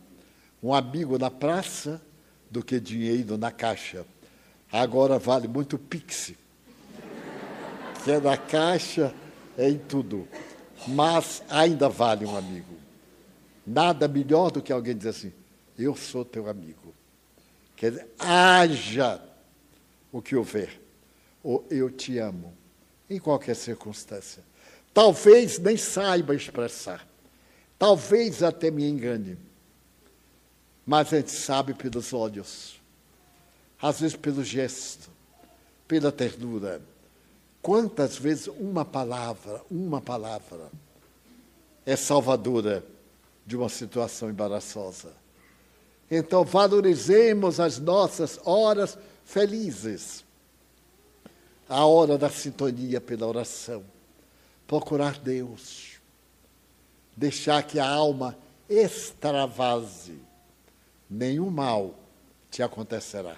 um 0.62 0.74
amigo 0.74 1.18
na 1.18 1.30
praça 1.30 2.00
do 2.50 2.62
que 2.62 2.78
dinheiro 2.78 3.38
na 3.38 3.50
caixa. 3.50 4.04
Agora 4.70 5.18
vale 5.18 5.48
muito 5.48 5.78
pix, 5.78 6.32
que 8.04 8.10
é 8.10 8.20
na 8.20 8.36
caixa, 8.36 9.14
é 9.56 9.68
em 9.68 9.78
tudo. 9.78 10.28
Mas 10.86 11.42
ainda 11.48 11.88
vale 11.88 12.24
um 12.24 12.36
amigo. 12.36 12.74
Nada 13.66 14.08
melhor 14.08 14.50
do 14.50 14.62
que 14.62 14.72
alguém 14.72 14.96
dizer 14.96 15.10
assim: 15.10 15.32
eu 15.78 15.94
sou 15.96 16.24
teu 16.24 16.48
amigo. 16.48 16.94
Quer 17.76 17.92
dizer, 17.92 18.08
haja 18.18 19.22
o 20.12 20.20
que 20.20 20.36
houver, 20.36 20.80
ou 21.42 21.66
eu 21.70 21.90
te 21.90 22.18
amo, 22.18 22.52
em 23.08 23.18
qualquer 23.18 23.56
circunstância. 23.56 24.42
Talvez 24.92 25.58
nem 25.58 25.76
saiba 25.76 26.34
expressar, 26.34 27.06
talvez 27.80 28.42
até 28.42 28.70
me 28.70 28.86
engane, 28.86 29.38
mas 30.84 31.10
a 31.14 31.16
gente 31.16 31.30
sabe 31.30 31.72
pelos 31.72 32.12
olhos, 32.12 32.78
às 33.80 34.00
vezes 34.00 34.14
pelo 34.14 34.44
gesto, 34.44 35.08
pela 35.88 36.12
ternura. 36.12 36.82
Quantas 37.62 38.18
vezes 38.18 38.48
uma 38.48 38.84
palavra, 38.84 39.62
uma 39.70 39.98
palavra, 39.98 40.70
é 41.86 41.96
salvadora 41.96 42.84
de 43.46 43.56
uma 43.56 43.70
situação 43.70 44.28
embaraçosa. 44.28 45.14
Então, 46.10 46.44
valorizemos 46.44 47.60
as 47.60 47.78
nossas 47.78 48.38
horas 48.44 48.98
felizes. 49.24 50.22
A 51.66 51.86
hora 51.86 52.18
da 52.18 52.28
sintonia 52.28 53.00
pela 53.00 53.26
oração. 53.26 53.82
Procurar 54.66 55.18
Deus. 55.18 55.89
Deixar 57.20 57.62
que 57.64 57.78
a 57.78 57.86
alma 57.86 58.34
extravase. 58.66 60.18
Nenhum 61.08 61.50
mal 61.50 61.94
te 62.50 62.62
acontecerá. 62.62 63.36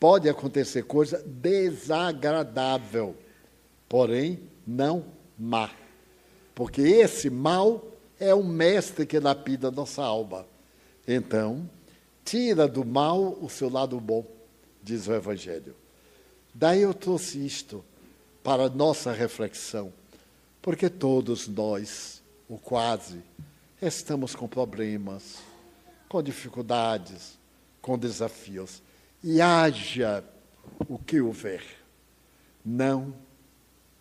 Pode 0.00 0.28
acontecer 0.28 0.82
coisa 0.82 1.22
desagradável, 1.24 3.14
porém 3.88 4.40
não 4.66 5.04
má. 5.38 5.70
Porque 6.56 6.82
esse 6.82 7.30
mal 7.30 7.84
é 8.18 8.34
um 8.34 8.42
mestre 8.42 9.06
que 9.06 9.20
lapida 9.20 9.70
nossa 9.70 10.02
alma. 10.02 10.44
Então, 11.06 11.70
tira 12.24 12.66
do 12.66 12.84
mal 12.84 13.38
o 13.40 13.48
seu 13.48 13.70
lado 13.70 14.00
bom, 14.00 14.26
diz 14.82 15.06
o 15.06 15.14
Evangelho. 15.14 15.76
Daí 16.52 16.82
eu 16.82 16.92
trouxe 16.92 17.46
isto 17.46 17.84
para 18.42 18.68
nossa 18.68 19.12
reflexão, 19.12 19.92
porque 20.60 20.90
todos 20.90 21.46
nós, 21.46 22.17
ou 22.48 22.58
quase, 22.58 23.22
estamos 23.80 24.34
com 24.34 24.48
problemas, 24.48 25.38
com 26.08 26.22
dificuldades, 26.22 27.38
com 27.82 27.98
desafios. 27.98 28.82
E 29.22 29.40
haja 29.40 30.24
o 30.88 30.98
que 30.98 31.20
houver, 31.20 31.62
não 32.64 33.14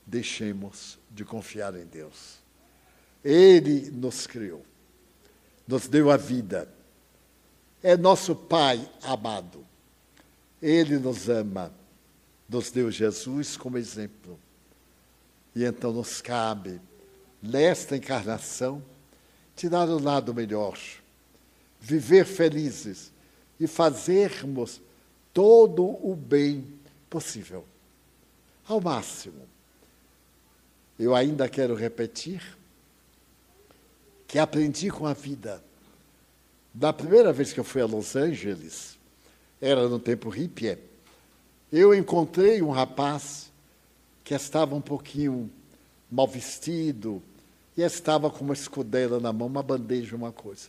deixemos 0.06 0.98
de 1.12 1.26
confiar 1.26 1.76
em 1.76 1.86
Deus. 1.86 2.38
Ele 3.24 3.92
nos 3.92 4.26
criou, 4.26 4.64
nos 5.68 5.88
deu 5.88 6.10
a 6.10 6.18
vida, 6.18 6.72
é 7.84 7.98
nosso 7.98 8.36
Pai 8.36 8.90
amado. 9.04 9.66
Ele 10.62 10.98
nos 10.98 11.30
ama, 11.30 11.72
nos 12.50 12.72
deu 12.72 12.90
Jesus 12.90 13.58
como 13.58 13.78
exemplo. 13.78 14.40
E 15.56 15.64
então 15.64 15.92
nos 15.92 16.22
cabe, 16.22 16.80
nesta 17.48 17.96
encarnação, 17.96 18.84
tirar 19.56 19.88
o 19.90 20.02
lado 20.02 20.34
melhor, 20.34 20.78
viver 21.80 22.26
felizes 22.26 23.12
e 23.60 23.66
fazermos 23.66 24.82
todo 25.34 25.84
o 25.84 26.16
bem 26.16 26.66
possível, 27.10 27.64
ao 28.68 28.82
máximo. 28.82 29.48
Eu 31.00 31.16
ainda 31.16 31.48
quero 31.48 31.76
repetir 31.76 32.42
que 34.28 34.38
aprendi 34.38 34.90
com 34.90 35.06
a 35.06 35.14
vida. 35.14 35.64
Da 36.74 36.92
primeira 36.92 37.32
vez 37.32 37.54
que 37.54 37.60
eu 37.60 37.64
fui 37.64 37.82
a 37.82 37.86
Los 37.86 38.16
Angeles, 38.16 38.98
era 39.62 39.88
no 39.88 40.00
tempo 40.00 40.30
hippie, 40.30 40.78
eu 41.72 41.94
encontrei 41.96 42.62
um 42.62 42.70
rapaz 42.70 43.52
que 44.24 44.34
estava 44.34 44.76
um 44.76 44.82
pouquinho 44.82 45.50
mal 46.12 46.28
vestido 46.28 47.22
e 47.78 47.84
estava 47.84 48.30
com 48.30 48.44
uma 48.44 48.56
escudela 48.56 49.20
na 49.20 49.32
mão, 49.32 49.48
uma 49.48 49.62
bandeja, 49.62 50.16
uma 50.16 50.32
coisa. 50.32 50.68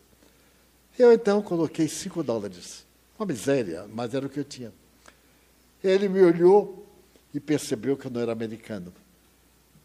Eu 0.99 1.11
então 1.13 1.41
coloquei 1.41 1.89
cinco 1.89 2.23
dólares. 2.23 2.85
Uma 3.19 3.27
miséria, 3.27 3.87
mas 3.93 4.15
era 4.15 4.27
o 4.27 4.29
que 4.29 4.39
eu 4.39 4.45
tinha. 4.45 4.73
Ele 5.83 6.09
me 6.09 6.21
olhou 6.21 6.87
e 7.33 7.41
percebeu 7.41 7.97
que 7.97 8.07
eu 8.07 8.11
não 8.11 8.21
era 8.21 8.33
americano. 8.33 8.93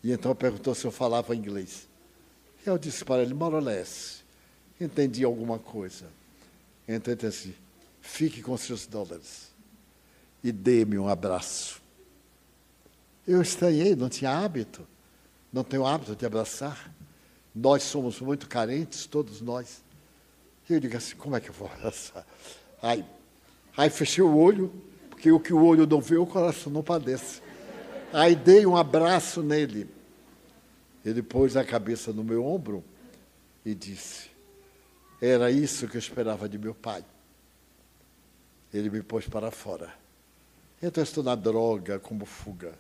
E 0.04 0.12
então 0.12 0.36
perguntou 0.36 0.76
se 0.76 0.86
eu 0.86 0.92
falava 0.92 1.36
inglês. 1.36 1.88
Eu 2.66 2.78
disse 2.78 3.06
para 3.06 3.22
ele, 3.22 3.34
more 3.34 3.56
or 3.56 3.64
less, 3.64 4.22
entendi 4.80 5.24
alguma 5.24 5.58
coisa. 5.58 6.06
Então 6.88 7.14
ele 7.14 7.22
disse 7.22 7.56
fique 8.02 8.42
com 8.42 8.58
seus 8.58 8.86
dólares 8.86 9.50
e 10.44 10.52
dê-me 10.52 11.00
um 11.00 11.08
abraço. 11.08 11.82
Eu 13.26 13.42
estranhei, 13.42 13.96
não 13.96 14.10
tinha 14.10 14.32
hábito, 14.32 14.86
não 15.52 15.64
tenho 15.64 15.86
hábito 15.86 16.16
de 16.16 16.26
abraçar. 16.26 16.94
Nós 17.54 17.84
somos 17.84 18.20
muito 18.20 18.48
carentes, 18.48 19.06
todos 19.06 19.42
nós. 19.42 19.84
E 20.70 20.74
eu 20.74 20.80
digo 20.80 20.98
assim, 20.98 21.16
como 21.16 21.36
é 21.36 21.40
que 21.40 21.50
eu 21.50 21.54
vou 21.54 21.68
abraçar? 21.68 22.26
Aí 22.82 23.06
Aí 23.76 23.90
fechei 23.90 24.24
o 24.24 24.36
olho, 24.36 24.72
porque 25.10 25.32
o 25.32 25.40
que 25.40 25.54
o 25.54 25.64
olho 25.64 25.88
não 25.88 26.00
vê, 26.00 26.18
o 26.18 26.26
coração 26.26 26.72
não 26.72 26.84
padece. 26.84 27.42
Aí 28.12 28.36
dei 28.36 28.66
um 28.66 28.78
abraço 28.78 29.42
nele. 29.42 29.90
Ele 31.04 31.24
pôs 31.24 31.58
a 31.58 31.66
cabeça 31.66 32.14
no 32.14 32.24
meu 32.24 32.46
ombro 32.46 32.84
e 33.66 33.74
disse: 33.74 34.30
Era 35.20 35.50
isso 35.50 35.88
que 35.88 35.98
eu 35.98 36.00
esperava 36.00 36.48
de 36.48 36.58
meu 36.58 36.76
pai. 36.76 37.04
Ele 38.72 38.90
me 38.90 39.02
pôs 39.02 39.28
para 39.28 39.50
fora. 39.50 39.94
Então 40.82 41.04
estou 41.04 41.24
na 41.24 41.34
droga 41.34 41.98
como 41.98 42.26
fuga, 42.26 42.74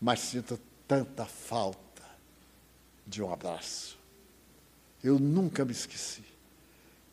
mas 0.00 0.20
sinto 0.20 0.58
tanta 0.86 1.24
falta 1.24 1.87
de 3.08 3.22
um 3.22 3.32
abraço. 3.32 3.98
Eu 5.02 5.18
nunca 5.18 5.64
me 5.64 5.72
esqueci. 5.72 6.22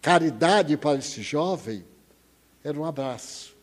Caridade 0.01 0.75
para 0.75 0.99
esse 0.99 1.21
jovem 1.21 1.85
era 2.63 2.77
um 2.77 2.83
abraço. 2.83 3.55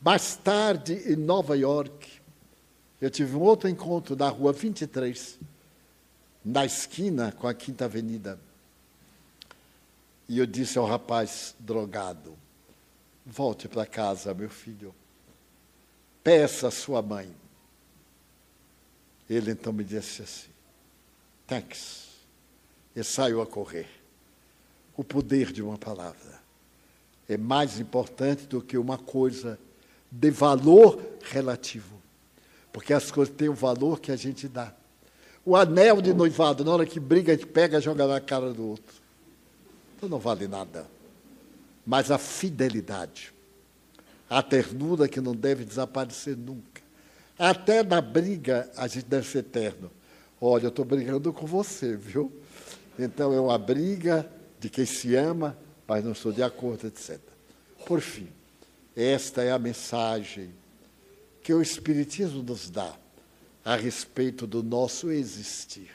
Mais 0.00 0.36
tarde, 0.36 0.94
em 1.06 1.16
Nova 1.16 1.56
York, 1.56 2.20
eu 3.00 3.10
tive 3.10 3.34
um 3.34 3.40
outro 3.40 3.68
encontro 3.68 4.14
na 4.14 4.28
rua 4.28 4.52
23, 4.52 5.38
na 6.44 6.64
esquina 6.64 7.32
com 7.32 7.48
a 7.48 7.54
Quinta 7.54 7.86
Avenida. 7.86 8.38
E 10.28 10.38
eu 10.38 10.46
disse 10.46 10.78
ao 10.78 10.86
rapaz 10.86 11.54
drogado: 11.58 12.36
Volte 13.24 13.68
para 13.68 13.86
casa, 13.86 14.34
meu 14.34 14.50
filho. 14.50 14.94
Peça 16.22 16.68
à 16.68 16.70
sua 16.70 17.00
mãe. 17.02 17.34
Ele 19.28 19.50
então 19.52 19.72
me 19.72 19.84
disse 19.84 20.22
assim: 20.22 20.50
Thanks. 21.50 22.10
E 22.94 23.02
saiu 23.02 23.42
a 23.42 23.46
correr. 23.46 23.88
O 24.96 25.02
poder 25.02 25.50
de 25.50 25.60
uma 25.60 25.76
palavra 25.76 26.40
é 27.28 27.36
mais 27.36 27.80
importante 27.80 28.46
do 28.46 28.62
que 28.62 28.78
uma 28.78 28.96
coisa 28.96 29.58
de 30.12 30.30
valor 30.30 31.02
relativo. 31.24 32.00
Porque 32.72 32.94
as 32.94 33.10
coisas 33.10 33.34
têm 33.34 33.48
o 33.48 33.54
valor 33.54 33.98
que 33.98 34.12
a 34.12 34.16
gente 34.16 34.46
dá. 34.46 34.72
O 35.44 35.56
anel 35.56 36.00
de 36.00 36.14
noivado, 36.14 36.64
na 36.64 36.70
hora 36.70 36.86
que 36.86 37.00
briga, 37.00 37.32
a 37.32 37.36
gente 37.36 37.48
pega 37.48 37.78
e 37.78 37.80
joga 37.80 38.06
na 38.06 38.20
cara 38.20 38.52
do 38.52 38.68
outro. 38.68 38.94
Então 39.96 40.08
não 40.08 40.20
vale 40.20 40.46
nada. 40.46 40.86
Mas 41.84 42.12
a 42.12 42.18
fidelidade, 42.18 43.34
a 44.28 44.40
ternura 44.40 45.08
que 45.08 45.20
não 45.20 45.34
deve 45.34 45.64
desaparecer 45.64 46.36
nunca. 46.36 46.80
Até 47.36 47.82
na 47.82 48.00
briga 48.00 48.70
a 48.76 48.86
gente 48.86 49.06
deve 49.06 49.28
ser 49.28 49.38
eterno. 49.38 49.90
Olha, 50.40 50.64
eu 50.64 50.68
estou 50.70 50.84
brigando 50.84 51.32
com 51.32 51.46
você, 51.46 51.96
viu? 51.96 52.32
Então 52.98 53.32
é 53.32 53.40
uma 53.40 53.58
briga 53.58 54.30
de 54.58 54.68
quem 54.70 54.86
se 54.86 55.14
ama, 55.14 55.56
mas 55.86 56.04
não 56.04 56.12
estou 56.12 56.32
de 56.32 56.42
acordo, 56.42 56.86
etc. 56.86 57.18
Por 57.86 58.00
fim, 58.00 58.28
esta 58.94 59.42
é 59.42 59.52
a 59.52 59.58
mensagem 59.58 60.52
que 61.42 61.52
o 61.52 61.62
Espiritismo 61.62 62.42
nos 62.42 62.70
dá 62.70 62.96
a 63.64 63.76
respeito 63.76 64.46
do 64.46 64.62
nosso 64.62 65.10
existir. 65.10 65.90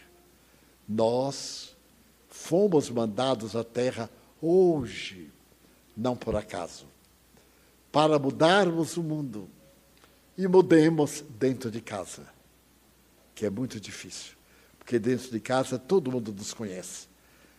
Nós 0.87 1.75
fomos 2.27 2.89
mandados 2.89 3.55
à 3.55 3.63
Terra 3.63 4.09
hoje, 4.41 5.31
não 5.95 6.15
por 6.15 6.35
acaso, 6.35 6.85
para 7.91 8.19
mudarmos 8.19 8.97
o 8.97 9.03
mundo. 9.03 9.49
E 10.37 10.47
mudemos 10.47 11.23
dentro 11.39 11.71
de 11.71 11.79
casa, 11.79 12.27
que 13.33 13.45
é 13.45 13.49
muito 13.49 13.79
difícil, 13.79 14.34
porque 14.85 14.99
dentro 14.99 15.31
de 15.31 15.39
casa 15.39 15.79
todo 15.79 16.11
mundo 16.11 16.31
nos 16.31 16.53
conhece. 16.53 17.07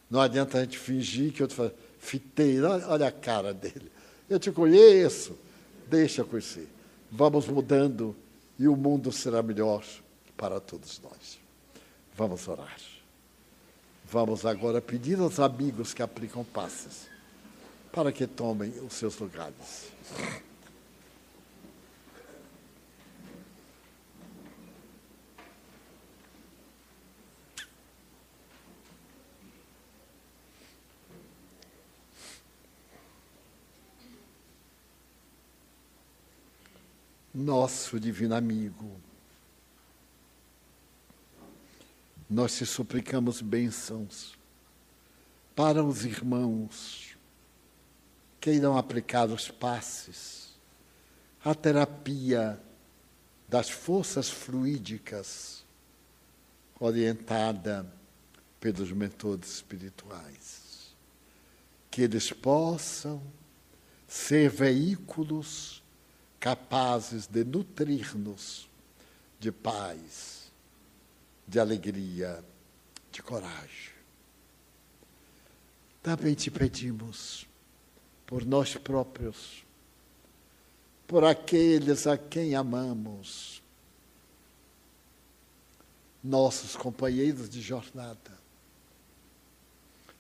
Não 0.08 0.20
adianta 0.20 0.58
a 0.58 0.60
gente 0.60 0.78
fingir 0.78 1.32
que 1.32 1.42
eu 1.42 1.48
estou 1.48 1.72
fiteiro, 1.98 2.68
olha 2.68 3.08
a 3.08 3.10
cara 3.10 3.52
dele. 3.52 3.90
Eu 4.30 4.38
te 4.38 4.52
conheço, 4.52 5.36
deixa 5.88 6.22
conhecer. 6.22 6.68
Vamos 7.10 7.48
mudando 7.48 8.14
e 8.56 8.68
o 8.68 8.76
mundo 8.76 9.10
será 9.10 9.42
melhor 9.42 9.84
para 10.36 10.60
todos 10.60 11.00
nós. 11.02 11.40
Vamos 12.16 12.46
orar. 12.46 12.78
Vamos 14.08 14.46
agora 14.46 14.80
pedir 14.80 15.18
aos 15.18 15.40
amigos 15.40 15.92
que 15.92 16.02
aplicam 16.02 16.44
passes 16.44 17.08
para 17.90 18.12
que 18.12 18.24
tomem 18.24 18.72
os 18.86 18.92
seus 18.92 19.18
lugares. 19.18 19.90
Nosso 37.36 38.00
divino 38.00 38.34
amigo, 38.34 38.98
nós 42.30 42.56
te 42.56 42.64
suplicamos 42.64 43.42
bênçãos 43.42 44.38
para 45.54 45.84
os 45.84 46.06
irmãos 46.06 47.14
que 48.40 48.52
irão 48.52 48.78
aplicar 48.78 49.28
os 49.28 49.50
passes, 49.50 50.56
a 51.44 51.54
terapia 51.54 52.58
das 53.46 53.68
forças 53.68 54.30
fluídicas 54.30 55.62
orientada 56.80 57.86
pelos 58.58 58.90
mentores 58.92 59.56
espirituais. 59.56 60.96
Que 61.90 62.00
eles 62.02 62.32
possam 62.32 63.22
ser 64.08 64.48
veículos 64.48 65.82
capazes 66.46 67.26
de 67.26 67.42
nutrir-nos 67.42 68.70
de 69.36 69.50
paz, 69.50 70.52
de 71.44 71.58
alegria, 71.58 72.44
de 73.10 73.20
coragem. 73.20 73.92
Também 76.00 76.36
te 76.36 76.48
pedimos 76.48 77.48
por 78.24 78.46
nós 78.46 78.76
próprios, 78.76 79.64
por 81.04 81.24
aqueles 81.24 82.06
a 82.06 82.16
quem 82.16 82.54
amamos, 82.54 83.60
nossos 86.22 86.76
companheiros 86.76 87.50
de 87.50 87.60
jornada, 87.60 88.38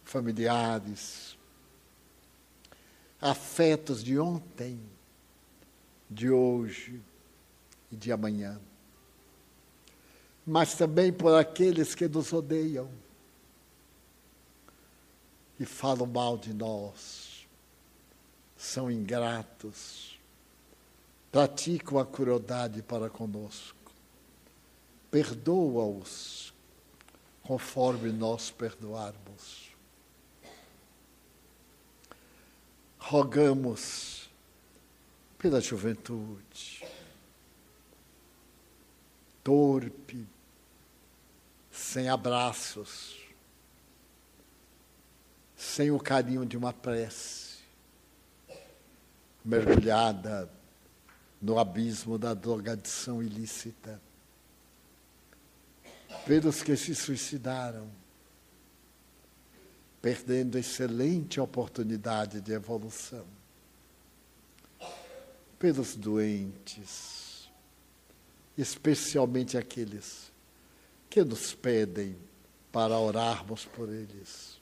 familiares, 0.02 1.38
afetos 3.20 4.02
de 4.02 4.18
ontem, 4.18 4.95
de 6.08 6.30
hoje 6.30 7.00
e 7.90 7.96
de 7.96 8.12
amanhã, 8.12 8.60
mas 10.46 10.74
também 10.74 11.12
por 11.12 11.34
aqueles 11.34 11.94
que 11.94 12.08
nos 12.08 12.32
odeiam 12.32 12.88
e 15.58 15.64
falam 15.64 16.06
mal 16.06 16.36
de 16.36 16.52
nós, 16.52 17.46
são 18.56 18.90
ingratos, 18.90 20.18
praticam 21.32 21.98
a 21.98 22.06
crueldade 22.06 22.82
para 22.82 23.10
conosco 23.10 23.76
perdoa-os 25.16 26.52
conforme 27.42 28.12
nós 28.12 28.50
perdoarmos. 28.50 29.70
Rogamos 32.98 34.15
pela 35.46 35.60
juventude, 35.60 36.84
torpe, 39.44 40.26
sem 41.70 42.08
abraços, 42.08 43.16
sem 45.56 45.92
o 45.92 46.00
carinho 46.00 46.44
de 46.44 46.56
uma 46.56 46.72
prece, 46.72 47.58
mergulhada 49.44 50.50
no 51.40 51.60
abismo 51.60 52.18
da 52.18 52.34
drogadição 52.34 53.22
ilícita. 53.22 54.02
Pelos 56.26 56.60
que 56.60 56.76
se 56.76 56.92
suicidaram, 56.92 57.88
perdendo 60.02 60.58
excelente 60.58 61.38
oportunidade 61.38 62.40
de 62.40 62.50
evolução, 62.50 63.24
pelos 65.58 65.94
doentes, 65.94 67.48
especialmente 68.56 69.56
aqueles 69.56 70.32
que 71.08 71.24
nos 71.24 71.54
pedem 71.54 72.16
para 72.70 72.98
orarmos 72.98 73.64
por 73.64 73.88
eles. 73.88 74.60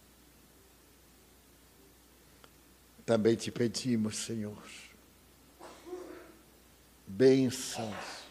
Também 3.04 3.36
te 3.36 3.50
pedimos, 3.50 4.16
Senhor, 4.16 4.62
bênçãos 7.06 8.24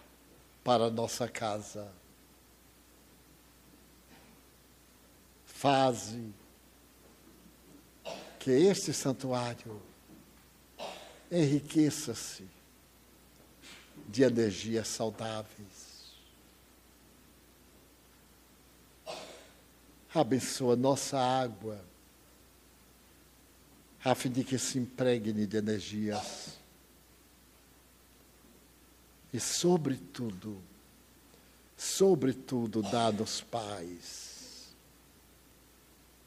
para 0.63 0.89
nossa 0.89 1.27
casa 1.27 1.91
faze 5.63 6.33
que 8.37 8.51
este 8.51 8.91
santuário 8.91 9.81
enriqueça-se 11.33 12.47
de 14.07 14.23
energias 14.23 14.87
saudáveis. 14.87 15.83
Abençoa 20.13 20.75
nossa 20.75 21.19
água, 21.19 21.83
a 24.05 24.13
fim 24.13 24.29
de 24.29 24.43
que 24.43 24.59
se 24.59 24.77
impregne 24.77 25.47
de 25.47 25.57
energias. 25.57 26.59
E, 29.33 29.39
sobretudo, 29.39 30.61
sobretudo, 31.75 32.83
dá-nos 32.83 33.41
paz 33.41 34.33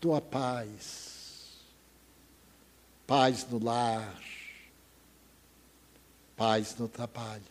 tua 0.07 0.21
paz, 0.21 1.57
paz 3.07 3.45
no 3.51 3.59
lar, 3.59 4.23
paz 6.37 6.77
no 6.77 6.89
trabalho, 6.89 7.43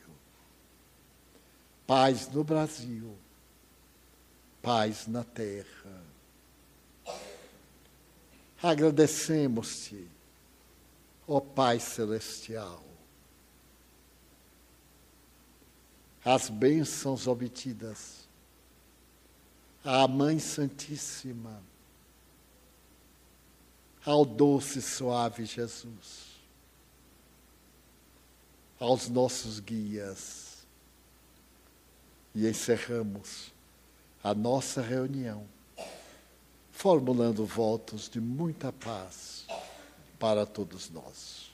paz 1.87 2.27
no 2.29 2.43
Brasil, 2.43 3.17
paz 4.61 5.07
na 5.07 5.23
terra. 5.23 6.03
Agradecemos-te, 8.61 10.07
ó 11.27 11.39
Pai 11.39 11.79
Celestial, 11.79 12.83
as 16.25 16.49
bênçãos 16.49 17.27
obtidas. 17.27 18.25
À 19.83 20.07
Mãe 20.07 20.39
Santíssima. 20.39 21.61
Ao 24.03 24.25
doce 24.25 24.79
e 24.79 24.81
suave 24.81 25.45
Jesus, 25.45 26.34
aos 28.79 29.09
nossos 29.09 29.59
guias. 29.59 30.65
E 32.33 32.47
encerramos 32.47 33.53
a 34.23 34.33
nossa 34.33 34.81
reunião, 34.81 35.45
formulando 36.71 37.45
votos 37.45 38.09
de 38.09 38.19
muita 38.19 38.73
paz 38.73 39.45
para 40.19 40.45
todos 40.45 40.89
nós. 40.89 41.51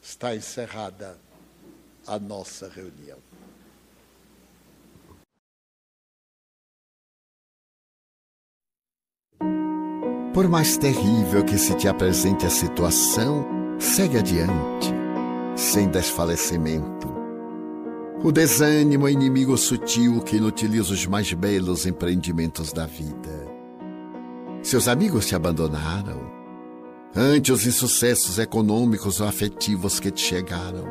Está 0.00 0.34
encerrada 0.34 1.18
a 2.06 2.18
nossa 2.18 2.68
reunião. 2.68 3.18
Por 10.32 10.48
mais 10.48 10.76
terrível 10.76 11.44
que 11.44 11.56
se 11.58 11.76
te 11.76 11.86
apresente 11.86 12.44
a 12.44 12.50
situação, 12.50 13.46
segue 13.78 14.18
adiante, 14.18 14.93
sem 15.56 15.88
desfalecimento. 15.88 17.12
O 18.22 18.32
desânimo 18.32 19.06
é 19.06 19.12
inimigo 19.12 19.56
sutil 19.56 20.20
que 20.22 20.36
inutiliza 20.36 20.94
os 20.94 21.06
mais 21.06 21.32
belos 21.32 21.86
empreendimentos 21.86 22.72
da 22.72 22.86
vida. 22.86 23.52
Seus 24.62 24.88
amigos 24.88 25.26
te 25.26 25.34
abandonaram, 25.34 26.20
ante 27.14 27.52
os 27.52 27.66
insucessos 27.66 28.38
econômicos 28.38 29.20
ou 29.20 29.28
afetivos 29.28 30.00
que 30.00 30.10
te 30.10 30.22
chegaram. 30.22 30.86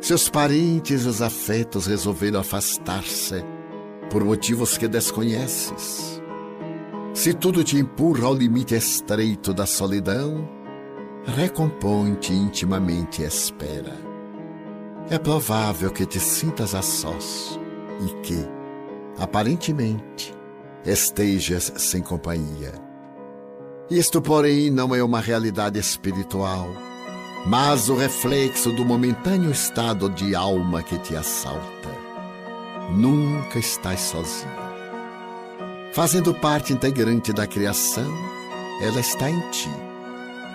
Seus 0.00 0.28
parentes 0.28 1.04
e 1.04 1.08
os 1.08 1.20
afetos 1.20 1.86
resolveram 1.86 2.40
afastar-se 2.40 3.44
por 4.10 4.22
motivos 4.22 4.78
que 4.78 4.86
desconheces 4.86 6.14
se 7.14 7.32
tudo 7.32 7.62
te 7.62 7.78
empurra 7.78 8.26
ao 8.26 8.34
limite 8.34 8.74
estreito 8.74 9.54
da 9.54 9.66
solidão, 9.66 10.48
recompõe-te 11.26 12.32
intimamente 12.32 13.22
e 13.22 13.26
espera. 13.26 13.96
É 15.10 15.18
provável 15.18 15.90
que 15.90 16.06
te 16.06 16.18
sintas 16.18 16.74
a 16.74 16.82
sós 16.82 17.58
e 18.00 18.22
que, 18.22 18.46
aparentemente, 19.18 20.34
estejas 20.84 21.72
sem 21.76 22.02
companhia. 22.02 22.72
Isto, 23.90 24.22
porém, 24.22 24.70
não 24.70 24.94
é 24.94 25.02
uma 25.02 25.20
realidade 25.20 25.78
espiritual, 25.78 26.68
mas 27.46 27.88
o 27.88 27.96
reflexo 27.96 28.72
do 28.72 28.84
momentâneo 28.84 29.50
estado 29.50 30.08
de 30.08 30.34
alma 30.34 30.82
que 30.82 30.98
te 30.98 31.14
assalta. 31.14 31.94
Nunca 32.90 33.58
estás 33.58 34.00
sozinho 34.00 34.64
Fazendo 35.94 36.34
parte 36.34 36.72
integrante 36.72 37.32
da 37.32 37.46
criação, 37.46 38.12
ela 38.82 38.98
está 38.98 39.30
em 39.30 39.38
ti, 39.50 39.70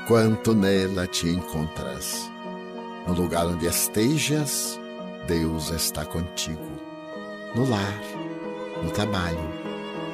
quanto 0.10 0.56
nela 0.56 1.06
te 1.06 1.30
encontras. 1.30 2.32
No 3.08 3.14
lugar 3.14 3.46
onde 3.46 3.68
estejas, 3.68 4.80
Deus 5.28 5.70
está 5.70 6.04
contigo. 6.04 6.68
No 7.56 7.70
lar, 7.70 8.02
no 8.84 8.90
trabalho, 8.90 9.38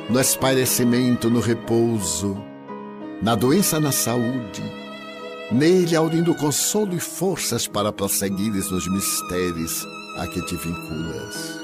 no 0.09 0.19
espairecimento, 0.19 1.29
no 1.29 1.39
repouso, 1.39 2.35
na 3.21 3.35
doença, 3.35 3.79
na 3.79 3.93
saúde. 3.93 4.61
Nele 5.49 5.95
aurindo 5.95 6.35
consolo 6.35 6.93
e 6.93 6.99
forças 6.99 7.65
para 7.65 7.93
prosseguires 7.93 8.69
nos 8.69 8.85
mistérios 8.89 9.87
a 10.17 10.27
que 10.27 10.41
te 10.41 10.57
vinculas. 10.57 11.57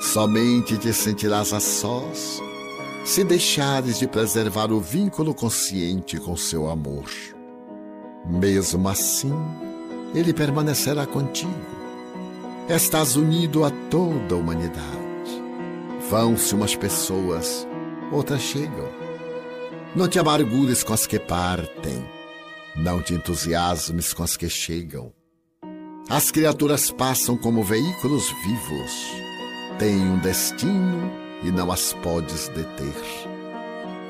Somente 0.00 0.76
te 0.76 0.92
sentirás 0.92 1.52
a 1.52 1.60
sós 1.60 2.42
se 3.10 3.24
deixares 3.24 3.98
de 3.98 4.06
preservar 4.06 4.70
o 4.70 4.80
vínculo 4.80 5.34
consciente 5.34 6.16
com 6.20 6.36
seu 6.36 6.70
amor. 6.70 7.10
Mesmo 8.24 8.88
assim, 8.88 9.34
ele 10.14 10.32
permanecerá 10.32 11.04
contigo. 11.06 11.50
Estás 12.68 13.16
unido 13.16 13.64
a 13.64 13.70
toda 13.90 14.36
a 14.36 14.38
humanidade. 14.38 15.42
Vão-se 16.08 16.54
umas 16.54 16.76
pessoas, 16.76 17.66
outras 18.12 18.42
chegam. 18.42 18.88
Não 19.96 20.06
te 20.06 20.20
amargures 20.20 20.84
com 20.84 20.92
as 20.94 21.04
que 21.04 21.18
partem. 21.18 22.08
Não 22.76 23.02
te 23.02 23.12
entusiasmes 23.12 24.12
com 24.12 24.22
as 24.22 24.36
que 24.36 24.48
chegam. 24.48 25.12
As 26.08 26.30
criaturas 26.30 26.92
passam 26.92 27.36
como 27.36 27.64
veículos 27.64 28.30
vivos. 28.44 28.92
Têm 29.80 30.00
um 30.00 30.18
destino 30.20 31.19
e 31.42 31.50
não 31.50 31.70
as 31.70 31.92
podes 31.94 32.48
deter. 32.48 32.94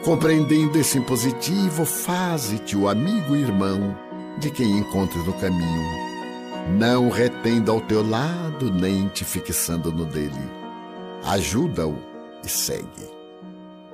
Compreendendo 0.04 0.78
esse 0.78 0.98
impositivo, 0.98 1.84
faze-te 1.84 2.76
o 2.76 2.88
amigo 2.88 3.36
e 3.36 3.40
irmão 3.40 3.96
de 4.38 4.50
quem 4.50 4.78
encontres 4.78 5.24
no 5.26 5.32
caminho. 5.34 6.10
Não 6.78 7.10
retendo 7.10 7.70
ao 7.70 7.80
teu 7.80 8.08
lado, 8.08 8.72
nem 8.72 9.08
te 9.08 9.24
fixando 9.24 9.92
no 9.92 10.06
dele. 10.06 10.32
Ajuda-o 11.24 11.98
e 12.44 12.48
segue. 12.48 13.10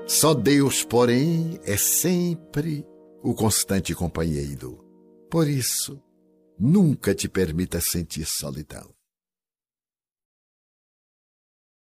Só 0.07 0.33
Deus, 0.33 0.85
porém, 0.85 1.59
é 1.65 1.77
sempre 1.77 2.87
o 3.23 3.35
constante 3.35 3.95
companheiro. 3.95 4.79
Por 5.29 5.49
isso, 5.49 6.01
nunca 6.59 7.13
te 7.13 7.29
permita 7.29 7.81
sentir 7.81 8.25
solidão. 8.25 8.96